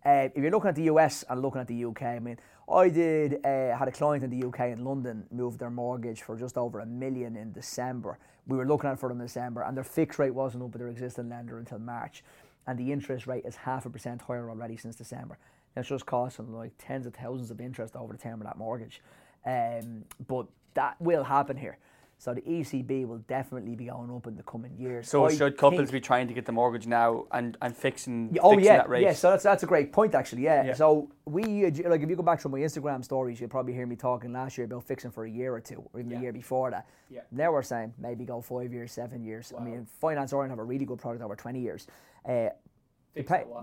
Uh, 0.06 0.28
if 0.36 0.38
you're 0.38 0.52
looking 0.52 0.70
at 0.70 0.76
the 0.76 0.84
US 0.84 1.24
and 1.30 1.42
looking 1.42 1.62
at 1.62 1.68
the 1.68 1.86
UK, 1.86 2.02
I 2.04 2.20
mean, 2.20 2.38
I 2.72 2.90
did 2.90 3.46
uh, 3.46 3.78
had 3.78 3.88
a 3.88 3.92
client 3.92 4.24
in 4.24 4.30
the 4.30 4.48
UK 4.48 4.72
in 4.72 4.84
London 4.84 5.26
move 5.32 5.58
their 5.58 5.70
mortgage 5.70 6.22
for 6.22 6.38
just 6.38 6.58
over 6.58 6.80
a 6.80 6.86
million 6.86 7.36
in 7.36 7.52
December. 7.52 8.20
We 8.48 8.58
were 8.58 8.66
looking 8.66 8.90
at 8.90 8.94
it 8.94 9.00
for 9.00 9.10
them 9.10 9.22
in 9.22 9.28
December, 9.28 9.64
and 9.64 9.78
their 9.78 9.84
fixed 9.84 10.20
rate 10.20 10.34
wasn't 10.34 10.64
up 10.64 10.72
with 10.72 10.80
their 10.80 10.90
existing 10.90 11.30
lender 11.30 11.58
until 11.58 11.80
March, 11.80 12.24
and 12.68 12.78
the 12.78 12.92
interest 12.92 13.28
rate 13.28 13.46
is 13.46 13.56
half 13.56 13.86
a 13.86 13.90
percent 13.90 14.22
higher 14.22 14.50
already 14.50 14.76
since 14.76 14.96
December. 14.96 15.38
That's 15.76 15.88
just 15.88 16.06
costing 16.06 16.54
like 16.54 16.74
tens 16.78 17.06
of 17.06 17.14
thousands 17.14 17.50
of 17.52 17.62
interest 17.62 17.96
over 17.96 18.14
the 18.14 18.20
term 18.20 18.42
of 18.42 18.48
that 18.48 18.58
mortgage. 18.58 19.02
Um, 19.46 20.06
but 20.28 20.48
that 20.74 21.00
will 21.00 21.24
happen 21.24 21.58
here. 21.58 21.78
So 22.18 22.34
the 22.34 22.42
ECB 22.42 23.06
will 23.06 23.18
definitely 23.20 23.76
be 23.76 23.86
going 23.86 24.10
up 24.10 24.28
in 24.28 24.36
the 24.36 24.44
coming 24.44 24.76
years. 24.78 25.10
So 25.10 25.26
I 25.26 25.36
should 25.36 25.58
couples 25.58 25.92
be 25.92 26.00
trying 26.00 26.28
to 26.30 26.34
get 26.34 26.46
the 26.46 26.52
mortgage 26.52 26.88
now 26.88 27.26
and, 27.32 27.58
and 27.62 27.76
fixing, 27.76 28.38
oh, 28.42 28.52
fixing 28.52 28.66
yeah, 28.66 28.78
that 28.78 28.90
rate? 28.90 29.04
Yeah, 29.04 29.14
so 29.14 29.32
that's, 29.32 29.44
that's 29.44 29.64
a 29.64 29.66
great 29.66 29.92
point 29.92 30.16
actually, 30.16 30.44
yeah. 30.44 30.68
yeah. 30.68 30.74
So 30.74 31.10
we, 31.26 31.66
like 31.66 32.02
if 32.02 32.10
you 32.10 32.16
go 32.16 32.24
back 32.24 32.40
to 32.42 32.50
my 32.50 32.60
Instagram 32.60 33.04
stories, 33.04 33.42
you'll 33.42 33.50
probably 33.50 33.74
hear 33.74 33.86
me 33.86 33.98
talking 33.98 34.32
last 34.32 34.58
year 34.58 34.66
about 34.66 34.84
fixing 34.84 35.12
for 35.12 35.26
a 35.26 35.30
year 35.30 35.54
or 35.54 35.60
two, 35.60 35.84
or 35.94 36.00
even 36.00 36.12
yeah. 36.12 36.18
the 36.18 36.24
year 36.24 36.34
before 36.34 36.72
that. 36.72 36.88
Yeah. 37.10 37.22
Now 37.32 37.52
we're 37.52 37.62
saying 37.62 37.94
maybe 37.98 38.24
go 38.24 38.40
five 38.40 38.72
years, 38.72 38.94
seven 38.94 39.24
years. 39.24 39.52
Wow. 39.52 39.60
I 39.60 39.64
mean, 39.66 39.88
Finance 40.00 40.32
Ireland 40.32 40.52
have 40.52 40.60
a 40.60 40.64
really 40.64 40.86
good 40.86 41.00
product 41.00 41.24
over 41.24 41.36
20 41.36 41.60
years. 41.60 41.88
Uh, 42.28 42.50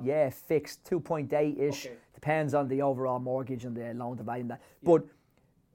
yeah, 0.03 0.31
fixed 0.31 0.85
two 0.85 1.01
point 1.01 1.33
eight 1.33 1.59
ish. 1.59 1.87
Okay. 1.87 1.95
Depends 2.15 2.55
on 2.55 2.69
the 2.69 2.83
overall 2.83 3.19
mortgage 3.19 3.65
and 3.65 3.77
the 3.77 3.93
loan 3.95 4.17
to 4.17 4.23
value 4.23 4.43
and 4.43 4.51
that. 4.51 4.61
But 4.83 5.05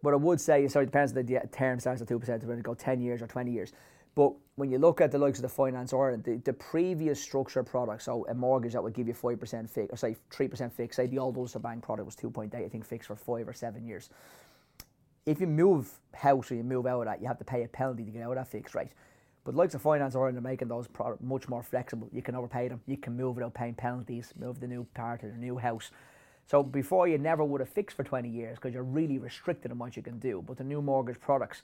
what 0.06 0.14
I 0.14 0.18
would 0.18 0.40
say, 0.40 0.68
sorry, 0.68 0.86
depends 0.86 1.12
on 1.12 1.26
the 1.26 1.50
term 1.52 1.80
starts 1.80 2.02
at 2.02 2.08
two 2.08 2.20
percent. 2.20 2.44
Whether 2.44 2.60
it 2.60 2.64
go 2.64 2.74
ten 2.74 3.02
years 3.02 3.22
or 3.22 3.28
twenty 3.28 3.52
years. 3.52 3.74
But 4.16 4.32
when 4.56 4.72
you 4.72 4.78
look 4.78 5.02
at 5.02 5.12
the 5.12 5.18
likes 5.18 5.40
of 5.40 5.42
the 5.42 5.50
finance 5.50 5.92
Ireland, 5.92 6.24
the, 6.24 6.38
the 6.38 6.54
previous 6.54 7.22
structured 7.22 7.66
product, 7.66 8.02
so 8.02 8.26
a 8.30 8.34
mortgage 8.34 8.72
that 8.72 8.82
would 8.82 8.94
give 8.94 9.10
you 9.10 9.14
five 9.14 9.40
percent 9.40 9.70
fixed, 9.70 9.92
or 9.92 9.98
say 9.98 10.16
three 10.30 10.48
percent 10.48 10.72
fixed, 10.72 10.96
say 10.96 11.08
the 11.08 11.20
old 11.20 11.36
Ulster 11.38 11.60
Bank 11.60 11.84
product 11.84 12.06
was 12.06 12.16
two 12.16 12.30
point 12.30 12.56
eight, 12.56 12.64
I 12.64 12.70
think 12.70 12.86
fixed 12.86 13.08
for 13.08 13.16
five 13.18 13.46
or 13.46 13.54
seven 13.54 13.86
years. 13.86 14.10
If 15.26 15.42
you 15.42 15.48
move 15.48 15.92
house 16.14 16.52
or 16.52 16.56
you 16.56 16.64
move 16.64 16.86
out 16.86 17.00
of 17.00 17.06
that, 17.08 17.20
you 17.20 17.28
have 17.28 17.40
to 17.40 17.44
pay 17.44 17.64
a 17.64 17.68
penalty 17.68 18.06
to 18.06 18.12
get 18.12 18.22
out 18.22 18.30
of 18.30 18.36
that 18.38 18.48
fixed 18.48 18.76
rate. 18.76 18.92
But 19.44 19.56
likes 19.56 19.76
of 19.76 19.82
finance 19.82 20.16
Ireland 20.16 20.38
are 20.38 20.42
making 20.42 20.70
those 20.70 20.88
products 20.88 21.22
much 21.22 21.50
more 21.50 21.62
flexible. 21.62 22.08
You 22.14 22.22
can 22.22 22.36
overpay 22.36 22.70
them. 22.70 22.80
You 22.86 22.98
can 22.98 23.18
move 23.18 23.36
without 23.36 23.54
paying 23.54 23.74
penalties. 23.74 24.34
Move 24.40 24.60
the 24.60 24.68
new 24.68 24.86
part 24.94 25.22
to 25.22 25.28
the 25.28 25.38
new 25.38 25.58
house. 25.58 25.92
So 26.46 26.62
before 26.62 27.08
you 27.08 27.18
never 27.18 27.44
would 27.44 27.60
have 27.62 27.70
fixed 27.70 27.98
for 27.98 28.04
20 28.04 28.30
years 28.30 28.56
because 28.58 28.74
you're 28.74 28.84
really 28.84 29.18
restricted 29.18 29.72
in 29.72 29.78
what 29.78 29.96
you 29.96 30.04
can 30.04 30.20
do. 30.20 30.44
But 30.46 30.58
the 30.58 30.64
new 30.64 30.82
mortgage 30.82 31.20
products, 31.20 31.64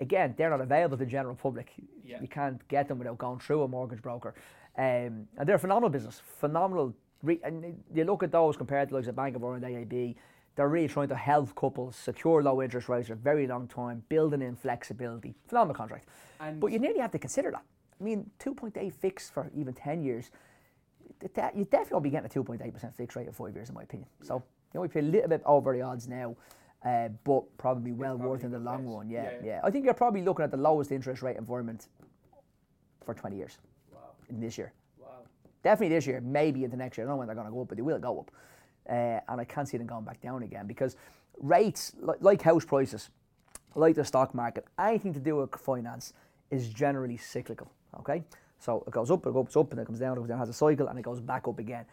again, 0.00 0.34
they're 0.36 0.50
not 0.50 0.60
available 0.60 0.96
to 0.96 1.04
the 1.04 1.10
general 1.10 1.36
public. 1.36 1.72
Yeah. 2.04 2.20
You 2.20 2.28
can't 2.28 2.66
get 2.68 2.88
them 2.88 2.98
without 2.98 3.18
going 3.18 3.38
through 3.38 3.62
a 3.62 3.68
mortgage 3.68 4.02
broker. 4.02 4.34
Um, 4.76 5.28
and 5.36 5.46
they're 5.46 5.56
a 5.56 5.58
phenomenal 5.58 5.90
business, 5.90 6.20
phenomenal. 6.40 6.94
Re- 7.22 7.40
and 7.44 7.80
you 7.94 8.04
look 8.04 8.22
at 8.22 8.32
those 8.32 8.56
compared 8.56 8.88
to 8.88 8.96
like 8.96 9.04
the 9.04 9.12
Bank 9.12 9.36
of 9.36 9.44
Ireland, 9.44 9.64
AIB, 9.64 10.16
they're 10.56 10.68
really 10.68 10.88
trying 10.88 11.08
to 11.08 11.16
help 11.16 11.54
couples 11.54 11.94
secure 11.94 12.42
low 12.42 12.60
interest 12.62 12.88
rates 12.88 13.06
for 13.06 13.14
a 13.14 13.16
very 13.16 13.46
long 13.46 13.68
time, 13.68 14.02
building 14.08 14.42
in 14.42 14.56
flexibility. 14.56 15.34
Phenomenal 15.46 15.76
contract. 15.76 16.08
And- 16.40 16.58
but 16.60 16.72
you 16.72 16.80
nearly 16.80 16.98
have 16.98 17.12
to 17.12 17.18
consider 17.18 17.52
that. 17.52 17.62
I 18.00 18.04
mean, 18.04 18.30
2.8 18.40 18.92
fixed 18.92 19.32
for 19.32 19.50
even 19.54 19.74
10 19.74 20.02
years 20.02 20.30
you 21.22 21.64
definitely 21.64 21.92
won't 21.92 22.04
be 22.04 22.10
getting 22.10 22.26
a 22.30 22.42
2.8% 22.44 22.94
fixed 22.94 23.16
rate 23.16 23.26
in 23.26 23.32
five 23.32 23.54
years, 23.54 23.68
in 23.68 23.74
my 23.74 23.82
opinion. 23.82 24.08
So 24.22 24.42
you 24.74 24.80
might 24.80 24.92
be 24.92 25.00
a 25.00 25.02
little 25.02 25.28
bit 25.28 25.42
over 25.44 25.72
the 25.74 25.82
odds 25.82 26.06
now, 26.08 26.36
uh, 26.84 27.08
but 27.24 27.44
probably 27.58 27.92
well 27.92 28.16
worth 28.16 28.44
in 28.44 28.50
the 28.50 28.58
long 28.58 28.86
run. 28.86 29.08
Yeah, 29.08 29.22
Yeah, 29.24 29.30
yeah, 29.30 29.46
yeah. 29.46 29.60
I 29.64 29.70
think 29.70 29.84
you're 29.84 29.94
probably 29.94 30.22
looking 30.22 30.44
at 30.44 30.50
the 30.50 30.56
lowest 30.56 30.92
interest 30.92 31.22
rate 31.22 31.36
environment 31.36 31.88
for 33.04 33.14
20 33.14 33.36
years 33.36 33.58
Wow. 33.92 34.00
in 34.28 34.40
this 34.40 34.56
year. 34.58 34.72
Wow. 35.00 35.08
Definitely 35.62 35.96
this 35.96 36.06
year, 36.06 36.20
maybe 36.20 36.64
into 36.64 36.76
next 36.76 36.98
year. 36.98 37.06
I 37.06 37.08
don't 37.08 37.14
know 37.14 37.18
when 37.18 37.26
they're 37.26 37.34
going 37.34 37.46
to 37.48 37.52
go 37.52 37.62
up, 37.62 37.68
but 37.68 37.76
they 37.76 37.82
will 37.82 37.98
go 37.98 38.20
up. 38.20 38.30
Uh, 38.88 39.20
and 39.28 39.40
I 39.40 39.44
can't 39.44 39.68
see 39.68 39.76
them 39.76 39.86
going 39.86 40.04
back 40.04 40.20
down 40.20 40.42
again 40.42 40.66
because 40.66 40.96
rates, 41.40 41.92
li- 42.00 42.14
like 42.20 42.40
house 42.42 42.64
prices, 42.64 43.10
like 43.74 43.94
the 43.96 44.04
stock 44.04 44.34
market, 44.34 44.64
anything 44.78 45.12
to 45.14 45.20
do 45.20 45.36
with 45.36 45.54
finance 45.56 46.12
is 46.50 46.68
generally 46.68 47.16
cyclical. 47.16 47.70
Okay, 48.00 48.22
so 48.58 48.84
it 48.86 48.90
goes 48.90 49.10
up, 49.10 49.26
it 49.26 49.32
goes 49.32 49.56
up, 49.56 49.70
and 49.72 49.80
it 49.80 49.86
comes 49.86 49.98
down, 49.98 50.12
it 50.12 50.16
comes 50.16 50.28
down, 50.28 50.38
has 50.38 50.48
a 50.48 50.52
cycle, 50.52 50.88
and 50.88 50.98
it 50.98 51.02
goes 51.02 51.20
back 51.20 51.46
up 51.48 51.58
again. 51.58 51.84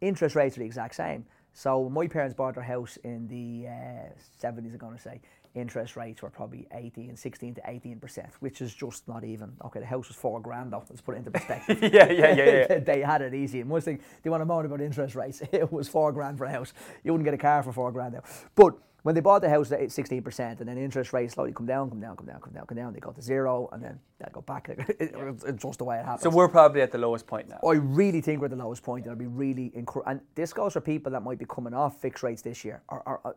Interest 0.00 0.34
rates 0.34 0.56
are 0.56 0.60
the 0.60 0.66
exact 0.66 0.94
same. 0.94 1.24
So 1.52 1.88
my 1.88 2.06
parents 2.06 2.34
bought 2.34 2.54
their 2.54 2.62
house 2.62 2.96
in 3.02 3.26
the 3.26 3.68
uh, 3.68 4.46
70s, 4.46 4.72
I'm 4.72 4.78
going 4.78 4.96
to 4.96 5.02
say, 5.02 5.20
interest 5.54 5.96
rates 5.96 6.22
were 6.22 6.30
probably 6.30 6.66
18, 6.72 7.16
16 7.16 7.54
to 7.54 7.62
18 7.66 7.98
percent, 7.98 8.28
which 8.40 8.60
is 8.60 8.74
just 8.74 9.06
not 9.08 9.24
even. 9.24 9.52
Okay, 9.64 9.80
the 9.80 9.86
house 9.86 10.08
was 10.08 10.16
four 10.16 10.40
grand 10.40 10.72
though. 10.72 10.84
Let's 10.88 11.00
put 11.00 11.14
it 11.14 11.18
into 11.18 11.30
perspective. 11.30 11.78
Yeah, 11.90 12.10
yeah, 12.10 12.34
yeah, 12.34 12.66
yeah. 12.70 12.78
they 12.86 13.00
had 13.00 13.22
it 13.22 13.34
easy. 13.34 13.60
And 13.60 13.70
one 13.70 13.80
thing 13.80 14.00
they 14.22 14.30
want 14.30 14.42
to 14.42 14.44
moan 14.44 14.64
about 14.64 14.80
interest 14.80 15.14
rates, 15.14 15.42
it 15.52 15.72
was 15.72 15.88
four 15.88 16.12
grand 16.12 16.38
for 16.38 16.44
a 16.44 16.50
house. 16.50 16.72
You 17.02 17.12
wouldn't 17.12 17.24
get 17.24 17.34
a 17.34 17.38
car 17.38 17.62
for 17.62 17.72
four 17.72 17.90
grand 17.90 18.14
now. 18.14 18.22
But 18.54 18.74
when 19.02 19.14
they 19.14 19.20
bought 19.20 19.40
the 19.40 19.48
house 19.48 19.72
at 19.72 19.80
16%, 19.80 20.60
and 20.60 20.68
then 20.68 20.76
interest 20.76 21.12
rates 21.12 21.34
slowly 21.34 21.52
come 21.52 21.66
down, 21.66 21.88
come 21.88 22.00
down, 22.00 22.16
come 22.16 22.26
down, 22.26 22.40
come 22.40 22.52
down, 22.52 22.66
come 22.66 22.76
down, 22.76 22.92
they 22.92 23.00
go 23.00 23.12
to 23.12 23.22
zero, 23.22 23.68
and 23.72 23.82
then 23.82 23.98
that 24.18 24.32
go 24.32 24.42
back. 24.42 24.68
It's 25.00 25.62
just 25.62 25.78
the 25.78 25.84
way 25.84 25.98
it 25.98 26.04
happens. 26.04 26.22
So 26.22 26.30
we're 26.30 26.48
probably 26.48 26.82
at 26.82 26.92
the 26.92 26.98
lowest 26.98 27.26
point 27.26 27.48
now. 27.48 27.58
I 27.66 27.74
really 27.74 28.20
think 28.20 28.40
we're 28.40 28.46
at 28.46 28.50
the 28.50 28.56
lowest 28.56 28.82
point. 28.82 29.06
It'll 29.06 29.16
be 29.16 29.26
really 29.26 29.72
and 30.06 30.20
this 30.34 30.52
goes 30.52 30.74
for 30.74 30.80
people 30.80 31.10
that 31.12 31.22
might 31.22 31.38
be 31.38 31.46
coming 31.46 31.74
off 31.74 32.00
fixed 32.00 32.22
rates 32.22 32.42
this 32.42 32.64
year. 32.64 32.82
Or, 32.88 33.02
or, 33.06 33.20
or 33.24 33.36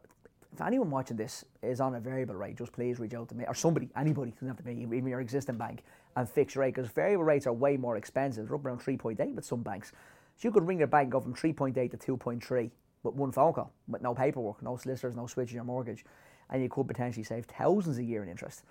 if 0.54 0.62
anyone 0.62 0.91
watching 0.91 1.17
this 1.17 1.45
is 1.62 1.82
on 1.82 1.95
a 1.95 1.99
variable 1.99 2.36
rate, 2.36 2.58
just 2.58 2.71
please 2.73 2.99
reach 2.99 3.13
out 3.13 3.30
to 3.30 3.36
me 3.36 3.45
or 3.47 3.56
somebody, 3.56 3.89
anybody, 3.95 4.32
doesn't 4.32 4.47
have 4.47 4.58
to 4.58 4.63
be 4.63 4.73
even 4.73 5.08
your 5.08 5.21
existing 5.21 5.58
bank 5.58 5.84
and 6.15 6.30
fixed 6.30 6.56
rate 6.56 6.76
because 6.76 6.91
variable 6.91 7.23
rates 7.23 7.47
are 7.47 7.54
way 7.54 7.78
more 7.78 7.97
expensive. 7.97 8.47
They're 8.47 8.56
up 8.56 8.65
around 8.65 8.80
three 8.80 8.97
point 8.97 9.19
eight 9.19 9.34
with 9.34 9.45
some 9.45 9.63
banks. 9.63 9.91
So 10.38 10.47
you 10.47 10.52
could 10.52 10.67
ring 10.67 10.80
your 10.80 10.88
bank, 10.88 11.10
go 11.10 11.19
from 11.19 11.34
three 11.34 11.54
point 11.54 11.78
eight 11.78 11.91
to 11.91 11.97
two 11.97 12.17
point 12.17 12.43
three 12.43 12.69
with 13.04 13.16
one 13.16 13.32
phone 13.32 13.54
call, 13.54 13.72
with 13.88 14.02
no 14.02 14.13
paperwork, 14.13 14.62
no 14.62 14.78
solicitors, 14.78 15.16
no 15.16 15.28
switching 15.28 15.56
your 15.56 15.63
mortgage, 15.66 16.06
and 16.50 16.62
you 16.62 16.70
could 16.70 16.88
potentially 16.88 17.24
save 17.24 17.46
thousands 17.46 17.98
a 17.98 18.04
year 18.04 18.24
in 18.24 18.30
interest. 18.30 18.63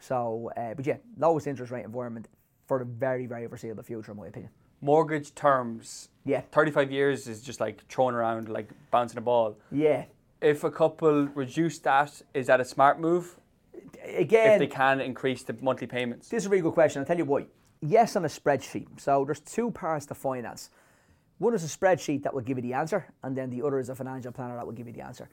So, 0.00 0.50
uh, 0.56 0.74
but 0.74 0.86
yeah, 0.86 0.96
lowest 1.18 1.46
interest 1.46 1.72
rate 1.72 1.84
environment 1.84 2.28
for 2.66 2.78
the 2.78 2.84
very, 2.84 3.26
very 3.26 3.46
foreseeable 3.46 3.82
future, 3.82 4.12
in 4.12 4.18
my 4.18 4.26
opinion. 4.26 4.50
Mortgage 4.80 5.34
terms. 5.34 6.08
Yeah. 6.24 6.42
35 6.52 6.90
years 6.90 7.26
is 7.26 7.42
just 7.42 7.60
like 7.60 7.86
throwing 7.88 8.14
around, 8.14 8.48
like 8.48 8.68
bouncing 8.90 9.18
a 9.18 9.22
ball. 9.22 9.56
Yeah. 9.70 10.04
If 10.40 10.64
a 10.64 10.70
couple 10.70 11.26
reduce 11.34 11.78
that, 11.80 12.20
is 12.34 12.48
that 12.48 12.60
a 12.60 12.64
smart 12.64 13.00
move? 13.00 13.36
Again, 14.04 14.54
if 14.54 14.58
they 14.58 14.66
can 14.66 15.00
increase 15.00 15.42
the 15.42 15.56
monthly 15.62 15.86
payments. 15.86 16.28
This 16.28 16.42
is 16.42 16.46
a 16.46 16.50
really 16.50 16.62
good 16.62 16.74
question. 16.74 17.00
I'll 17.00 17.06
tell 17.06 17.16
you 17.16 17.24
why. 17.24 17.46
Yes, 17.80 18.16
on 18.16 18.24
a 18.24 18.28
spreadsheet. 18.28 19.00
So 19.00 19.24
there's 19.24 19.40
two 19.40 19.70
parts 19.70 20.06
to 20.06 20.14
finance. 20.14 20.70
One 21.38 21.54
is 21.54 21.64
a 21.64 21.78
spreadsheet 21.78 22.22
that 22.22 22.32
will 22.32 22.42
give 22.42 22.58
you 22.58 22.62
the 22.62 22.74
answer, 22.74 23.12
and 23.22 23.36
then 23.36 23.50
the 23.50 23.62
other 23.66 23.78
is 23.78 23.88
a 23.88 23.94
financial 23.94 24.32
planner 24.32 24.54
that 24.56 24.64
will 24.64 24.72
give 24.72 24.86
you 24.86 24.92
the 24.92 25.02
answer. 25.02 25.28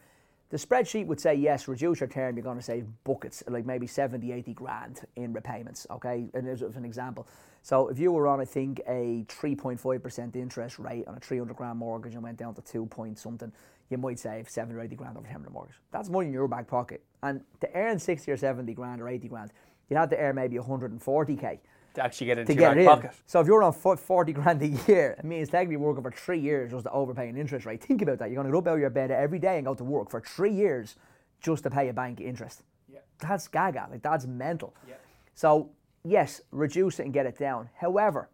The 0.50 0.58
spreadsheet 0.58 1.06
would 1.06 1.22
say, 1.22 1.34
yes, 1.36 1.68
reduce 1.70 2.02
your 2.02 2.10
term, 2.10 2.36
you're 2.36 2.44
going 2.44 2.58
to 2.58 2.64
save 2.64 2.86
buckets, 3.06 3.42
like 3.48 3.66
maybe 3.66 3.88
70, 3.88 4.34
80 4.34 4.54
grand 4.54 5.02
in 5.16 5.32
repayments, 5.32 5.88
okay? 5.90 6.26
And 6.34 6.46
as 6.48 6.62
an 6.62 6.84
example. 6.84 7.26
So 7.62 7.88
if 7.88 8.00
you 8.00 8.12
were 8.12 8.28
on, 8.28 8.42
I 8.42 8.46
think, 8.46 8.82
a 8.86 9.24
3.5% 9.30 10.36
interest 10.36 10.78
rate 10.78 11.08
on 11.08 11.16
a 11.16 11.20
300 11.20 11.56
grand 11.56 11.80
mortgage 11.80 12.16
and 12.16 12.24
went 12.24 12.38
down 12.38 12.54
to 12.56 12.62
2 12.62 12.86
point 12.88 13.18
something, 13.18 13.52
you 13.90 13.98
might 13.98 14.20
save 14.20 14.50
70 14.50 14.76
or 14.76 14.82
80 14.82 14.96
grand 14.96 15.18
over 15.18 15.28
term 15.28 15.46
of 15.46 15.54
mortgage. 15.54 15.76
That's 15.92 16.10
money 16.10 16.28
in 16.28 16.34
your 16.34 16.48
back 16.50 16.68
pocket. 16.68 17.02
And 17.24 17.42
to 17.62 17.70
earn 17.74 18.00
60 18.00 18.30
or 18.30 18.36
70 18.38 18.74
grand 18.74 19.02
or 19.02 19.08
80 19.08 19.28
grand, 19.30 19.52
you'd 19.90 19.98
have 19.98 20.10
to 20.10 20.18
earn 20.18 20.36
maybe 20.36 20.58
140k 20.58 21.60
To 21.96 22.04
actually 22.04 22.28
get 22.28 22.40
into 22.40 22.54
to 22.54 22.60
your 22.62 22.74
get 22.74 22.76
back 22.76 22.78
it 22.78 22.82
in. 22.82 22.88
pocket. 22.88 23.12
So 23.26 23.40
if 23.42 23.48
you're 23.48 23.64
on 23.64 23.74
fo- 23.74 23.96
40 23.96 24.34
grand 24.34 24.62
a 24.62 24.68
year, 24.68 25.16
it 25.20 25.26
means 25.26 25.50
technically 25.50 25.78
working 25.78 26.04
for 26.04 26.12
three 26.12 26.40
years 26.40 26.72
just 26.72 26.86
to 26.86 26.92
overpay 26.92 27.28
an 27.30 27.38
interest 27.38 27.66
rate. 27.66 27.84
Think 27.84 28.02
about 28.02 28.20
that. 28.20 28.30
You're 28.30 28.42
going 28.42 28.52
to 28.52 28.58
up 28.58 28.68
out 28.68 28.76
of 28.76 28.80
your 28.80 28.90
bed 28.90 29.12
every 29.12 29.40
day 29.40 29.58
and 29.58 29.66
go 29.66 29.74
to 29.74 29.84
work 29.84 30.10
for 30.10 30.22
three 30.22 30.54
years 30.54 30.96
just 31.42 31.64
to 31.64 31.70
pay 31.70 31.90
a 31.90 31.94
bank 31.94 32.22
interest. 32.22 32.64
Yeah. 32.92 33.00
That's 33.20 33.48
gaga. 33.48 33.88
Like 33.92 34.02
that's 34.02 34.26
mental. 34.26 34.74
Yeah. 34.88 34.96
So 35.34 35.72
yes, 36.04 36.42
reduce 36.52 37.00
it 37.00 37.04
and 37.04 37.14
get 37.14 37.26
it 37.26 37.38
down. 37.38 37.70
However, 37.76 38.30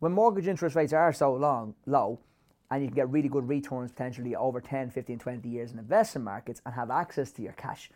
when 0.00 0.12
mortgage 0.12 0.48
interest 0.48 0.76
rates 0.76 0.92
are 0.92 1.12
so 1.12 1.32
long 1.34 1.74
low 1.86 2.18
and 2.70 2.82
you 2.82 2.88
can 2.88 2.94
get 2.94 3.08
really 3.10 3.28
good 3.28 3.48
returns 3.48 3.90
potentially 3.92 4.34
over 4.34 4.60
10 4.60 4.90
15 4.90 5.18
20 5.18 5.48
years 5.48 5.72
in 5.72 5.78
investment 5.78 6.24
markets 6.24 6.60
and 6.66 6.74
have 6.74 6.90
access 6.90 7.30
to 7.30 7.42
your 7.42 7.52
cash 7.52 7.90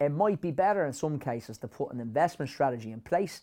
it 0.00 0.10
might 0.10 0.40
be 0.40 0.50
better 0.50 0.84
in 0.84 0.92
some 0.92 1.18
cases 1.18 1.56
to 1.58 1.68
put 1.68 1.92
an 1.92 2.00
investment 2.00 2.50
strategy 2.50 2.90
in 2.90 3.00
place 3.00 3.42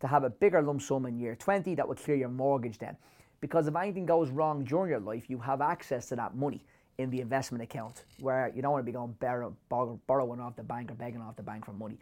to 0.00 0.06
have 0.06 0.24
a 0.24 0.30
bigger 0.30 0.62
lump 0.62 0.82
sum 0.82 1.06
in 1.06 1.18
year 1.18 1.34
20 1.34 1.74
that 1.74 1.86
will 1.86 1.94
clear 1.94 2.16
your 2.16 2.28
mortgage 2.28 2.78
then 2.78 2.96
because 3.40 3.68
if 3.68 3.76
anything 3.76 4.06
goes 4.06 4.30
wrong 4.30 4.64
during 4.64 4.90
your 4.90 5.00
life 5.00 5.28
you 5.28 5.38
have 5.38 5.60
access 5.60 6.06
to 6.08 6.16
that 6.16 6.36
money 6.36 6.64
in 6.98 7.10
the 7.10 7.20
investment 7.20 7.62
account 7.62 8.04
where 8.20 8.50
you 8.54 8.62
don't 8.62 8.72
want 8.72 8.82
to 8.82 8.86
be 8.86 8.92
going 8.92 9.12
borrow, 9.20 9.54
borrow, 9.68 10.00
borrowing 10.06 10.40
off 10.40 10.56
the 10.56 10.62
bank 10.62 10.90
or 10.90 10.94
begging 10.94 11.20
off 11.20 11.36
the 11.36 11.42
bank 11.42 11.64
for 11.64 11.72
money 11.72 11.98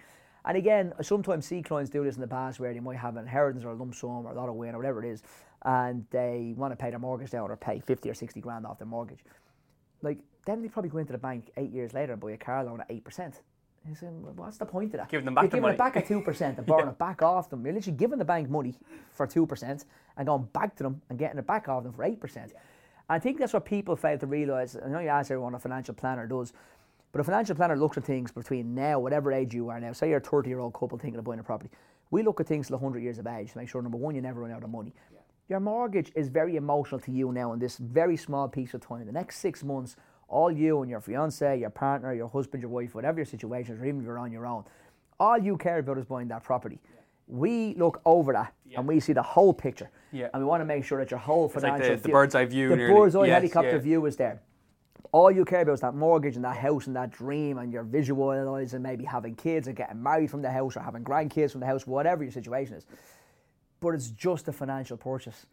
and 0.47 0.57
again, 0.57 0.93
I 0.97 1.03
sometimes 1.03 1.45
see 1.45 1.61
clients 1.61 1.91
do 1.91 2.05
this 2.05 2.15
in 2.15 2.21
the 2.21 2.29
past 2.29 2.61
where 2.61 2.73
they 2.73 2.79
might 2.79 2.99
have 2.99 3.17
an 3.17 3.25
inheritance 3.25 3.65
or 3.65 3.71
a 3.71 3.75
lump 3.75 3.95
sum 3.95 4.25
or 4.25 4.31
a 4.31 4.35
lot 4.35 4.49
of 4.49 4.55
win 4.55 4.75
or 4.75 4.79
whatever 4.79 5.05
it 5.05 5.11
is, 5.11 5.23
and 5.65 6.07
they 6.11 6.55
want 6.57 6.73
to 6.73 6.77
pay 6.77 6.91
their 6.91 7.01
mortgage 7.01 7.31
down 7.31 7.51
or 7.51 7.57
pay 7.57 7.81
50 7.81 8.09
or 8.09 8.15
60 8.15 8.41
grand 8.41 8.65
off 8.65 8.79
their 8.79 8.87
mortgage. 8.87 9.25
Like, 10.03 10.19
then 10.47 10.63
they 10.63 10.69
probably 10.69 10.91
go 10.91 10.99
into 10.99 11.13
the 11.13 11.19
bank 11.19 11.51
eight 11.57 11.73
years 11.73 11.93
later 11.93 12.13
and 12.13 12.21
buy 12.21 12.31
a 12.31 12.37
car 12.37 12.63
loan 12.63 12.81
at 12.81 12.89
8%. 12.89 13.35
You 13.89 13.95
say, 13.95 14.07
well, 14.11 14.33
what's 14.35 14.59
the 14.59 14.67
point 14.67 14.93
of 14.95 15.01
that? 15.01 15.09
Giving 15.09 15.25
them 15.25 15.35
back 15.35 15.43
You're 15.43 15.51
the 15.51 15.57
giving 15.57 15.63
money. 15.63 15.75
it 15.75 15.79
back 15.79 15.97
at 15.97 16.09
2% 16.09 16.59
and 16.59 16.67
borrowing 16.67 16.89
it 16.89 16.99
back 16.99 17.23
off 17.23 17.51
them. 17.51 17.65
You're 17.65 17.75
literally 17.75 17.97
giving 17.97 18.19
the 18.19 18.25
bank 18.25 18.51
money 18.51 18.75
for 19.13 19.27
2% 19.27 19.85
and 20.17 20.27
going 20.27 20.43
back 20.53 20.75
to 20.77 20.83
them 20.83 21.01
and 21.09 21.19
getting 21.19 21.39
it 21.39 21.47
back 21.47 21.69
off 21.69 21.85
them 21.85 21.93
for 21.93 22.05
8%. 22.05 22.51
I 23.09 23.19
think 23.19 23.39
that's 23.39 23.53
what 23.53 23.65
people 23.65 23.95
fail 23.95 24.19
to 24.19 24.27
realise. 24.27 24.77
I 24.85 24.89
know 24.89 24.99
you 24.99 25.09
ask 25.09 25.31
everyone 25.31 25.55
a 25.55 25.59
financial 25.59 25.95
planner 25.95 26.27
does, 26.27 26.53
but 27.13 27.21
a 27.21 27.25
financial 27.25 27.55
planner 27.55 27.77
looks 27.77 27.97
at 27.97 28.05
things 28.05 28.33
between 28.33 28.75
now, 28.75 28.99
whatever 28.99 29.33
age 29.33 29.55
you 29.55 29.69
are 29.69 29.79
now. 29.79 29.93
Say 29.93 30.09
you're 30.09 30.19
a 30.19 30.21
30 30.21 30.49
year 30.49 30.59
old 30.59 30.75
couple 30.75 30.99
thinking 30.99 31.19
of 31.19 31.25
buying 31.25 31.39
a 31.39 31.45
property. 31.45 31.71
We 32.11 32.23
look 32.23 32.41
at 32.41 32.47
things 32.47 32.69
till 32.69 32.79
100 32.79 33.03
years 33.03 33.19
of 33.19 33.27
age 33.27 33.53
to 33.53 33.59
make 33.59 33.69
sure, 33.69 33.81
number 33.83 33.99
one, 33.99 34.15
you 34.15 34.21
never 34.23 34.41
run 34.41 34.51
out 34.51 34.65
of 34.65 34.71
money. 34.71 34.93
Your 35.49 35.61
mortgage 35.61 36.11
is 36.17 36.29
very 36.29 36.57
emotional 36.57 37.01
to 37.01 37.13
you 37.13 37.31
now 37.33 37.53
in 37.53 37.61
this 37.61 37.77
very 37.77 38.17
small 38.17 38.49
piece 38.49 38.75
of 38.75 38.81
time. 38.81 39.07
The 39.07 39.13
next 39.13 39.39
six 39.39 39.63
months, 39.63 39.95
all 40.29 40.51
you 40.51 40.83
and 40.83 40.91
your 40.91 41.01
fiance, 41.01 41.59
your 41.59 41.71
partner, 41.71 42.13
your 42.13 42.29
husband, 42.29 42.63
your 42.63 42.71
wife, 42.71 42.95
whatever 42.95 43.19
your 43.19 43.27
situation 43.27 43.75
is, 43.75 43.81
or 43.81 43.85
even 43.87 44.01
if 44.01 44.07
you're 44.07 44.19
on 44.19 44.33
your 44.33 44.47
own, 44.47 44.65
all 45.21 45.39
you 45.39 45.57
care 45.57 45.79
about 45.79 45.99
is 45.99 46.05
buying 46.05 46.29
that 46.29 46.43
property. 46.43 46.79
We 47.29 47.75
look 47.75 48.01
over 48.05 48.33
that 48.33 48.53
and 48.77 48.87
we 48.87 49.01
see 49.01 49.13
the 49.13 49.23
whole 49.23 49.53
picture. 49.53 49.91
Yeah. 50.13 50.29
And 50.33 50.43
we 50.43 50.49
want 50.49 50.61
to 50.61 50.65
make 50.65 50.85
sure 50.85 50.99
that 50.99 51.11
your 51.11 51.19
whole 51.19 51.45
like 51.47 51.55
the- 51.55 51.61
financial 51.61 51.97
the 51.97 52.09
bird's 52.09 52.35
eye 52.35 52.45
view 52.45 52.69
the 52.69 52.77
nearly. 52.77 52.95
bird's 52.95 53.17
eye 53.17 53.25
Yes, 53.27 53.35
helicopter 53.35 53.71
yeah. 53.73 53.79
view 53.79 54.07
is 54.07 54.17
there 54.17 54.41
all 55.13 55.31
you 55.31 55.45
care 55.45 55.63
about 55.63 55.73
is 55.73 55.81
that 55.81 55.95
mortgage 55.95 56.37
and 56.37 56.45
that 56.45 56.57
house 56.57 56.89
and 56.89 56.97
that 56.97 57.11
dream 57.11 57.59
and 57.59 57.73
you're 57.73 57.85
visualizing 57.85 58.83
maybe 58.83 59.05
having 59.05 59.35
kids 59.35 59.67
or 59.67 59.73
getting 59.73 60.03
married 60.03 60.31
from 60.31 60.43
the 60.43 60.51
house 60.51 60.77
or 60.77 60.81
having 60.81 61.03
grandkids 61.03 61.53
from 61.53 61.61
the 61.61 61.67
house, 61.67 61.87
whatever 61.87 62.23
your 62.23 62.33
situation 62.33 62.75
is. 62.75 62.85
But 63.81 63.91
it's 63.95 64.09
just 64.11 64.49
a 64.49 64.53
financial 64.53 64.97
purchase. 64.97 65.47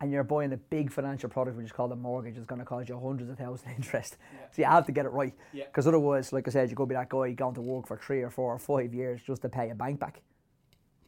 And 0.00 0.12
you're 0.12 0.24
buying 0.24 0.52
a 0.52 0.56
big 0.56 0.92
financial 0.92 1.28
product 1.30 1.56
which 1.56 1.66
is 1.66 1.72
called 1.72 1.92
a 1.92 1.96
mortgage, 1.96 2.36
it's 2.36 2.46
going 2.46 2.58
to 2.58 2.64
cost 2.64 2.88
you 2.88 2.98
hundreds 2.98 3.30
of 3.30 3.38
thousands 3.38 3.62
of 3.62 3.76
interest. 3.76 4.16
So 4.52 4.62
you 4.62 4.64
have 4.64 4.86
to 4.86 4.92
get 4.92 5.06
it 5.06 5.10
right. 5.10 5.32
Because 5.66 5.86
otherwise, 5.86 6.32
like 6.32 6.46
I 6.48 6.50
said, 6.50 6.70
you 6.70 6.76
could 6.76 6.88
be 6.88 6.94
that 6.94 7.08
guy 7.08 7.32
going 7.32 7.54
to 7.54 7.62
work 7.62 7.86
for 7.86 7.96
three 7.96 8.22
or 8.22 8.30
four 8.30 8.52
or 8.52 8.58
five 8.58 8.92
years 8.92 9.20
just 9.26 9.42
to 9.42 9.48
pay 9.48 9.70
a 9.70 9.74
bank 9.74 9.98
back. 10.00 10.20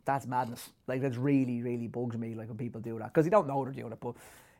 That's 0.05 0.27
madness. 0.27 0.71
Like 0.87 1.03
that's 1.03 1.19
really, 1.19 1.61
really 1.63 1.87
bugs 1.87 2.17
me. 2.17 2.35
Like 2.35 2.49
when 2.49 2.57
people 2.57 2.81
do 2.81 2.99
that 2.99 3.13
because 3.13 3.27
you 3.27 3.31
don't 3.31 3.47
know 3.47 3.63
they're 3.63 3.73
doing 3.75 3.93
it, 3.93 4.01
but 4.01 4.15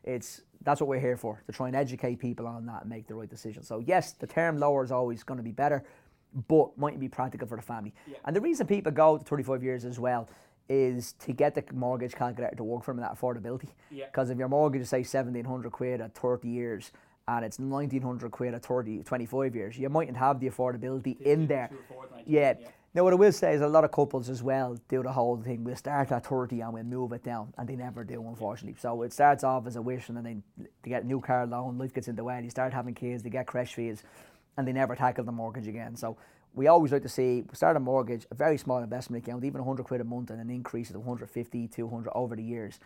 it's 0.05 0.43
that's 0.63 0.81
what 0.81 0.89
we're 0.89 1.01
here 1.01 1.17
for 1.17 1.43
to 1.47 1.53
try 1.53 1.69
and 1.69 1.77
educate 1.77 2.19
people 2.19 2.47
on 2.47 2.67
that 2.67 2.83
and 2.83 2.91
make 2.91 3.07
the 3.07 3.15
right 3.15 3.31
decision. 3.31 3.63
So 3.63 3.79
yes, 3.79 4.13
the 4.13 4.27
term 4.27 4.59
lower 4.59 4.85
is 4.85 4.93
always 4.93 5.23
going 5.23 5.39
to 5.39 5.45
be 5.45 5.53
better, 5.53 5.85
but 6.49 6.77
might 6.77 7.01
be 7.01 7.09
practical 7.09 7.49
for 7.49 7.57
the 7.57 7.63
family. 7.63 7.95
And 8.27 8.37
the 8.37 8.41
reason 8.43 8.67
people 8.67 8.93
go 8.93 9.17
to 9.17 9.25
35 9.25 9.63
years 9.63 9.85
as 9.87 9.99
well 9.99 10.29
is 10.69 11.13
to 11.21 11.33
get 11.33 11.55
the 11.55 11.65
mortgage 11.73 12.15
calculator 12.15 12.57
to 12.57 12.65
work 12.65 12.85
for 12.85 12.93
them 12.93 12.99
in 12.99 13.09
that 13.09 13.19
affordability. 13.19 13.69
Because 14.07 14.31
if 14.31 14.39
your 14.39 14.49
mortgage 14.49 14.83
is 14.83 14.89
say 14.91 14.99
1700 14.99 15.71
quid 15.73 16.01
at 16.01 16.15
30 16.15 16.49
years 16.49 16.93
and 17.27 17.45
it's 17.45 17.59
1900 17.59 18.31
quid 18.31 18.55
at 18.55 18.65
30, 18.65 19.03
25 19.03 19.55
years, 19.55 19.79
you 19.79 19.89
mightn't 19.89 20.17
have 20.17 20.41
the 20.41 20.49
affordability 20.49 21.21
in 21.23 21.47
there. 21.47 21.71
Yeah. 22.27 22.55
Now, 22.95 23.05
what 23.05 23.13
I 23.13 23.17
will 23.17 23.33
say 23.33 23.53
is 23.55 23.61
a 23.61 23.69
lot 23.69 23.85
of 23.85 23.93
couples 23.93 24.31
as 24.31 24.43
well 24.43 24.77
do 24.89 25.03
the 25.03 25.13
whole 25.13 25.37
thing. 25.37 25.63
We'll 25.63 25.77
start 25.77 26.11
at 26.11 26.27
30 26.27 26.63
and 26.63 26.73
we'll 26.73 26.85
move 26.85 27.13
it 27.13 27.23
down, 27.23 27.53
and 27.59 27.69
they 27.69 27.77
never 27.77 28.03
do, 28.03 28.27
unfortunately. 28.27 28.79
So 28.81 29.03
it 29.03 29.13
starts 29.13 29.45
off 29.45 29.67
as 29.67 29.77
a 29.77 29.83
wish, 29.83 30.09
and 30.09 30.17
then 30.17 30.25
they, 30.25 30.65
they 30.83 30.91
get 30.91 31.05
a 31.05 31.07
new 31.07 31.21
car 31.21 31.47
loan, 31.47 31.77
life 31.77 31.93
gets 31.93 32.09
in 32.09 32.17
the 32.17 32.25
way, 32.25 32.37
and 32.37 32.45
you 32.45 32.51
start 32.51 32.73
having 32.73 32.95
kids, 32.95 33.23
they 33.23 33.31
get 33.31 33.47
crèche 33.47 33.75
fees, 33.75 34.03
and 34.57 34.67
they 34.67 34.73
never 34.73 34.97
tackle 34.97 35.23
the 35.23 35.33
mortgage 35.33 35.69
again. 35.69 35.97
So 35.97 36.17
we 36.59 36.67
always 36.67 36.91
like 36.91 37.03
to 37.03 37.09
see 37.09 37.45
we 37.49 37.55
start 37.55 37.77
a 37.77 37.81
mortgage, 37.81 38.27
a 38.33 38.35
very 38.35 38.59
small 38.59 38.83
investment 38.83 39.25
account, 39.25 39.45
even 39.45 39.65
100 39.65 39.85
quid 39.85 40.01
a 40.01 40.05
month, 40.05 40.31
and 40.31 40.41
an 40.41 40.51
increase 40.51 40.91
of 40.91 40.97
150, 40.97 41.69
200 41.69 42.11
over 42.15 42.35
the 42.35 42.43
years. 42.43 42.81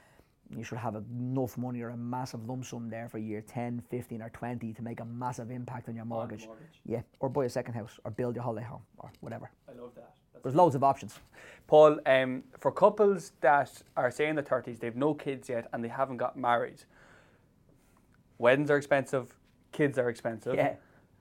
You 0.55 0.63
should 0.63 0.77
have 0.77 0.95
enough 0.95 1.57
money 1.57 1.81
or 1.81 1.89
a 1.89 1.97
massive 1.97 2.47
lump 2.47 2.67
sum 2.67 2.91
there 2.91 3.09
for 3.09 3.17
year 3.17 3.41
10, 3.41 3.83
15, 3.89 4.21
or 4.21 4.29
20 4.29 4.75
to 4.75 4.83
make 4.83 5.01
a 5.01 5.07
massive 5.07 5.51
impact 5.51 5.89
on 5.89 5.97
your 5.97 6.05
mortgage. 6.05 6.47
Yeah, 6.85 7.01
or 7.21 7.31
buy 7.31 7.47
a 7.47 7.49
second 7.49 7.73
house, 7.73 7.99
or 8.05 8.11
build 8.11 8.35
your 8.35 8.45
holiday 8.45 8.67
home, 8.67 8.83
or 8.99 9.11
whatever. 9.21 9.51
I 9.67 9.81
love 9.81 9.95
that. 9.95 10.13
There's 10.43 10.55
loads 10.55 10.75
of 10.75 10.85
options. 10.85 11.19
Paul, 11.67 11.99
um, 12.05 12.43
for 12.59 12.71
couples 12.71 13.33
that 13.41 13.83
are 13.97 14.11
say 14.11 14.29
in 14.29 14.37
their 14.37 14.45
thirties, 14.45 14.81
they've 14.81 14.95
no 14.95 15.15
kids 15.15 15.49
yet, 15.49 15.69
and 15.73 15.83
they 15.83 15.89
haven't 15.89 16.19
got 16.19 16.37
married. 16.37 16.85
Weddings 18.37 18.71
are 18.71 18.77
expensive, 18.77 19.35
kids 19.71 19.97
are 19.97 20.11
expensive. 20.11 20.57
Yeah. 20.57 20.75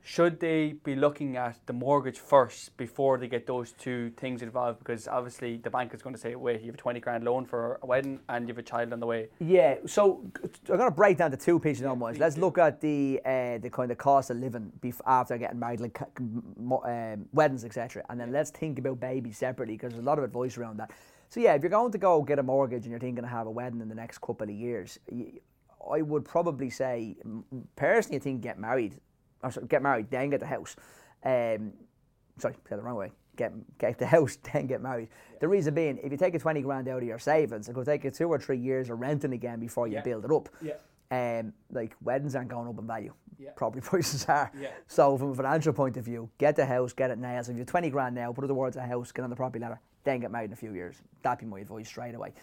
Should 0.04 0.40
they 0.40 0.74
be 0.74 0.96
looking 0.96 1.38
at 1.38 1.58
the 1.68 1.74
mortgage 1.74 2.18
first 2.18 2.76
before 2.76 3.20
they 3.20 3.28
get 3.28 3.46
those 3.46 3.72
two 3.72 4.10
things 4.18 4.42
involved? 4.42 4.80
Because 4.80 5.08
obviously 5.08 5.58
the 5.58 5.70
bank 5.70 5.94
is 5.94 6.02
going 6.02 6.16
to 6.16 6.22
say, 6.22 6.36
"Wait, 6.36 6.62
you 6.62 6.68
have 6.68 6.76
a 6.76 6.78
twenty 6.78 7.00
grand 7.00 7.24
loan 7.24 7.46
for 7.46 7.80
a 7.84 7.86
wedding, 7.86 8.20
and 8.28 8.48
you 8.48 8.54
have 8.54 8.58
a 8.58 8.64
child 8.64 8.94
on 8.94 9.00
the 9.00 9.06
way." 9.06 9.28
Yeah, 9.40 9.76
so 9.86 10.24
I'm 10.44 10.78
going 10.78 10.90
to 10.90 10.96
break 10.96 11.18
down 11.18 11.30
the 11.30 11.38
two 11.38 11.60
pieces 11.60 11.86
on 11.86 12.00
one. 12.00 12.16
Let's 12.16 12.38
look 12.38 12.58
at 12.58 12.82
the 12.82 13.22
uh, 13.24 13.60
the 13.60 13.70
kind 13.70 13.92
of 13.92 13.98
cost 14.00 14.32
of 14.32 14.38
living 14.38 14.72
bef- 14.82 15.02
after 15.06 15.38
getting 15.38 15.60
married, 15.60 15.82
like 15.82 16.02
um, 16.02 17.28
weddings, 17.32 17.64
etc. 17.64 18.04
And 18.10 18.20
then 18.20 18.32
let's 18.32 18.50
think 18.50 18.80
about 18.80 19.00
babies 19.00 19.38
separately 19.38 19.76
because 19.76 19.92
there's 19.92 20.04
a 20.04 20.08
lot 20.08 20.18
of 20.18 20.24
advice 20.24 20.58
around 20.58 20.78
that. 20.78 20.92
So 21.30 21.40
yeah, 21.40 21.54
if 21.54 21.62
you're 21.62 21.70
going 21.70 21.92
to 21.92 21.98
go 21.98 22.22
get 22.24 22.40
a 22.40 22.44
mortgage 22.44 22.84
and 22.84 22.92
you're 22.92 23.00
thinking 23.00 23.24
to 23.24 23.30
have 23.30 23.48
a 23.48 23.52
wedding 23.52 23.82
in 23.82 23.88
the 23.88 23.96
next 23.96 24.20
couple 24.20 24.50
of 24.50 24.54
years, 24.54 25.00
I 25.90 26.02
would 26.02 26.26
probably 26.26 26.70
say, 26.70 27.16
personally, 27.76 28.18
I 28.18 28.20
think 28.20 28.42
get 28.42 28.60
married, 28.60 29.00
or 29.44 29.52
sorry, 29.52 29.68
get 29.68 29.82
married, 29.82 30.10
then 30.10 30.30
get 30.30 30.40
the 30.40 30.46
house. 30.46 30.76
Um, 31.24 31.74
sorry, 32.38 32.56
said 32.68 32.80
the 32.80 32.84
wrong 32.84 32.96
way. 32.96 33.12
Get 33.36 33.54
get 33.78 33.98
the 33.98 34.06
house, 34.18 34.38
then 34.52 34.68
get 34.68 34.82
married. 34.82 35.10
The 35.40 35.48
reason 35.48 35.74
being, 35.74 36.00
if 36.04 36.12
you 36.12 36.18
take 36.18 36.36
a 36.36 36.40
twenty 36.40 36.62
grand 36.62 36.88
out 36.88 37.02
of 37.02 37.08
your 37.08 37.20
savings, 37.20 37.70
it 37.70 37.74
could 37.74 37.86
take 37.86 38.04
you 38.04 38.12
two 38.12 38.28
or 38.28 38.40
three 38.40 38.58
years 38.58 38.90
of 38.90 39.00
renting 39.00 39.34
again 39.34 39.60
before 39.60 39.88
you 39.88 40.02
build 40.04 40.26
it 40.26 40.32
up. 40.32 40.50
Yeah. 40.62 40.74
Um, 41.12 41.54
like 41.72 41.96
weddings 42.02 42.36
aren't 42.36 42.50
going 42.50 42.68
up 42.68 42.78
in 42.80 42.88
value. 42.88 43.14
Yeah. 43.38 43.50
Property 43.56 43.82
prices 43.86 44.26
are. 44.26 44.52
Yeah. 44.58 44.70
So 44.88 45.18
from 45.18 45.32
a 45.32 45.36
financial 45.36 45.74
point 45.74 45.98
of 45.98 46.06
view, 46.06 46.30
get 46.38 46.56
the 46.56 46.66
house, 46.66 46.94
get 46.94 47.12
it 47.12 47.18
now. 47.18 47.42
So 47.42 47.52
if 47.52 47.58
you're 47.58 47.66
twenty 47.66 47.90
grand 47.90 48.16
now, 48.16 48.32
put 48.32 48.46
it 48.46 48.48
towards 48.48 48.78
a 48.78 48.82
house, 48.82 49.12
get 49.12 49.24
on 49.24 49.30
the 49.30 49.36
property 49.36 49.62
ladder, 49.62 49.80
then 50.04 50.20
get 50.20 50.32
married 50.32 50.46
in 50.46 50.54
a 50.54 50.58
few 50.58 50.74
years. 50.74 50.96
That'd 51.22 51.40
be 51.40 51.46
my 51.46 51.60
advice 51.60 51.88
straight 51.88 52.16
away. 52.16 52.34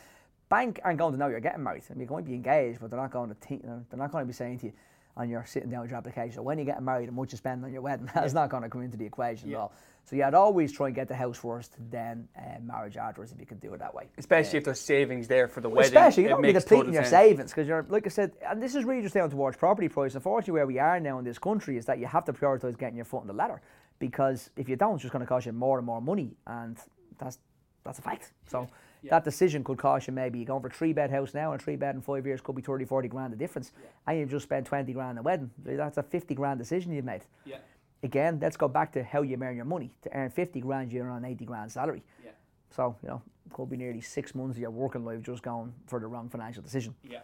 Bank 0.48 0.80
aren't 0.82 0.98
going 0.98 1.12
to 1.12 1.18
know 1.18 1.28
you're 1.28 1.40
getting 1.40 1.62
married. 1.62 1.82
I 1.90 1.92
mean, 1.92 2.00
you're 2.00 2.08
going 2.08 2.24
to 2.24 2.30
be 2.30 2.34
engaged, 2.34 2.80
but 2.80 2.90
they're 2.90 3.00
not 3.00 3.10
going 3.10 3.28
to 3.28 3.34
think, 3.34 3.62
they're 3.62 3.98
not 3.98 4.10
going 4.10 4.22
to 4.22 4.26
be 4.26 4.32
saying 4.32 4.60
to 4.60 4.66
you, 4.66 4.72
and 5.18 5.30
you're 5.30 5.44
sitting 5.44 5.68
down 5.68 5.82
with 5.82 5.90
your 5.90 5.98
application, 5.98 6.44
when 6.44 6.58
you're 6.58 6.64
getting 6.64 6.84
married, 6.84 7.08
how 7.08 7.14
much 7.14 7.32
you 7.32 7.38
spend 7.38 7.64
on 7.64 7.72
your 7.72 7.82
wedding, 7.82 8.08
that's 8.14 8.32
not 8.32 8.48
going 8.48 8.62
to 8.62 8.68
come 8.68 8.82
into 8.82 8.96
the 8.96 9.04
equation 9.04 9.50
at 9.52 9.56
all. 9.56 9.72
So 10.04 10.16
yeah, 10.16 10.28
I'd 10.28 10.34
always 10.34 10.72
try 10.72 10.86
and 10.86 10.96
get 10.96 11.08
the 11.08 11.14
house 11.14 11.36
first, 11.36 11.74
then 11.90 12.28
uh, 12.34 12.60
marriage 12.62 12.96
afterwards, 12.96 13.32
if 13.32 13.38
you 13.38 13.44
can 13.44 13.58
do 13.58 13.74
it 13.74 13.78
that 13.80 13.94
way. 13.94 14.04
Especially 14.16 14.58
if 14.58 14.64
there's 14.64 14.80
savings 14.80 15.28
there 15.28 15.48
for 15.48 15.60
the 15.60 15.68
wedding. 15.68 15.88
Especially, 15.88 16.22
you 16.22 16.28
don't 16.30 16.40
be 16.40 16.52
depleting 16.52 16.94
your 16.94 17.02
sense. 17.02 17.10
savings 17.10 17.50
because 17.50 17.68
you're, 17.68 17.84
like 17.90 18.06
I 18.06 18.08
said, 18.08 18.32
and 18.48 18.62
this 18.62 18.74
is 18.74 18.84
really 18.84 19.02
just 19.02 19.14
down 19.14 19.28
towards 19.28 19.58
property 19.58 19.88
price. 19.88 20.14
Unfortunately, 20.14 20.52
where 20.52 20.66
we 20.66 20.78
are 20.78 20.98
now 20.98 21.18
in 21.18 21.26
this 21.26 21.38
country 21.38 21.76
is 21.76 21.84
that 21.86 21.98
you 21.98 22.06
have 22.06 22.24
to 22.24 22.32
prioritise 22.32 22.78
getting 22.78 22.96
your 22.96 23.04
foot 23.04 23.20
on 23.20 23.26
the 23.26 23.34
ladder 23.34 23.60
because 23.98 24.48
if 24.56 24.68
you 24.68 24.76
don't, 24.76 24.94
it's 24.94 25.02
just 25.02 25.12
going 25.12 25.20
to 25.20 25.26
cost 25.26 25.44
you 25.44 25.52
more 25.52 25.76
and 25.76 25.86
more 25.86 26.00
money, 26.00 26.36
and 26.46 26.78
that's 27.18 27.38
that's 27.84 27.98
a 27.98 28.02
fact. 28.02 28.32
So 28.46 28.68
that 29.04 29.24
decision 29.24 29.64
could 29.64 29.78
cost 29.78 30.06
you 30.06 30.12
maybe 30.12 30.38
you're 30.38 30.46
going 30.46 30.62
for 30.62 30.68
a 30.68 30.72
three 30.72 30.92
bed 30.92 31.10
house 31.10 31.34
now, 31.34 31.52
and 31.52 31.60
a 31.60 31.64
three 31.64 31.76
bed 31.76 31.94
in 31.94 32.00
five 32.00 32.26
years 32.26 32.40
could 32.40 32.56
be 32.56 32.62
30, 32.62 32.84
40 32.84 33.08
grand 33.08 33.32
the 33.32 33.36
difference, 33.36 33.72
and 34.06 34.18
you've 34.18 34.30
just 34.30 34.44
spent 34.44 34.66
20 34.66 34.92
grand 34.92 35.10
on 35.10 35.18
a 35.18 35.22
wedding. 35.22 35.50
That's 35.64 35.98
a 35.98 36.02
50 36.02 36.34
grand 36.34 36.58
decision 36.58 36.92
you've 36.92 37.04
made. 37.04 37.22
Yeah. 37.44 37.58
Again, 38.02 38.38
let's 38.40 38.56
go 38.56 38.68
back 38.68 38.92
to 38.92 39.02
how 39.02 39.22
you 39.22 39.36
earn 39.42 39.56
your 39.56 39.64
money. 39.64 39.90
To 40.02 40.16
earn 40.16 40.30
50 40.30 40.60
grand, 40.60 40.92
you're 40.92 41.10
on 41.10 41.24
80 41.24 41.44
grand 41.44 41.72
salary. 41.72 42.04
Yeah. 42.24 42.30
So, 42.70 42.96
you 43.02 43.08
know, 43.08 43.22
could 43.52 43.70
be 43.70 43.76
nearly 43.76 44.00
six 44.00 44.34
months 44.34 44.56
of 44.56 44.60
your 44.60 44.70
working 44.70 45.04
life 45.04 45.22
just 45.22 45.42
going 45.42 45.72
for 45.86 45.98
the 45.98 46.06
wrong 46.06 46.28
financial 46.28 46.62
decision. 46.62 46.94
Yeah. 47.02 47.20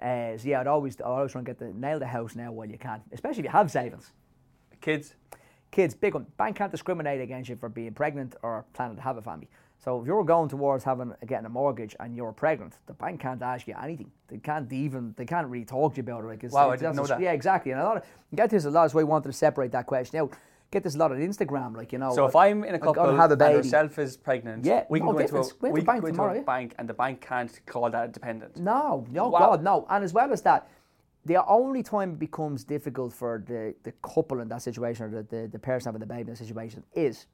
Uh, 0.00 0.36
so 0.36 0.48
yeah, 0.48 0.60
I'd 0.60 0.66
always, 0.66 0.96
I'd 1.00 1.04
always 1.04 1.32
try 1.32 1.40
and 1.40 1.46
get 1.46 1.58
the 1.58 1.72
nail 1.72 1.98
the 1.98 2.06
house 2.06 2.34
now 2.34 2.52
while 2.52 2.68
you 2.68 2.78
can, 2.78 3.02
especially 3.12 3.40
if 3.40 3.44
you 3.44 3.50
have 3.50 3.70
savings. 3.70 4.12
Kids. 4.80 5.14
Kids, 5.70 5.94
big 5.94 6.14
one. 6.14 6.26
Bank 6.36 6.56
can't 6.56 6.70
discriminate 6.70 7.20
against 7.20 7.48
you 7.48 7.56
for 7.56 7.68
being 7.68 7.92
pregnant 7.92 8.34
or 8.42 8.64
planning 8.72 8.96
to 8.96 9.02
have 9.02 9.16
a 9.16 9.22
family. 9.22 9.48
So 9.78 10.00
if 10.00 10.06
you're 10.06 10.24
going 10.24 10.48
towards 10.48 10.84
having 10.84 11.12
getting 11.26 11.46
a 11.46 11.50
mortgage 11.50 11.94
and 12.00 12.16
you're 12.16 12.32
pregnant, 12.32 12.74
the 12.86 12.94
bank 12.94 13.20
can't 13.20 13.40
ask 13.42 13.68
you 13.68 13.74
anything. 13.80 14.10
They 14.28 14.38
can't 14.38 14.72
even 14.72 15.14
they 15.16 15.26
can't 15.26 15.46
really 15.46 15.64
talk 15.64 15.94
to 15.94 15.96
you 15.98 16.02
about 16.02 16.24
it. 16.24 16.26
Like 16.26 16.42
Wow, 16.52 16.70
I 16.70 16.76
didn't 16.76 16.96
know 16.96 17.06
that. 17.06 17.20
Yeah, 17.20 17.32
exactly. 17.32 17.72
And 17.72 17.80
a 17.80 17.84
lot 17.84 17.96
of 17.98 18.02
get 18.34 18.50
this 18.50 18.64
a 18.64 18.70
lot. 18.70 18.92
Why 18.92 19.02
I 19.02 19.04
wanted 19.04 19.28
to 19.28 19.32
separate 19.32 19.72
that 19.72 19.86
question 19.86 20.20
out. 20.20 20.32
Get 20.72 20.82
this 20.82 20.96
a 20.96 20.98
lot 20.98 21.12
on 21.12 21.18
Instagram, 21.18 21.76
like 21.76 21.92
you 21.92 21.98
know. 21.98 22.12
So 22.12 22.26
if 22.26 22.34
I'm 22.34 22.64
in 22.64 22.74
a 22.74 22.78
couple 22.78 22.94
gonna 22.94 23.16
have 23.16 23.30
a 23.30 23.34
and 23.34 23.38
baby, 23.38 23.56
herself 23.58 23.98
is 24.00 24.16
pregnant, 24.16 24.64
Yeah, 24.64 24.84
we 24.88 24.98
can 24.98 25.08
oh, 25.08 25.12
no 25.12 25.18
go 25.18 25.24
into 25.24 25.36
a, 25.36 25.40
into 25.40 25.54
we 25.70 25.80
bank 25.80 26.00
go 26.00 26.06
into 26.08 26.16
tomorrow, 26.16 26.40
a 26.40 26.42
bank 26.42 26.74
and 26.78 26.88
the 26.88 26.94
bank 26.94 27.20
can't 27.20 27.60
call 27.66 27.88
that 27.90 28.12
dependent. 28.12 28.56
No, 28.56 29.06
no, 29.10 29.28
Wow. 29.28 29.38
God, 29.38 29.62
no. 29.62 29.86
And 29.88 30.02
as 30.02 30.12
well 30.12 30.32
as 30.32 30.42
that, 30.42 30.68
the 31.24 31.44
only 31.46 31.84
time 31.84 32.12
it 32.12 32.18
becomes 32.18 32.64
difficult 32.64 33.12
for 33.12 33.44
the, 33.46 33.74
the 33.84 33.92
couple 34.02 34.40
in 34.40 34.48
that 34.48 34.62
situation 34.62 35.06
or 35.06 35.10
the, 35.10 35.22
the, 35.22 35.48
the 35.48 35.58
person 35.58 35.88
having 35.88 36.00
the 36.00 36.06
baby 36.06 36.22
in 36.22 36.26
that 36.28 36.38
situation 36.38 36.82
is 36.94 37.26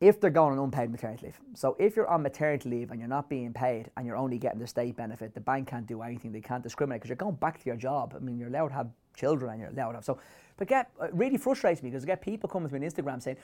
if 0.00 0.18
they're 0.20 0.30
going 0.30 0.58
on 0.58 0.64
unpaid 0.64 0.90
maternity 0.90 1.26
leave. 1.26 1.38
So 1.54 1.76
if 1.78 1.94
you're 1.94 2.08
on 2.08 2.22
maternity 2.22 2.70
leave 2.70 2.90
and 2.90 2.98
you're 2.98 3.08
not 3.08 3.28
being 3.28 3.52
paid 3.52 3.90
and 3.96 4.06
you're 4.06 4.16
only 4.16 4.38
getting 4.38 4.58
the 4.58 4.66
state 4.66 4.96
benefit, 4.96 5.34
the 5.34 5.40
bank 5.40 5.68
can't 5.68 5.86
do 5.86 6.00
anything. 6.02 6.32
They 6.32 6.40
can't 6.40 6.62
discriminate 6.62 7.00
because 7.02 7.10
you're 7.10 7.16
going 7.16 7.34
back 7.34 7.58
to 7.60 7.66
your 7.66 7.76
job. 7.76 8.14
I 8.16 8.20
mean, 8.20 8.38
you're 8.38 8.48
allowed 8.48 8.68
to 8.68 8.74
have 8.74 8.88
children 9.14 9.50
and 9.52 9.60
you're 9.60 9.68
allowed 9.70 9.90
to 9.92 9.96
have. 9.98 10.04
So, 10.04 10.18
but 10.56 10.68
get 10.68 10.90
it 11.02 11.10
really 11.12 11.36
frustrates 11.36 11.82
me 11.82 11.90
because 11.90 12.04
I 12.04 12.06
get 12.06 12.22
people 12.22 12.48
coming 12.48 12.68
to 12.70 12.74
me 12.74 12.84
on 12.86 12.90
Instagram 12.90 13.22
saying, 13.22 13.36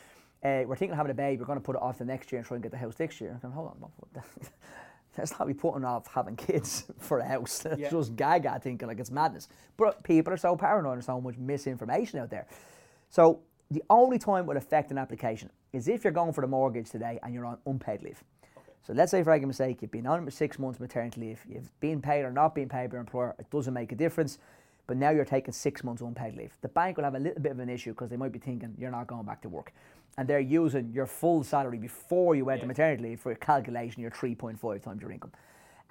uh, 0.43 0.65
"We're 0.67 0.77
thinking 0.77 0.93
of 0.93 0.97
having 0.97 1.11
a 1.13 1.15
baby. 1.15 1.41
We're 1.41 1.47
going 1.47 1.59
to 1.59 1.65
put 1.65 1.77
it 1.77 1.83
off 1.83 1.99
the 1.99 2.05
next 2.07 2.33
year 2.33 2.39
and 2.39 2.47
try 2.47 2.55
and 2.57 2.63
get 2.63 2.73
the 2.73 2.79
house 2.79 2.95
next 2.99 3.21
year." 3.21 3.33
I'm 3.33 3.39
going, 3.41 3.55
hold 3.55 3.69
on, 3.83 3.91
let's 5.19 5.33
not 5.39 5.47
be 5.49 5.55
putting 5.55 5.85
off 5.85 6.07
having 6.07 6.37
kids 6.37 6.85
for 7.01 7.19
a 7.19 7.27
house. 7.27 7.67
It's 7.67 7.81
Yeah. 7.81 7.91
just 7.91 8.17
gaga 8.17 8.59
thinking 8.63 8.89
like 8.89 8.99
it's 8.99 9.11
madness. 9.11 9.49
But 9.77 10.03
people 10.05 10.33
are 10.33 10.37
so 10.39 10.57
paranoid 10.57 10.95
and 10.95 11.05
so 11.05 11.21
much 11.21 11.37
misinformation 11.39 12.19
out 12.21 12.31
there. 12.31 12.47
So 13.11 13.41
the 13.71 13.83
only 13.91 14.19
time 14.19 14.45
it 14.45 14.47
will 14.47 14.57
affect 14.57 14.91
an 14.91 14.99
application 14.99 15.51
is 15.73 15.89
if 15.89 16.05
you're 16.05 16.13
going 16.13 16.33
for 16.33 16.41
the 16.41 16.47
mortgage 16.47 16.91
today 16.91 17.19
and 17.23 17.35
you're 17.35 17.45
on 17.45 17.59
unpaid 17.67 18.03
leave. 18.03 18.23
So 18.87 18.93
let's 18.93 19.11
say 19.11 19.23
for 19.25 19.31
argument's 19.31 19.59
sake 19.59 19.83
you've 19.83 19.91
been 19.91 20.07
on 20.07 20.25
for 20.25 20.31
six 20.31 20.59
months 20.59 20.79
maternity 20.79 21.21
leave, 21.21 21.41
you've 21.49 21.71
been 21.81 22.01
paid 22.01 22.23
or 22.23 22.31
not 22.31 22.55
been 22.55 22.69
paid 22.69 22.91
by 22.91 22.95
your 22.95 23.01
employer, 23.01 23.35
it 23.39 23.51
doesn't 23.51 23.75
make 23.75 23.91
a 23.91 23.97
difference. 23.97 24.39
But 24.87 24.97
now 24.97 25.11
you're 25.11 25.25
taking 25.25 25.53
six 25.53 25.83
months 25.83 26.01
unpaid 26.01 26.37
leave. 26.37 26.57
The 26.61 26.69
bank 26.69 26.97
will 26.97 27.03
have 27.03 27.17
a 27.17 27.19
little 27.19 27.43
bit 27.43 27.51
of 27.51 27.59
an 27.59 27.69
issue 27.69 27.91
because 27.91 28.09
they 28.09 28.17
might 28.17 28.31
be 28.31 28.39
thinking 28.39 28.75
you're 28.79 28.93
not 28.93 29.09
going 29.09 29.27
back 29.27 29.43
to 29.43 29.49
work. 29.49 29.73
And 30.17 30.29
they're 30.29 30.39
using 30.39 30.93
your 30.93 31.07
full 31.07 31.43
salary 31.43 31.79
before 31.79 32.37
you 32.37 32.45
went 32.45 32.61
to 32.61 32.69
maternity 32.69 33.03
leave 33.03 33.21
for 33.21 33.33
a 33.33 33.37
calculation, 33.37 34.01
your 34.01 34.13
3.5 34.13 34.83
times 34.83 35.03
your 35.03 35.11
income. 35.11 35.33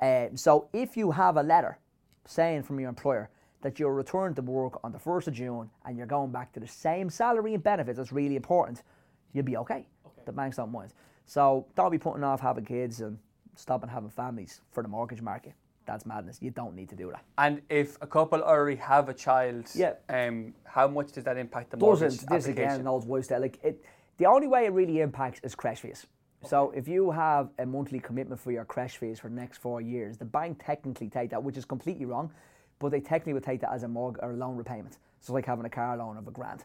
Um, 0.01 0.37
so 0.37 0.69
if 0.71 0.95
you 0.95 1.11
have 1.11 1.35
a 1.35 1.43
letter 1.43 1.77
saying 2.25 2.63
from 2.63 2.79
your 2.79 2.87
employer 2.87 3.29
that 3.65 3.79
you're 3.79 3.95
returning 3.95 4.35
to 4.35 4.43
work 4.43 4.79
on 4.83 4.91
the 4.91 4.99
1st 4.99 5.27
of 5.29 5.33
June 5.33 5.67
and 5.85 5.97
you're 5.97 6.05
going 6.05 6.31
back 6.31 6.53
to 6.53 6.59
the 6.59 6.67
same 6.67 7.09
salary 7.09 7.55
and 7.55 7.63
benefits, 7.63 7.97
that's 7.97 8.11
really 8.11 8.35
important, 8.35 8.83
you'll 9.33 9.43
be 9.43 9.57
okay. 9.57 9.87
The 10.27 10.31
banks 10.31 10.57
don't 10.57 10.71
mind. 10.71 10.93
So 11.25 11.65
don't 11.75 11.89
be 11.89 11.97
putting 11.97 12.23
off 12.23 12.39
having 12.39 12.63
kids 12.63 13.01
and 13.01 13.17
stopping 13.55 13.89
having 13.89 14.11
families 14.11 14.61
for 14.71 14.83
the 14.83 14.89
mortgage 14.89 15.23
market. 15.23 15.53
That's 15.87 16.05
madness. 16.05 16.37
You 16.43 16.51
don't 16.51 16.75
need 16.75 16.89
to 16.89 16.95
do 16.95 17.09
that. 17.09 17.23
And 17.39 17.59
if 17.67 17.97
a 18.01 18.07
couple 18.07 18.43
already 18.43 18.75
have 18.77 19.09
a 19.09 19.15
child, 19.15 19.65
Yeah. 19.73 19.93
um, 20.09 20.53
how 20.65 20.87
much 20.87 21.13
does 21.13 21.23
that 21.23 21.35
impact 21.37 21.71
the 21.71 21.77
mortgage 21.77 22.01
Doesn't 22.01 22.29
this 22.29 22.45
application? 22.45 22.71
again 22.75 22.83
knows 22.85 23.03
voice 23.03 23.27
that 23.29 23.41
like 23.41 23.57
it 23.63 23.83
the 24.17 24.27
only 24.27 24.47
way 24.47 24.65
it 24.67 24.73
really 24.73 25.01
impacts 25.01 25.39
is 25.43 25.55
crèche 25.55 25.79
fees. 25.79 26.05
So 26.45 26.69
if 26.75 26.87
you 26.87 27.09
have 27.09 27.49
a 27.57 27.65
monthly 27.65 27.99
commitment 27.99 28.39
for 28.39 28.51
your 28.51 28.63
crèche 28.65 28.97
fees 28.97 29.19
for 29.19 29.29
the 29.29 29.35
next 29.35 29.57
four 29.57 29.81
years, 29.81 30.17
the 30.17 30.25
bank 30.25 30.61
technically 30.63 31.09
take 31.09 31.31
that, 31.31 31.41
which 31.43 31.57
is 31.57 31.65
completely 31.65 32.05
wrong, 32.05 32.31
but 32.79 32.89
they 32.89 32.99
technically 32.99 33.33
would 33.33 33.43
take 33.43 33.61
that 33.61 33.71
as 33.71 33.83
a 33.83 33.87
mortgage 33.87 34.21
or 34.23 34.31
a 34.31 34.35
loan 34.35 34.55
repayment. 34.55 34.93
So 34.93 34.99
it's 35.19 35.29
like 35.29 35.45
having 35.45 35.65
a 35.65 35.69
car 35.69 35.97
loan 35.97 36.17
of 36.17 36.27
a 36.27 36.31
grand. 36.31 36.63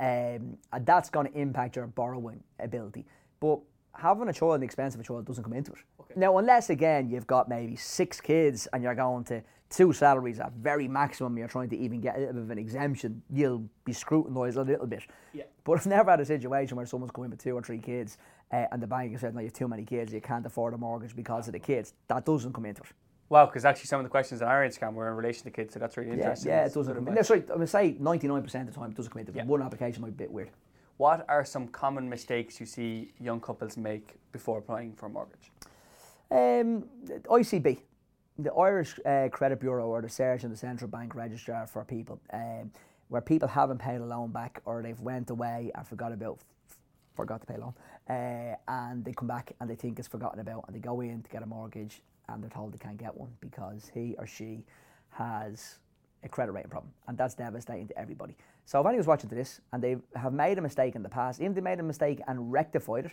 Um, 0.00 0.56
and 0.72 0.86
that's 0.86 1.10
going 1.10 1.26
to 1.26 1.38
impact 1.38 1.76
your 1.76 1.86
borrowing 1.86 2.42
ability. 2.60 3.04
But 3.40 3.58
having 3.94 4.28
a 4.28 4.32
child 4.32 4.54
and 4.54 4.62
the 4.62 4.66
expense 4.66 4.94
of 4.94 5.00
a 5.00 5.04
child 5.04 5.26
doesn't 5.26 5.44
come 5.44 5.52
into 5.52 5.72
it. 5.72 5.78
Now, 6.16 6.38
unless 6.38 6.70
again 6.70 7.10
you've 7.10 7.26
got 7.26 7.48
maybe 7.48 7.76
six 7.76 8.20
kids 8.20 8.68
and 8.72 8.82
you're 8.82 8.94
going 8.94 9.24
to 9.24 9.42
two 9.70 9.92
salaries 9.92 10.40
at 10.40 10.52
very 10.52 10.88
maximum, 10.88 11.36
you're 11.36 11.48
trying 11.48 11.68
to 11.68 11.76
even 11.76 12.00
get 12.00 12.16
a 12.16 12.20
little 12.20 12.34
bit 12.34 12.42
of 12.42 12.50
an 12.50 12.58
exemption, 12.58 13.22
you'll 13.30 13.68
be 13.84 13.92
scrutinised 13.92 14.56
a 14.56 14.62
little 14.62 14.86
bit. 14.86 15.02
Yeah. 15.34 15.44
But 15.64 15.80
I've 15.80 15.86
never 15.86 16.10
had 16.10 16.20
a 16.20 16.24
situation 16.24 16.76
where 16.76 16.86
someone's 16.86 17.12
in 17.14 17.30
with 17.30 17.42
two 17.42 17.54
or 17.54 17.62
three 17.62 17.78
kids 17.78 18.16
uh, 18.50 18.64
and 18.72 18.82
the 18.82 18.86
bank 18.86 19.12
has 19.12 19.20
said, 19.20 19.34
no, 19.34 19.40
you 19.40 19.46
have 19.46 19.52
too 19.52 19.68
many 19.68 19.84
kids, 19.84 20.12
you 20.12 20.20
can't 20.20 20.46
afford 20.46 20.72
a 20.74 20.78
mortgage 20.78 21.14
because 21.14 21.48
of 21.48 21.52
the 21.52 21.58
kids. 21.58 21.92
That 22.06 22.24
doesn't 22.24 22.52
come 22.52 22.64
into 22.64 22.82
it. 22.82 22.88
Wow, 23.30 23.44
because 23.46 23.64
actually 23.64 23.86
some 23.86 24.00
of 24.00 24.04
the 24.04 24.10
questions 24.10 24.40
on 24.40 24.48
our 24.48 24.66
Instagram 24.66 24.94
were 24.94 25.08
in 25.08 25.14
relation 25.14 25.44
to 25.44 25.50
kids, 25.50 25.74
so 25.74 25.80
that's 25.80 25.96
really 25.96 26.12
interesting. 26.12 26.50
yeah, 26.50 26.64
it 26.64 26.72
doesn't 26.72 26.94
come 26.94 27.08
in. 27.08 27.14
No, 27.14 27.22
sorry, 27.22 27.40
I'm 27.40 27.46
going 27.46 27.60
to 27.60 27.66
say 27.66 27.94
99% 28.00 28.38
of 28.38 28.66
the 28.66 28.72
time 28.72 28.90
it 28.90 28.96
doesn't 28.96 29.12
come 29.12 29.20
into. 29.20 29.32
Yeah. 29.32 29.44
One 29.44 29.60
application 29.60 30.00
might 30.00 30.16
be 30.16 30.24
a 30.24 30.26
bit 30.26 30.32
weird. 30.32 30.50
What 30.96 31.26
are 31.28 31.44
some 31.44 31.68
common 31.68 32.08
mistakes 32.08 32.58
you 32.58 32.66
see 32.66 33.12
young 33.20 33.40
couples 33.40 33.76
make 33.76 34.16
before 34.32 34.58
applying 34.58 34.94
for 34.94 35.06
a 35.06 35.08
mortgage? 35.10 35.52
Um, 36.30 36.84
ICB, 37.24 37.78
the 38.38 38.52
Irish 38.54 38.98
uh, 39.04 39.28
Credit 39.30 39.60
Bureau, 39.60 39.88
or 39.88 40.00
the 40.00 40.08
Search 40.08 40.42
and 40.42 40.52
the 40.52 40.56
Central 40.56 40.90
Bank 40.90 41.14
Registrar 41.14 41.66
for 41.66 41.84
people, 41.84 42.20
um, 42.32 42.72
where 43.08 43.20
people 43.20 43.48
haven't 43.48 43.78
paid 43.78 44.00
a 44.00 44.04
loan 44.04 44.32
back 44.32 44.60
or 44.64 44.82
they've 44.82 45.00
went 45.00 45.30
away 45.30 45.70
and 45.74 45.86
forgot 45.86 46.12
about, 46.12 46.38
forgot 47.14 47.42
to 47.42 47.46
pay 47.46 47.54
a 47.54 47.60
loan, 47.60 47.74
uh, 48.08 48.56
and 48.66 49.04
they 49.04 49.12
come 49.12 49.28
back 49.28 49.52
and 49.60 49.68
they 49.68 49.76
think 49.76 49.98
it's 49.98 50.08
forgotten 50.08 50.40
about, 50.40 50.64
and 50.66 50.74
they 50.74 50.80
go 50.80 51.00
in 51.02 51.22
to 51.22 51.30
get 51.30 51.42
a 51.42 51.46
mortgage 51.46 52.02
and 52.28 52.42
they're 52.42 52.50
told 52.50 52.72
they 52.72 52.78
can't 52.78 52.98
get 52.98 53.16
one 53.16 53.30
because 53.40 53.90
he 53.92 54.14
or 54.18 54.26
she 54.26 54.64
has 55.10 55.78
a 56.24 56.28
credit 56.28 56.52
rating 56.52 56.70
problem, 56.70 56.92
and 57.06 57.16
that's 57.16 57.34
devastating 57.34 57.86
to 57.88 57.98
everybody. 57.98 58.36
So 58.64 58.80
if 58.80 58.86
anyone's 58.86 59.06
watching 59.06 59.30
this 59.30 59.60
and 59.72 59.82
they 59.82 59.96
have 60.14 60.32
made 60.32 60.58
a 60.58 60.60
mistake 60.60 60.94
in 60.94 61.02
the 61.02 61.08
past, 61.08 61.40
even 61.40 61.52
if 61.52 61.54
they 61.56 61.60
made 61.60 61.80
a 61.80 61.82
mistake 61.82 62.20
and 62.28 62.52
rectified 62.52 63.06
it, 63.06 63.12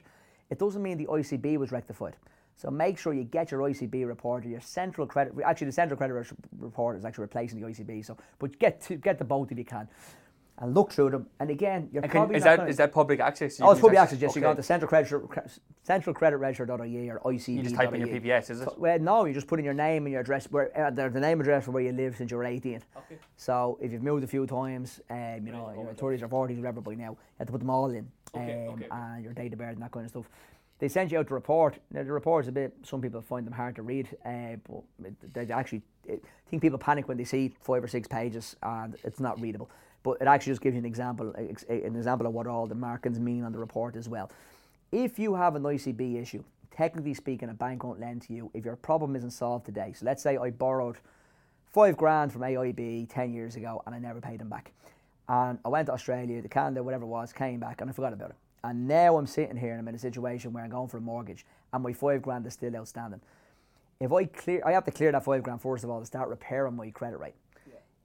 it 0.50 0.60
doesn't 0.60 0.82
mean 0.82 0.98
the 0.98 1.06
ICB 1.06 1.58
was 1.58 1.72
rectified. 1.72 2.16
So 2.58 2.70
make 2.70 2.98
sure 2.98 3.14
you 3.14 3.24
get 3.24 3.52
your 3.52 3.62
ICB 3.62 4.08
report 4.08 4.46
or 4.46 4.50
your 4.50 4.62
central 4.62 5.06
credit. 5.06 5.34
Actually, 5.44 5.68
the 5.68 5.74
central 5.74 5.98
credit 5.98 6.14
Re- 6.14 6.26
report 6.60 6.98
is 6.98 7.04
actually 7.04 7.24
replacing 7.24 7.60
the 7.60 7.68
ICB. 7.68 8.06
So, 8.06 8.18
but 8.40 8.58
get 8.60 8.82
to, 8.84 8.96
get 8.96 9.18
the 9.18 9.26
both 9.26 9.52
if 9.52 9.58
you 9.58 9.66
can, 9.66 9.88
and 10.60 10.74
look 10.74 10.92
through 10.92 11.10
them. 11.10 11.28
And 11.40 11.50
again, 11.50 11.90
you're 11.92 12.04
And 12.04 12.12
can, 12.12 12.22
probably 12.22 12.38
is 12.38 12.46
not 12.46 12.58
that 12.60 12.70
is 12.70 12.78
that 12.78 12.94
public 12.94 13.20
access? 13.20 13.60
You 13.60 13.66
Oh, 13.66 13.72
it's 13.72 13.82
public 13.82 14.00
access-. 14.00 14.20
Yes, 14.20 14.36
you 14.36 14.42
okay. 14.42 14.52
go 14.52 14.56
to 14.56 14.64
central 14.64 14.88
credit 14.88 15.10
central 15.84 16.14
credit 16.14 16.38
register.ie 16.38 17.10
or 17.10 17.20
ICB. 17.20 17.56
You 17.56 17.64
just 17.64 17.76
type 17.76 17.94
in 17.94 18.02
your 18.02 18.10
PPS, 18.10 18.50
is 18.50 18.62
it? 18.62 18.70
Well, 18.78 19.00
no, 19.00 19.26
you 19.26 19.34
just 19.34 19.48
put 19.48 19.60
in 19.60 19.66
your 19.66 19.74
name 19.74 20.06
and 20.06 20.14
your 20.14 20.22
address, 20.22 20.50
where 20.50 20.72
uh, 20.78 20.90
the, 20.92 21.10
the 21.10 21.20
name 21.20 21.42
address 21.42 21.66
for 21.66 21.72
where 21.72 21.84
you 21.84 21.92
live 21.92 22.16
since 22.18 22.32
you're 22.32 22.44
18. 22.44 22.82
Okay. 22.98 23.18
So 23.36 23.78
if 23.82 23.92
you've 23.92 24.04
moved 24.04 24.24
a 24.24 24.28
few 24.28 24.46
times, 24.48 25.02
um, 25.10 25.46
you 25.46 25.52
know, 25.52 25.70
in 25.70 25.82
your 25.82 25.94
30s 25.94 26.22
or 26.22 26.48
40s, 26.48 26.58
whatever 26.58 26.82
by 26.82 26.96
now, 26.96 27.12
you 27.12 27.18
have 27.40 27.48
to 27.48 27.52
put 27.52 27.60
them 27.60 27.70
all 27.70 27.90
in, 27.90 28.10
Okay, 28.36 28.68
um, 28.68 28.74
okay, 28.74 28.86
okay. 28.86 28.88
and 28.92 29.24
your 29.24 29.34
date 29.34 29.54
of 29.54 29.60
birth 29.60 29.74
and 29.74 29.82
that 29.82 29.92
kind 29.92 30.06
of 30.06 30.12
stuff. 30.12 30.26
They 30.80 30.90
send 30.90 31.12
you 31.12 31.20
out 31.20 31.28
the 31.28 31.34
report. 31.34 31.78
Now, 31.92 32.04
the 32.04 32.12
report's 32.12 32.50
a 32.50 32.52
bit. 32.52 32.74
Some 32.84 33.02
people 33.02 33.22
find 33.22 33.46
them 33.48 33.54
hard 33.54 33.76
to 33.76 33.82
read, 33.82 34.10
uh, 34.26 34.58
but 35.00 35.14
they 35.34 35.54
actually. 35.54 35.84
I 36.10 36.20
think 36.50 36.62
people 36.62 36.78
panic 36.78 37.08
when 37.08 37.18
they 37.18 37.24
see 37.24 37.56
five 37.62 37.84
or 37.84 37.88
six 37.88 38.08
pages 38.08 38.56
and 38.62 38.96
it's 39.04 39.20
not 39.20 39.40
readable. 39.42 39.70
But 40.06 40.20
it 40.22 40.28
actually 40.28 40.52
just 40.52 40.62
gives 40.62 40.76
you 40.76 40.80
an 40.82 40.86
example, 40.86 41.34
an 41.34 41.96
example 41.96 42.28
of 42.28 42.34
what 42.34 42.46
all 42.46 42.68
the 42.68 42.76
markings 42.76 43.20
mean 43.20 43.44
on 43.44 43.52
the 43.52 43.58
report 43.58 43.96
as 43.96 44.08
well. 44.08 44.32
If 44.92 45.18
you 45.18 45.34
have 45.34 45.56
an 45.56 45.64
ICB 45.64 46.22
issue, 46.22 46.44
technically 46.70 47.16
speaking, 47.16 47.50
a 47.50 47.56
bank 47.56 47.84
won't 47.84 48.00
lend 48.00 48.22
to 48.22 48.34
you 48.34 48.52
if 48.54 48.64
your 48.64 48.76
problem 48.76 49.16
isn't 49.16 49.32
solved 49.32 49.66
today. 49.66 49.94
So 49.98 50.06
let's 50.06 50.22
say 50.22 50.38
I 50.38 50.52
borrowed 50.52 50.98
five 51.74 51.98
grand 51.98 52.32
from 52.32 52.44
AIB 52.44 53.08
10 53.10 53.34
years 53.34 53.56
ago 53.56 53.82
and 53.88 53.96
I 53.96 53.98
never 53.98 54.22
paid 54.22 54.40
them 54.40 54.48
back. 54.48 54.74
And 55.28 55.58
I 55.66 55.70
went 55.70 55.88
to 55.88 55.94
Australia, 55.94 56.40
to 56.40 56.48
Canada, 56.48 56.84
whatever 56.84 57.06
it 57.06 57.08
was, 57.08 57.34
came 57.34 57.60
back 57.60 57.82
and 57.82 57.90
I 57.90 57.94
forgot 57.94 58.14
about 58.14 58.30
it. 58.30 58.36
And 58.64 58.88
now 58.88 59.18
I'm 59.18 59.26
sitting 59.26 59.58
here 59.58 59.72
and 59.72 59.80
I'm 59.80 59.88
in 59.88 59.96
a 59.96 60.00
situation 60.00 60.54
where 60.54 60.64
I'm 60.64 60.70
going 60.70 60.88
for 60.88 60.98
a 60.98 61.02
mortgage 61.02 61.48
and 61.74 61.82
my 61.82 61.94
five 61.94 62.22
grand 62.22 62.46
is 62.46 62.54
still 62.54 62.76
outstanding. 62.76 63.22
If 64.00 64.14
I 64.14 64.26
clear, 64.26 64.62
I 64.64 64.74
have 64.74 64.84
to 64.84 64.92
clear 64.92 65.12
that 65.12 65.26
five 65.26 65.42
grand 65.42 65.64
first 65.64 65.84
of 65.84 65.90
all 65.90 66.00
to 66.00 66.06
start 66.06 66.30
repairing 66.30 66.76
my 66.76 66.92
credit 66.92 67.18
rate. 67.18 67.34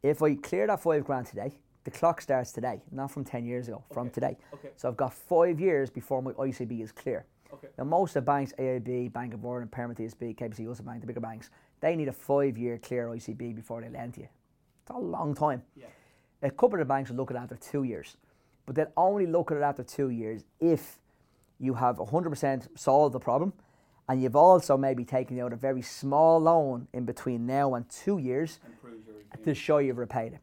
If 0.03 0.23
I 0.23 0.35
clear 0.37 0.67
that 0.67 0.81
five 0.81 1.05
grand 1.05 1.27
today, 1.27 1.53
the 1.85 1.91
clock 1.91 2.21
starts 2.21 2.53
today, 2.53 2.83
not 2.91 3.11
from 3.11 3.25
10 3.25 3.45
years 3.45 3.69
ago, 3.69 3.83
from 3.93 4.11
today. 4.11 4.37
Okay. 4.55 4.71
So 4.77 4.89
I've 4.89 4.97
got 4.97 5.15
five 5.15 5.61
years 5.61 5.91
before 5.91 6.23
my 6.23 6.33
ICB 6.33 6.83
is 6.83 6.93
clear. 6.93 7.25
Okay. 7.53 7.69
Now, 7.79 7.85
most 7.85 8.11
of 8.11 8.25
the 8.25 8.27
banks, 8.27 8.53
AIB, 8.59 9.13
Bank 9.13 9.35
of 9.35 9.45
Ireland, 9.45 9.73
Permanent 9.73 9.99
TSB, 9.99 10.37
KBC, 10.37 10.67
Ulster 10.69 10.83
Bank, 10.85 11.01
the 11.01 11.07
bigger 11.07 11.21
banks, 11.21 11.51
they 11.81 11.97
need 11.97 12.09
a 12.09 12.13
five 12.13 12.59
year 12.59 12.79
clear 12.79 13.09
ICB 13.09 13.55
before 13.57 13.81
they 13.81 13.89
lend 13.89 14.15
to 14.15 14.21
you. 14.21 14.29
It's 14.83 14.91
a 14.91 14.99
long 14.99 15.35
time. 15.35 15.63
A 16.43 16.51
couple 16.51 16.81
of 16.81 16.89
banks 16.89 17.11
will 17.11 17.17
look 17.17 17.31
at 17.31 17.37
it 17.37 17.41
after 17.41 17.57
two 17.57 17.83
years, 17.83 18.17
but 18.67 18.75
they'll 18.75 18.93
only 18.97 19.27
look 19.27 19.51
at 19.51 19.57
it 19.57 19.63
after 19.63 19.83
two 19.83 20.11
years 20.11 20.45
if 20.61 20.99
you 21.59 21.75
have 21.75 21.97
100% 21.97 22.69
solved 22.79 23.15
the 23.15 23.21
problem 23.21 23.53
and 24.09 24.21
you've 24.23 24.37
also 24.37 24.77
maybe 24.77 25.05
taken 25.05 25.39
out 25.39 25.53
a 25.53 25.57
very 25.57 25.83
small 25.83 26.41
loan 26.41 26.89
in 26.93 27.05
between 27.05 27.47
now 27.47 27.75
and 27.75 27.89
two 27.89 28.19
years 28.19 28.59
to 29.45 29.55
show 29.55 29.79
you've 29.79 29.99
repaid 29.99 30.33
it. 30.33 30.41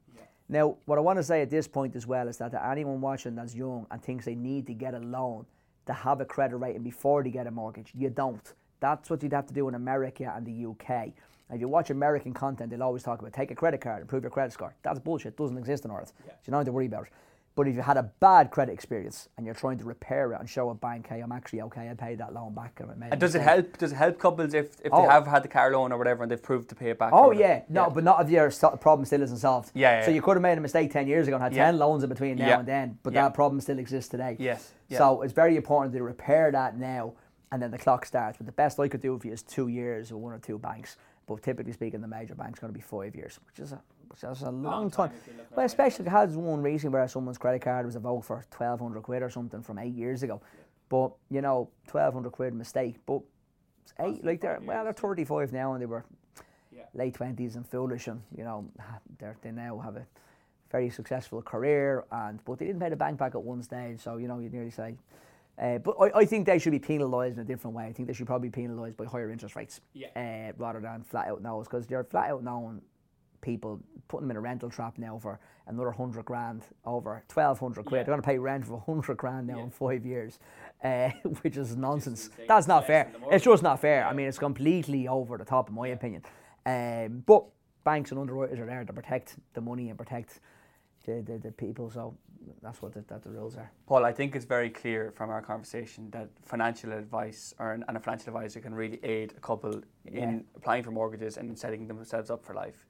Now, 0.49 0.77
what 0.85 0.97
I 0.97 1.01
want 1.01 1.17
to 1.19 1.23
say 1.23 1.41
at 1.41 1.49
this 1.49 1.67
point 1.67 1.95
as 1.95 2.07
well 2.07 2.27
is 2.27 2.37
that 2.37 2.51
to 2.51 2.65
anyone 2.65 3.01
watching 3.01 3.35
that's 3.35 3.53
young 3.53 3.85
and 3.91 4.01
thinks 4.01 4.25
they 4.25 4.35
need 4.35 4.65
to 4.67 4.73
get 4.73 4.93
a 4.93 4.99
loan 4.99 5.45
to 5.87 5.93
have 5.93 6.21
a 6.21 6.25
credit 6.25 6.57
rating 6.57 6.83
before 6.83 7.23
they 7.23 7.29
get 7.29 7.47
a 7.47 7.51
mortgage, 7.51 7.91
you 7.93 8.09
don't. 8.09 8.53
That's 8.79 9.09
what 9.09 9.23
you'd 9.23 9.33
have 9.33 9.47
to 9.47 9.53
do 9.53 9.67
in 9.67 9.75
America 9.75 10.31
and 10.35 10.45
the 10.45 10.65
UK. 10.69 11.09
If 11.49 11.61
you 11.61 11.67
watch 11.67 11.89
American 11.89 12.33
content, 12.33 12.69
they'll 12.69 12.83
always 12.83 13.03
talk 13.03 13.19
about 13.19 13.33
take 13.33 13.51
a 13.51 13.55
credit 13.55 13.81
card, 13.81 14.01
improve 14.01 14.23
your 14.23 14.31
credit 14.31 14.51
score. 14.53 14.75
That's 14.83 14.99
bullshit. 14.99 15.37
doesn't 15.37 15.57
exist 15.57 15.85
in 15.85 15.91
Ireland. 15.91 16.11
So 16.25 16.33
you 16.45 16.51
don't 16.51 16.59
have 16.59 16.65
to 16.65 16.71
worry 16.71 16.87
about 16.87 17.03
it. 17.03 17.13
But 17.57 17.67
if 17.67 17.73
you 17.73 17.81
had 17.81 17.97
a 17.97 18.03
bad 18.19 18.51
credit 18.51 18.71
experience 18.71 19.29
and 19.35 19.43
you're 19.43 19.55
trying 19.55 19.79
to 19.79 19.83
repair 19.83 20.31
it 20.31 20.39
and 20.39 20.47
show 20.47 20.69
a 20.69 20.75
bank, 20.75 21.07
hey, 21.09 21.21
I'm 21.21 21.31
actually 21.31 21.63
okay, 21.63 21.89
I 21.89 21.95
paid 21.95 22.19
that 22.19 22.31
loan 22.31 22.53
back. 22.53 22.79
And, 22.79 22.91
I 22.91 22.93
made 22.93 23.07
a 23.07 23.11
And 23.13 23.19
does 23.19 23.33
it 23.33 23.39
mistake." 23.39 23.55
help? 23.55 23.77
Does 23.79 23.91
it 23.93 23.95
help 23.95 24.19
couples 24.19 24.53
if, 24.53 24.79
if 24.85 24.93
Oh. 24.93 25.01
they 25.01 25.07
have 25.07 25.25
had 25.25 25.41
the 25.43 25.47
car 25.47 25.71
loan 25.71 25.91
or 25.91 25.97
whatever 25.97 26.21
and 26.21 26.31
they've 26.31 26.41
proved 26.41 26.69
to 26.69 26.75
pay 26.75 26.91
it 26.91 26.99
back? 26.99 27.13
Oh 27.13 27.31
yeah, 27.31 27.63
no, 27.67 27.89
but 27.89 28.03
not 28.03 28.21
if 28.21 28.29
your 28.29 28.51
problem 28.77 29.05
still 29.05 29.23
isn't 29.23 29.37
solved. 29.39 29.71
Yeah, 29.73 30.01
yeah, 30.01 30.05
So 30.05 30.11
you 30.11 30.21
could 30.21 30.35
have 30.35 30.43
made 30.43 30.59
a 30.59 30.61
mistake 30.61 30.91
ten 30.93 31.07
years 31.07 31.27
ago 31.27 31.37
and 31.37 31.43
had 31.43 31.53
Yeah. 31.55 31.65
ten 31.65 31.79
loans 31.79 32.03
in 32.03 32.09
between 32.09 32.37
now 32.37 32.47
Yeah. 32.47 32.59
and 32.59 32.67
then, 32.67 32.99
but 33.01 33.11
Yeah. 33.13 33.23
that 33.23 33.33
problem 33.33 33.59
still 33.59 33.79
exists 33.79 34.11
today. 34.11 34.35
Yes, 34.37 34.71
yeah. 34.87 34.99
So 34.99 35.23
it's 35.23 35.33
very 35.33 35.55
important 35.57 35.95
to 35.95 36.03
repair 36.03 36.51
that 36.51 36.77
now, 36.77 37.13
and 37.51 37.59
then 37.59 37.71
the 37.71 37.79
clock 37.79 38.05
starts. 38.05 38.37
But 38.37 38.45
the 38.45 38.51
best 38.51 38.79
I 38.79 38.87
could 38.87 39.01
do 39.01 39.17
for 39.17 39.25
you 39.25 39.33
is 39.33 39.41
two 39.41 39.67
years 39.67 40.13
with 40.13 40.21
one 40.21 40.31
or 40.33 40.37
two 40.37 40.59
banks. 40.59 40.95
But 41.25 41.41
typically 41.41 41.73
speaking, 41.73 42.01
the 42.01 42.07
major 42.07 42.35
bank's 42.35 42.59
going 42.59 42.71
to 42.71 42.77
be 42.77 42.83
five 42.83 43.15
years, 43.15 43.39
which 43.47 43.57
is 43.59 43.71
a 43.71 43.81
is 44.15 44.41
a 44.41 44.51
long, 44.51 44.89
time. 44.89 45.11
Well, 45.55 45.65
especially 45.65 46.07
I 46.07 46.11
had 46.11 46.35
one 46.35 46.61
recently 46.61 46.93
where 46.93 47.07
someone's 47.07 47.37
credit 47.37 47.61
card 47.61 47.85
was 47.85 47.95
about 47.95 48.25
for 48.25 48.43
twelve 48.51 48.79
hundred 48.79 49.03
quid 49.03 49.21
or 49.23 49.29
something 49.29 49.61
from 49.61 49.79
eight 49.79 49.93
years 49.93 50.23
ago. 50.23 50.41
But 50.89 51.11
you 51.29 51.41
know, 51.41 51.69
twelve 51.87 52.13
hundred 52.13 52.31
quid 52.31 52.53
mistake. 52.53 52.97
But 53.05 53.21
it's 53.83 53.93
eight, 53.99 54.23
like 54.23 54.41
they're 54.41 54.59
well, 54.63 54.83
they're 54.83 54.93
thirty 54.93 55.25
five 55.25 55.51
now, 55.53 55.73
and 55.73 55.81
they 55.81 55.85
were 55.85 56.05
late 56.93 57.13
twenties 57.13 57.55
and 57.55 57.67
foolish, 57.67 58.07
and 58.07 58.21
you 58.35 58.43
know, 58.43 58.69
they 59.19 59.31
they 59.41 59.51
now 59.51 59.79
have 59.79 59.95
a 59.95 60.05
very 60.71 60.89
successful 60.89 61.41
career, 61.41 62.05
and 62.11 62.43
but 62.45 62.59
they 62.59 62.65
didn't 62.65 62.81
pay 62.81 62.89
the 62.89 62.95
bank 62.95 63.17
back 63.17 63.35
at 63.35 63.41
one 63.41 63.61
stage, 63.63 63.99
so 63.99 64.17
you 64.17 64.27
know, 64.27 64.39
you'd 64.39 64.53
nearly 64.53 64.71
say. 64.71 64.95
Uh, 65.59 65.79
but 65.79 65.95
I, 65.99 66.19
I 66.19 66.25
think 66.25 66.45
they 66.45 66.59
should 66.59 66.71
be 66.71 66.79
penalised 66.79 67.37
in 67.37 67.41
a 67.41 67.45
different 67.45 67.75
way. 67.75 67.85
I 67.85 67.93
think 67.93 68.07
they 68.07 68.13
should 68.13 68.27
probably 68.27 68.49
be 68.49 68.61
penalised 68.61 68.95
by 68.95 69.05
higher 69.05 69.31
interest 69.31 69.55
rates 69.55 69.81
uh, 70.15 70.51
rather 70.57 70.79
than 70.79 71.03
flat 71.03 71.29
out 71.29 71.41
no's 71.41 71.67
because 71.67 71.87
they're 71.87 72.03
flat 72.03 72.29
out 72.29 72.43
knowing 72.43 72.81
people 73.41 73.79
putting 74.07 74.27
them 74.27 74.31
in 74.31 74.37
a 74.37 74.41
rental 74.41 74.69
trap 74.69 74.97
now 74.97 75.17
for 75.17 75.39
another 75.67 75.91
hundred 75.91 76.25
grand 76.25 76.63
over 76.85 77.23
twelve 77.27 77.59
hundred 77.59 77.85
quid. 77.85 78.05
They're 78.05 78.13
going 78.13 78.21
to 78.21 78.25
pay 78.25 78.37
rent 78.37 78.65
for 78.65 78.79
hundred 78.79 79.17
grand 79.17 79.47
now 79.47 79.59
in 79.59 79.69
five 79.69 80.05
years, 80.05 80.39
uh, 80.83 81.09
which 81.41 81.57
is 81.57 81.75
nonsense. 81.75 82.29
That's 82.47 82.67
not 82.67 82.87
fair. 82.87 83.11
It's 83.31 83.45
just 83.45 83.63
not 83.63 83.81
fair. 83.81 84.05
I 84.05 84.13
mean, 84.13 84.27
it's 84.27 84.39
completely 84.39 85.07
over 85.07 85.37
the 85.37 85.45
top, 85.45 85.69
in 85.69 85.75
my 85.75 85.89
opinion. 85.89 86.23
Um, 86.65 87.23
but 87.25 87.45
banks 87.83 88.11
and 88.11 88.19
underwriters 88.19 88.59
are 88.59 88.65
there 88.65 88.83
to 88.83 88.93
protect 88.93 89.35
the 89.53 89.61
money 89.61 89.89
and 89.89 89.97
protect 89.97 90.41
the, 91.05 91.21
the, 91.21 91.37
the 91.37 91.51
people. 91.51 91.89
So 91.89 92.17
that's 92.61 92.81
what 92.81 92.93
the, 92.93 93.03
that 93.07 93.23
the 93.23 93.29
rules 93.29 93.55
are. 93.55 93.71
Paul, 93.87 94.05
I 94.05 94.11
think 94.11 94.35
it's 94.35 94.45
very 94.45 94.69
clear 94.69 95.11
from 95.15 95.29
our 95.29 95.41
conversation 95.41 96.09
that 96.11 96.29
financial 96.43 96.91
advice 96.91 97.53
or 97.59 97.71
an, 97.71 97.85
and 97.87 97.97
a 97.97 97.99
financial 97.99 98.35
advisor 98.35 98.59
can 98.59 98.73
really 98.73 98.99
aid 99.03 99.33
a 99.37 99.39
couple 99.39 99.81
in 100.05 100.43
applying 100.55 100.83
for 100.83 100.91
mortgages 100.91 101.37
and 101.37 101.57
setting 101.57 101.87
themselves 101.87 102.29
up 102.29 102.43
for 102.45 102.53
life. 102.53 102.85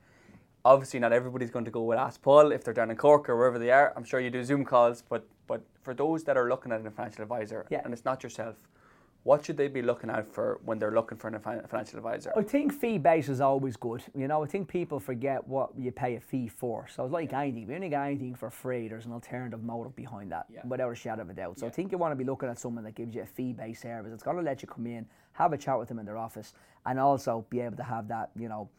Obviously, 0.67 0.99
not 0.99 1.13
everybody's 1.13 1.49
going 1.49 1.63
to 1.63 1.71
go 1.71 1.81
with 1.83 1.97
Ask 1.97 2.21
Paul 2.21 2.51
if 2.51 2.61
they're 2.61 2.73
down 2.73 2.91
in 2.91 2.97
Cork 2.97 3.29
or 3.29 3.37
wherever 3.37 3.57
they 3.57 3.71
are. 3.71 3.93
I'm 3.95 4.03
sure 4.03 4.19
you 4.19 4.29
do 4.29 4.43
Zoom 4.43 4.65
calls, 4.65 5.01
but 5.07 5.25
but 5.47 5.61
for 5.81 5.93
those 5.93 6.25
that 6.25 6.35
are 6.35 6.49
looking 6.49 6.73
at 6.73 6.85
a 6.85 6.91
financial 6.91 7.23
advisor 7.23 7.65
Yeah. 7.69 7.81
and 7.85 7.93
it's 7.93 8.03
not 8.03 8.21
yourself, 8.21 8.55
what 9.23 9.45
should 9.45 9.55
they 9.55 9.69
be 9.69 9.81
looking 9.81 10.09
out 10.09 10.27
for 10.27 10.59
when 10.65 10.77
they're 10.77 10.91
looking 10.91 11.17
for 11.17 11.29
a 11.29 11.39
financial 11.39 11.97
advisor? 11.97 12.33
I 12.35 12.43
think 12.43 12.73
fee 12.73 12.97
base 12.97 13.29
is 13.29 13.39
always 13.39 13.77
good. 13.77 14.03
You 14.13 14.27
know, 14.27 14.43
I 14.43 14.47
think 14.47 14.67
people 14.67 14.99
forget 14.99 15.47
what 15.47 15.69
you 15.77 15.89
pay 15.93 16.15
a 16.17 16.19
fee 16.19 16.49
for. 16.49 16.85
So 16.93 17.05
it's 17.05 17.13
like 17.13 17.31
anything. 17.31 17.63
If 17.63 17.69
you 17.69 17.75
only 17.75 17.87
get 17.87 18.01
anything 18.05 18.35
for 18.35 18.49
free, 18.49 18.89
there's 18.89 19.05
an 19.05 19.13
alternative 19.13 19.63
motive 19.63 19.95
behind 19.95 20.33
that, 20.33 20.47
yeah. 20.53 20.61
without 20.67 20.91
a 20.91 20.95
shadow 20.95 21.21
of 21.21 21.29
a 21.29 21.33
doubt. 21.33 21.59
So 21.59 21.65
I 21.67 21.69
think 21.69 21.93
you 21.93 21.97
want 21.97 22.11
to 22.11 22.17
be 22.17 22.25
looking 22.25 22.49
at 22.49 22.59
someone 22.59 22.83
that 22.83 22.95
gives 22.95 23.15
you 23.15 23.21
a 23.21 23.25
fee 23.25 23.53
based 23.53 23.83
service. 23.83 24.11
It's 24.13 24.23
going 24.23 24.35
to 24.35 24.43
let 24.43 24.61
you 24.61 24.67
come 24.67 24.85
in, 24.87 25.05
have 25.31 25.53
a 25.53 25.57
chat 25.57 25.79
with 25.79 25.87
them 25.87 25.99
in 25.99 26.05
their 26.05 26.17
office, 26.17 26.53
and 26.85 26.99
also 26.99 27.45
be 27.49 27.61
able 27.61 27.77
to 27.77 27.83
have 27.83 28.09
that, 28.09 28.31
you 28.37 28.49
know, 28.49 28.69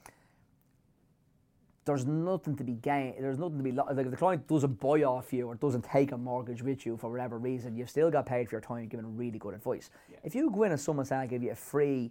there's 1.89 2.07
nothing 2.07 2.57
to 2.57 2.65
be 2.65 2.75
gained. 2.75 3.15
There's 3.19 3.39
nothing 3.39 3.59
to 3.59 3.65
be 3.65 3.73
like 3.73 3.87
if 3.91 4.11
the 4.11 4.17
client 4.17 4.47
doesn't 4.47 4.79
buy 4.81 5.03
off 5.03 5.33
you 5.33 5.49
or 5.49 5.55
doesn't 5.57 5.85
take 5.85 6.13
a 6.13 6.19
mortgage 6.19 6.63
with 6.63 6.87
you 6.87 6.97
for 6.97 7.11
whatever 7.11 7.39
reason. 7.39 7.77
You've 7.77 7.91
still 7.91 8.11
got 8.11 8.27
paid 8.27 8.49
for 8.49 8.57
your 8.57 8.61
time 8.61 8.87
giving 8.89 9.17
really 9.17 9.39
good 9.39 9.55
advice. 9.55 9.91
If 10.23 10.35
you 10.35 10.51
go 10.51 10.65
in 10.65 10.73
and 10.73 10.81
someone 10.81 11.07
saying 11.07 11.23
I 11.23 11.27
give 11.27 11.43
you 11.43 11.51
a 11.51 11.57
free 11.57 12.11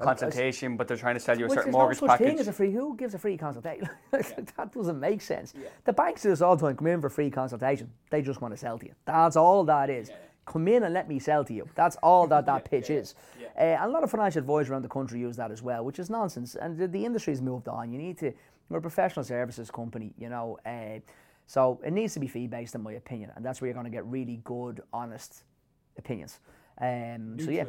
Consultation, 0.00 0.76
but 0.76 0.86
they're 0.86 0.96
trying 0.96 1.14
to 1.14 1.20
sell 1.20 1.38
you 1.38 1.46
a 1.46 1.50
certain 1.50 1.72
mortgage 1.72 2.00
no 2.00 2.06
such 2.06 2.18
package. 2.18 2.28
thing 2.28 2.38
as 2.38 2.48
a 2.48 2.52
free. 2.52 2.72
Who 2.72 2.96
gives 2.96 3.14
a 3.14 3.18
free 3.18 3.36
consultation? 3.36 3.88
that 4.12 4.72
doesn't 4.72 5.00
make 5.00 5.20
sense. 5.20 5.54
The 5.84 5.92
banks 5.92 6.22
do 6.22 6.28
this 6.28 6.40
all 6.40 6.56
the 6.56 6.66
time. 6.66 6.76
Come 6.76 6.86
in 6.86 7.00
for 7.00 7.08
free 7.08 7.30
consultation. 7.30 7.90
They 8.10 8.22
just 8.22 8.40
want 8.40 8.54
to 8.54 8.58
sell 8.58 8.78
to 8.78 8.86
you. 8.86 8.92
That's 9.06 9.36
all 9.36 9.64
that 9.64 9.90
is. 9.90 10.10
Come 10.46 10.68
in 10.68 10.84
and 10.84 10.94
let 10.94 11.08
me 11.08 11.18
sell 11.18 11.44
to 11.44 11.52
you. 11.52 11.68
That's 11.74 11.96
all 11.96 12.26
that 12.28 12.46
that 12.46 12.64
pitch 12.70 12.90
is. 12.90 13.14
Uh, 13.58 13.76
a 13.80 13.88
lot 13.88 14.04
of 14.04 14.10
financial 14.10 14.38
advisors 14.38 14.70
around 14.70 14.82
the 14.82 14.88
country 14.88 15.20
use 15.20 15.36
that 15.36 15.50
as 15.50 15.62
well, 15.62 15.84
which 15.84 15.98
is 15.98 16.08
nonsense. 16.08 16.54
And 16.54 16.78
the, 16.78 16.86
the 16.88 17.04
industry's 17.04 17.42
moved 17.42 17.68
on. 17.68 17.92
You 17.92 17.98
need 17.98 18.18
to. 18.18 18.32
We're 18.68 18.78
a 18.78 18.82
professional 18.82 19.24
services 19.24 19.70
company, 19.70 20.12
you 20.18 20.28
know. 20.28 20.58
Uh, 20.64 21.00
so 21.46 21.80
it 21.84 21.92
needs 21.92 22.12
to 22.14 22.20
be 22.20 22.26
fee 22.26 22.46
based, 22.46 22.74
in 22.74 22.82
my 22.82 22.92
opinion, 22.92 23.32
and 23.34 23.44
that's 23.44 23.60
where 23.60 23.68
you're 23.68 23.74
going 23.74 23.86
to 23.86 23.90
get 23.90 24.04
really 24.04 24.40
good, 24.44 24.82
honest 24.92 25.44
opinions. 25.96 26.40
Um, 26.80 27.36
so 27.40 27.50
yeah, 27.50 27.64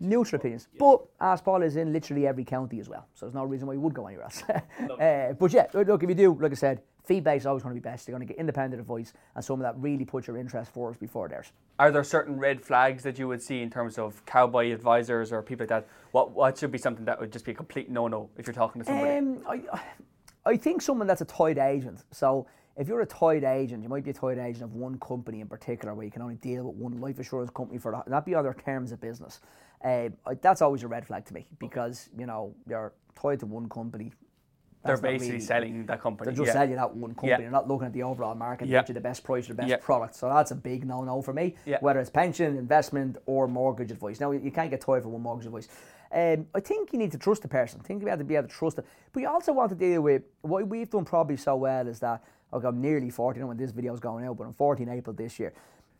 neutral 0.00 0.40
opinions. 0.40 0.68
But 0.78 1.02
Ask 1.20 1.44
Paul 1.44 1.62
is 1.62 1.76
in 1.76 1.92
literally 1.92 2.26
every 2.26 2.44
county 2.44 2.80
as 2.80 2.88
well, 2.88 3.06
so 3.14 3.26
there's 3.26 3.34
no 3.34 3.44
reason 3.44 3.66
why 3.66 3.74
you 3.74 3.80
would 3.80 3.92
go 3.92 4.06
anywhere 4.06 4.24
else. 4.24 4.42
uh, 5.00 5.34
but 5.38 5.52
yeah, 5.52 5.66
look, 5.74 6.02
if 6.02 6.08
you 6.08 6.14
do, 6.14 6.32
like 6.40 6.52
I 6.52 6.54
said, 6.54 6.80
fee 7.04 7.20
based 7.20 7.42
is 7.42 7.46
always 7.46 7.62
going 7.62 7.74
to 7.74 7.80
be 7.80 7.84
best. 7.84 8.06
You're 8.06 8.16
going 8.16 8.26
to 8.26 8.32
get 8.32 8.40
independent 8.40 8.80
advice 8.80 9.12
and 9.34 9.44
someone 9.44 9.64
that 9.64 9.78
really 9.78 10.04
puts 10.04 10.26
your 10.28 10.38
interest 10.38 10.72
first 10.72 11.00
before 11.00 11.28
theirs. 11.28 11.52
Are 11.78 11.90
there 11.90 12.04
certain 12.04 12.38
red 12.38 12.62
flags 12.62 13.02
that 13.02 13.18
you 13.18 13.28
would 13.28 13.42
see 13.42 13.60
in 13.60 13.70
terms 13.70 13.98
of 13.98 14.24
cowboy 14.24 14.72
advisors 14.72 15.32
or 15.32 15.42
people 15.42 15.64
like 15.64 15.70
that? 15.70 15.88
What 16.12 16.30
what 16.30 16.56
should 16.56 16.72
be 16.72 16.78
something 16.78 17.04
that 17.04 17.20
would 17.20 17.32
just 17.32 17.44
be 17.44 17.52
a 17.52 17.54
complete 17.54 17.90
no 17.90 18.08
no 18.08 18.30
if 18.38 18.46
you're 18.46 18.54
talking 18.54 18.80
to 18.80 18.86
somebody? 18.86 19.18
Um, 19.18 19.42
I, 19.48 19.80
I 20.48 20.56
think 20.56 20.80
someone 20.80 21.06
that's 21.06 21.20
a 21.20 21.26
tied 21.26 21.58
agent. 21.58 22.04
So 22.10 22.46
if 22.76 22.88
you're 22.88 23.02
a 23.02 23.06
tied 23.06 23.44
agent, 23.44 23.82
you 23.82 23.88
might 23.90 24.02
be 24.02 24.10
a 24.10 24.14
tied 24.14 24.38
agent 24.38 24.64
of 24.64 24.74
one 24.74 24.98
company 24.98 25.40
in 25.42 25.46
particular 25.46 25.94
where 25.94 26.06
you 26.06 26.10
can 26.10 26.22
only 26.22 26.36
deal 26.36 26.64
with 26.64 26.76
one 26.76 26.98
life 27.00 27.18
insurance 27.18 27.50
company 27.50 27.78
for 27.78 28.02
that, 28.06 28.24
be 28.24 28.34
other 28.34 28.54
terms 28.64 28.90
of 28.90 29.00
business. 29.00 29.40
Uh, 29.84 30.08
that's 30.40 30.62
always 30.62 30.82
a 30.82 30.88
red 30.88 31.06
flag 31.06 31.24
to 31.26 31.34
me 31.34 31.46
because 31.58 32.08
you 32.18 32.26
know 32.26 32.54
you're 32.66 32.94
tied 33.14 33.40
to 33.40 33.46
one 33.46 33.68
company. 33.68 34.10
they're 34.84 34.96
basically 34.96 35.32
really- 35.32 35.40
selling 35.40 35.86
that 35.86 36.00
company. 36.00 36.24
They're 36.26 36.36
just 36.36 36.46
yeah. 36.46 36.52
selling 36.54 36.76
that 36.76 36.94
one 36.94 37.10
company. 37.10 37.30
Yeah. 37.30 37.38
They're 37.38 37.50
not 37.50 37.68
looking 37.68 37.88
at 37.88 37.92
the 37.92 38.04
overall 38.04 38.34
market 38.34 38.64
to 38.66 38.70
Yeah. 38.70 38.80
get 38.80 38.88
you 38.88 38.94
the 38.94 39.00
best 39.00 39.22
price 39.22 39.44
or 39.46 39.48
the 39.48 39.56
best 39.56 39.68
Yeah. 39.68 39.76
product. 39.82 40.14
So 40.14 40.28
that's 40.28 40.52
a 40.52 40.54
big 40.54 40.86
no-no 40.86 41.20
for 41.20 41.34
me. 41.34 41.56
Yeah. 41.66 41.78
Whether 41.80 42.00
it's 42.00 42.08
pension, 42.10 42.56
investment, 42.56 43.18
or 43.26 43.48
mortgage 43.48 43.90
advice. 43.90 44.18
Now 44.18 44.30
you 44.30 44.52
can't 44.52 44.70
get 44.70 44.80
tied 44.80 45.02
for 45.02 45.10
one 45.10 45.22
mortgage 45.22 45.46
advice. 45.46 45.68
Um, 46.10 46.46
I 46.54 46.60
think 46.60 46.92
you 46.92 46.98
need 46.98 47.12
to 47.12 47.18
trust 47.18 47.42
the 47.42 47.48
person. 47.48 47.80
I 47.82 47.86
think 47.86 48.02
you 48.02 48.08
have 48.08 48.18
to 48.18 48.24
be 48.24 48.36
able 48.36 48.48
to 48.48 48.54
trust 48.54 48.78
it. 48.78 48.86
But 49.12 49.20
you 49.20 49.28
also 49.28 49.52
want 49.52 49.70
to 49.70 49.76
deal 49.76 50.00
with 50.00 50.22
what 50.40 50.66
we've 50.66 50.88
done 50.88 51.04
probably 51.04 51.36
so 51.36 51.56
well 51.56 51.86
is 51.86 51.98
that 52.00 52.22
okay, 52.52 52.66
I'm 52.66 52.80
nearly 52.80 53.10
40. 53.10 53.38
I 53.38 53.40
know 53.42 53.48
when 53.48 53.56
this 53.56 53.72
video 53.72 53.92
is 53.92 54.00
going 54.00 54.24
out, 54.24 54.36
but 54.36 54.44
I'm 54.44 54.54
40 54.54 54.84
in 54.84 54.88
April 54.88 55.14
this 55.14 55.38
year. 55.38 55.52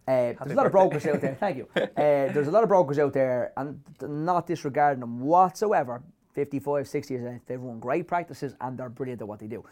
Uh, 0.07 0.33
there's 0.33 0.53
a 0.53 0.55
lot 0.55 0.65
of 0.65 0.73
brokers 0.73 1.05
out 1.07 1.21
there. 1.21 1.35
Thank 1.35 1.59
you. 1.59 1.69
Uh, 1.77 2.33
there's 2.33 2.49
a 2.49 2.51
lot 2.51 2.63
of 2.63 2.71
brokers 2.71 2.99
out 2.99 3.13
there, 3.13 3.53
and 3.59 3.81
not 4.01 4.47
disregarding 4.47 5.01
them 5.01 5.21
whatsoever. 5.21 6.03
55, 6.33 6.87
60 6.87 7.15
years 7.15 7.27
old, 7.27 7.41
they've 7.47 7.61
run 7.61 7.81
great 7.81 8.07
practices 8.07 8.55
and 8.61 8.79
they're 8.79 8.89
brilliant 8.89 9.21
at 9.21 9.27
what 9.27 9.41
they 9.41 9.49
do. 9.49 9.65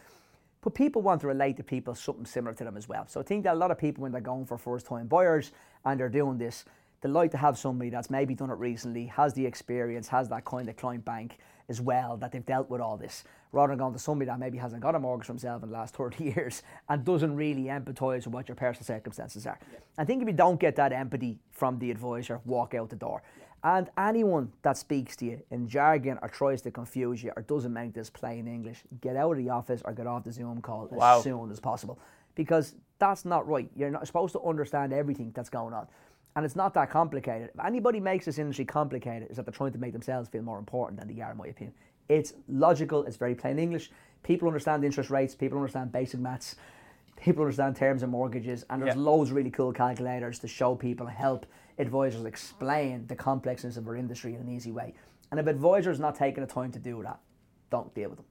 But 0.62 0.74
people 0.74 1.00
want 1.00 1.20
to 1.20 1.28
relate 1.28 1.56
to 1.58 1.62
people 1.62 1.94
something 1.94 2.26
similar 2.26 2.54
to 2.54 2.64
them 2.64 2.76
as 2.76 2.88
well. 2.88 3.06
So 3.06 3.20
I 3.20 3.22
think 3.22 3.44
that 3.44 3.54
a 3.54 3.56
lot 3.56 3.70
of 3.70 3.78
people, 3.78 4.02
when 4.02 4.10
they're 4.10 4.20
going 4.20 4.46
for 4.46 4.58
first 4.58 4.84
time 4.84 5.06
buyers 5.06 5.52
and 5.84 6.00
they're 6.00 6.08
doing 6.08 6.38
this, 6.38 6.64
they 7.06 7.12
like 7.12 7.30
to 7.30 7.36
have 7.36 7.56
somebody 7.56 7.90
that's 7.90 8.10
maybe 8.10 8.34
done 8.34 8.50
it 8.50 8.58
recently, 8.58 9.06
has 9.06 9.32
the 9.34 9.46
experience, 9.46 10.08
has 10.08 10.28
that 10.28 10.44
kind 10.44 10.68
of 10.68 10.76
client 10.76 11.04
bank 11.04 11.38
as 11.68 11.80
well, 11.80 12.16
that 12.16 12.32
they've 12.32 12.44
dealt 12.46 12.68
with 12.68 12.80
all 12.80 12.96
this, 12.96 13.24
rather 13.52 13.70
than 13.72 13.78
going 13.78 13.92
to 13.92 13.98
somebody 13.98 14.28
that 14.28 14.38
maybe 14.38 14.58
hasn't 14.58 14.82
got 14.82 14.94
a 14.94 14.98
mortgage 14.98 15.26
for 15.26 15.32
himself 15.32 15.62
in 15.62 15.68
the 15.70 15.74
last 15.74 15.94
30 15.94 16.24
years 16.36 16.62
and 16.88 17.04
doesn't 17.04 17.34
really 17.34 17.64
empathise 17.64 18.24
with 18.24 18.28
what 18.28 18.48
your 18.48 18.56
personal 18.56 18.84
circumstances 18.84 19.46
are. 19.46 19.58
I 19.98 20.04
think 20.04 20.22
if 20.22 20.28
you 20.28 20.34
don't 20.34 20.58
get 20.58 20.76
that 20.76 20.92
empathy 20.92 21.38
from 21.52 21.78
the 21.78 21.90
advisor, 21.90 22.40
walk 22.44 22.74
out 22.74 22.90
the 22.90 22.96
door. 22.96 23.22
And 23.64 23.88
anyone 23.98 24.52
that 24.62 24.76
speaks 24.76 25.16
to 25.16 25.24
you 25.24 25.42
in 25.50 25.66
jargon 25.68 26.18
or 26.22 26.28
tries 26.28 26.62
to 26.62 26.70
confuse 26.70 27.22
you 27.22 27.32
or 27.36 27.42
doesn't 27.42 27.72
make 27.72 27.94
this 27.94 28.10
plain 28.10 28.46
English, 28.46 28.82
get 29.00 29.16
out 29.16 29.32
of 29.32 29.38
the 29.38 29.50
office 29.50 29.82
or 29.84 29.92
get 29.92 30.06
off 30.06 30.24
the 30.24 30.32
Zoom 30.32 30.60
call 30.60 30.88
Wow. 30.90 31.18
as 31.18 31.24
soon 31.24 31.50
as 31.50 31.58
possible. 31.58 31.98
Because 32.36 32.74
that's 32.98 33.24
not 33.24 33.48
right. 33.48 33.68
You're 33.74 33.90
not 33.90 34.06
supposed 34.06 34.34
to 34.34 34.40
understand 34.42 34.92
everything 34.92 35.32
that's 35.34 35.50
going 35.50 35.74
on. 35.74 35.86
And 36.36 36.44
it's 36.44 36.54
not 36.54 36.74
that 36.74 36.90
complicated. 36.90 37.50
If 37.54 37.64
anybody 37.64 37.98
makes 37.98 38.26
this 38.26 38.38
industry 38.38 38.66
complicated, 38.66 39.30
is 39.30 39.36
that 39.36 39.46
they're 39.46 39.52
trying 39.54 39.72
to 39.72 39.78
make 39.78 39.92
themselves 39.92 40.28
feel 40.28 40.42
more 40.42 40.58
important 40.58 41.00
than 41.00 41.08
they 41.12 41.20
are, 41.22 41.32
in 41.32 41.38
my 41.38 41.46
opinion. 41.46 41.74
It's 42.10 42.34
logical, 42.46 43.04
it's 43.04 43.16
very 43.16 43.34
plain 43.34 43.58
English. 43.58 43.90
People 44.22 44.46
understand 44.46 44.84
interest 44.84 45.08
rates, 45.08 45.34
people 45.34 45.56
understand 45.56 45.92
basic 45.92 46.20
maths, 46.20 46.56
people 47.16 47.42
understand 47.42 47.74
terms 47.74 48.02
and 48.02 48.12
mortgages, 48.12 48.66
and 48.68 48.82
there's 48.82 48.94
Yeah. 48.94 49.00
loads 49.00 49.30
of 49.30 49.36
really 49.36 49.50
cool 49.50 49.72
calculators 49.72 50.38
to 50.40 50.46
show 50.46 50.74
people, 50.74 51.06
help 51.06 51.46
advisors 51.78 52.24
explain 52.26 53.06
the 53.06 53.16
complexness 53.16 53.78
of 53.78 53.88
our 53.88 53.96
industry 53.96 54.34
in 54.34 54.40
an 54.40 54.48
easy 54.48 54.70
way. 54.70 54.92
And 55.30 55.40
if 55.40 55.46
advisors 55.46 55.98
not 55.98 56.14
taking 56.14 56.42
the 56.42 56.52
time 56.52 56.70
to 56.72 56.78
do 56.78 57.02
that, 57.02 57.18
don't 57.70 57.92
deal 57.94 58.10
with 58.10 58.18
them. 58.18 58.26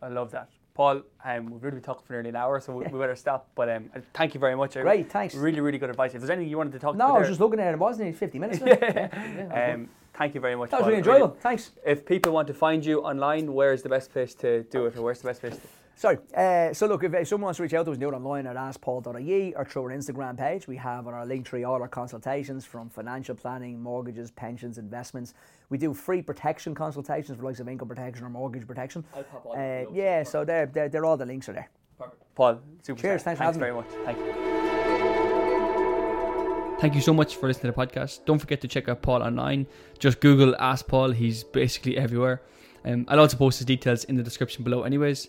I 0.00 0.08
love 0.08 0.30
that. 0.30 0.48
Paul, 0.74 1.02
um, 1.24 1.50
we've 1.50 1.62
really 1.62 1.76
been 1.76 1.82
talking 1.82 2.04
for 2.06 2.14
nearly 2.14 2.30
an 2.30 2.36
hour, 2.36 2.58
so 2.60 2.74
we, 2.74 2.86
we 2.86 2.98
better 2.98 3.14
stop. 3.14 3.48
But 3.54 3.68
um, 3.68 3.90
thank 4.14 4.32
you 4.34 4.40
very 4.40 4.56
much. 4.56 4.74
Great, 4.74 5.10
thanks. 5.10 5.34
Really, 5.34 5.60
really 5.60 5.78
good 5.78 5.90
advice. 5.90 6.14
If 6.14 6.20
there's 6.20 6.30
anything 6.30 6.48
you 6.48 6.56
wanted 6.56 6.72
to 6.72 6.78
talk 6.78 6.96
No, 6.96 7.04
about 7.04 7.08
no, 7.08 7.16
I 7.16 7.18
was 7.18 7.26
there, 7.26 7.30
just 7.32 7.40
looking 7.40 7.60
at 7.60 7.68
it, 7.68 7.74
it 7.74 7.78
wasn't 7.78 8.08
even 8.08 8.18
50 8.18 8.38
minutes. 8.38 8.62
yeah. 8.66 9.72
um, 9.74 9.88
thank 10.14 10.34
you 10.34 10.40
very 10.40 10.56
much. 10.56 10.70
That 10.70 10.78
was 10.78 10.84
Paul. 10.84 10.88
really 10.88 10.98
enjoyable. 10.98 11.36
Thanks. 11.40 11.72
If 11.84 12.06
people 12.06 12.32
want 12.32 12.48
to 12.48 12.54
find 12.54 12.84
you 12.84 13.00
online, 13.02 13.52
where's 13.52 13.82
the 13.82 13.90
best 13.90 14.12
place 14.12 14.34
to 14.36 14.62
do 14.64 14.86
it, 14.86 14.96
or 14.96 15.02
where's 15.02 15.20
the 15.20 15.28
best 15.28 15.40
place? 15.40 15.56
To... 15.56 15.60
Sorry. 15.94 16.18
Uh, 16.36 16.72
so 16.72 16.86
look, 16.86 17.04
if, 17.04 17.14
if 17.14 17.28
someone 17.28 17.46
wants 17.46 17.58
to 17.58 17.62
reach 17.62 17.74
out 17.74 17.84
to 17.86 17.92
us, 17.92 17.98
do 17.98 18.08
it 18.08 18.14
online 18.14 18.46
at 18.46 18.56
askpaul.ie 18.56 19.54
or 19.54 19.64
through 19.64 19.82
our 19.84 19.90
Instagram 19.90 20.36
page. 20.38 20.66
We 20.66 20.76
have 20.76 21.06
on 21.06 21.14
our 21.14 21.24
Linktree 21.26 21.68
all 21.68 21.80
our 21.80 21.88
consultations 21.88 22.64
from 22.64 22.88
financial 22.88 23.34
planning, 23.34 23.80
mortgages, 23.80 24.30
pensions, 24.30 24.78
investments. 24.78 25.34
We 25.68 25.78
do 25.78 25.94
free 25.94 26.22
protection 26.22 26.74
consultations 26.74 27.38
for 27.38 27.44
likes 27.44 27.60
of 27.60 27.68
income 27.68 27.88
protection 27.88 28.24
or 28.24 28.30
mortgage 28.30 28.66
protection. 28.66 29.04
Uh, 29.14 29.84
yeah, 29.92 30.22
so 30.22 30.44
they're, 30.44 30.66
they're, 30.66 30.88
they're 30.88 31.04
all 31.04 31.16
the 31.16 31.26
links 31.26 31.48
are 31.48 31.52
there. 31.52 31.70
Paul, 32.34 32.60
super. 32.82 33.00
Cheers, 33.00 33.22
thanks 33.22 33.38
for 33.38 33.44
having 33.44 33.60
very 33.60 33.72
me. 33.72 33.78
much. 33.78 33.86
Thank 34.04 34.18
you. 34.18 34.32
Thank 36.80 36.94
you 36.96 37.00
so 37.00 37.14
much 37.14 37.36
for 37.36 37.46
listening 37.46 37.72
to 37.72 37.78
the 37.78 37.86
podcast. 37.86 38.24
Don't 38.24 38.40
forget 38.40 38.60
to 38.62 38.66
check 38.66 38.88
out 38.88 39.02
Paul 39.02 39.22
online. 39.22 39.66
Just 40.00 40.18
Google 40.18 40.56
Ask 40.58 40.88
Paul. 40.88 41.12
He's 41.12 41.44
basically 41.44 41.96
everywhere. 41.96 42.42
Um, 42.84 43.04
I'll 43.06 43.20
also 43.20 43.36
post 43.36 43.58
his 43.58 43.66
details 43.66 44.02
in 44.04 44.16
the 44.16 44.22
description 44.24 44.64
below. 44.64 44.82
Anyways, 44.82 45.28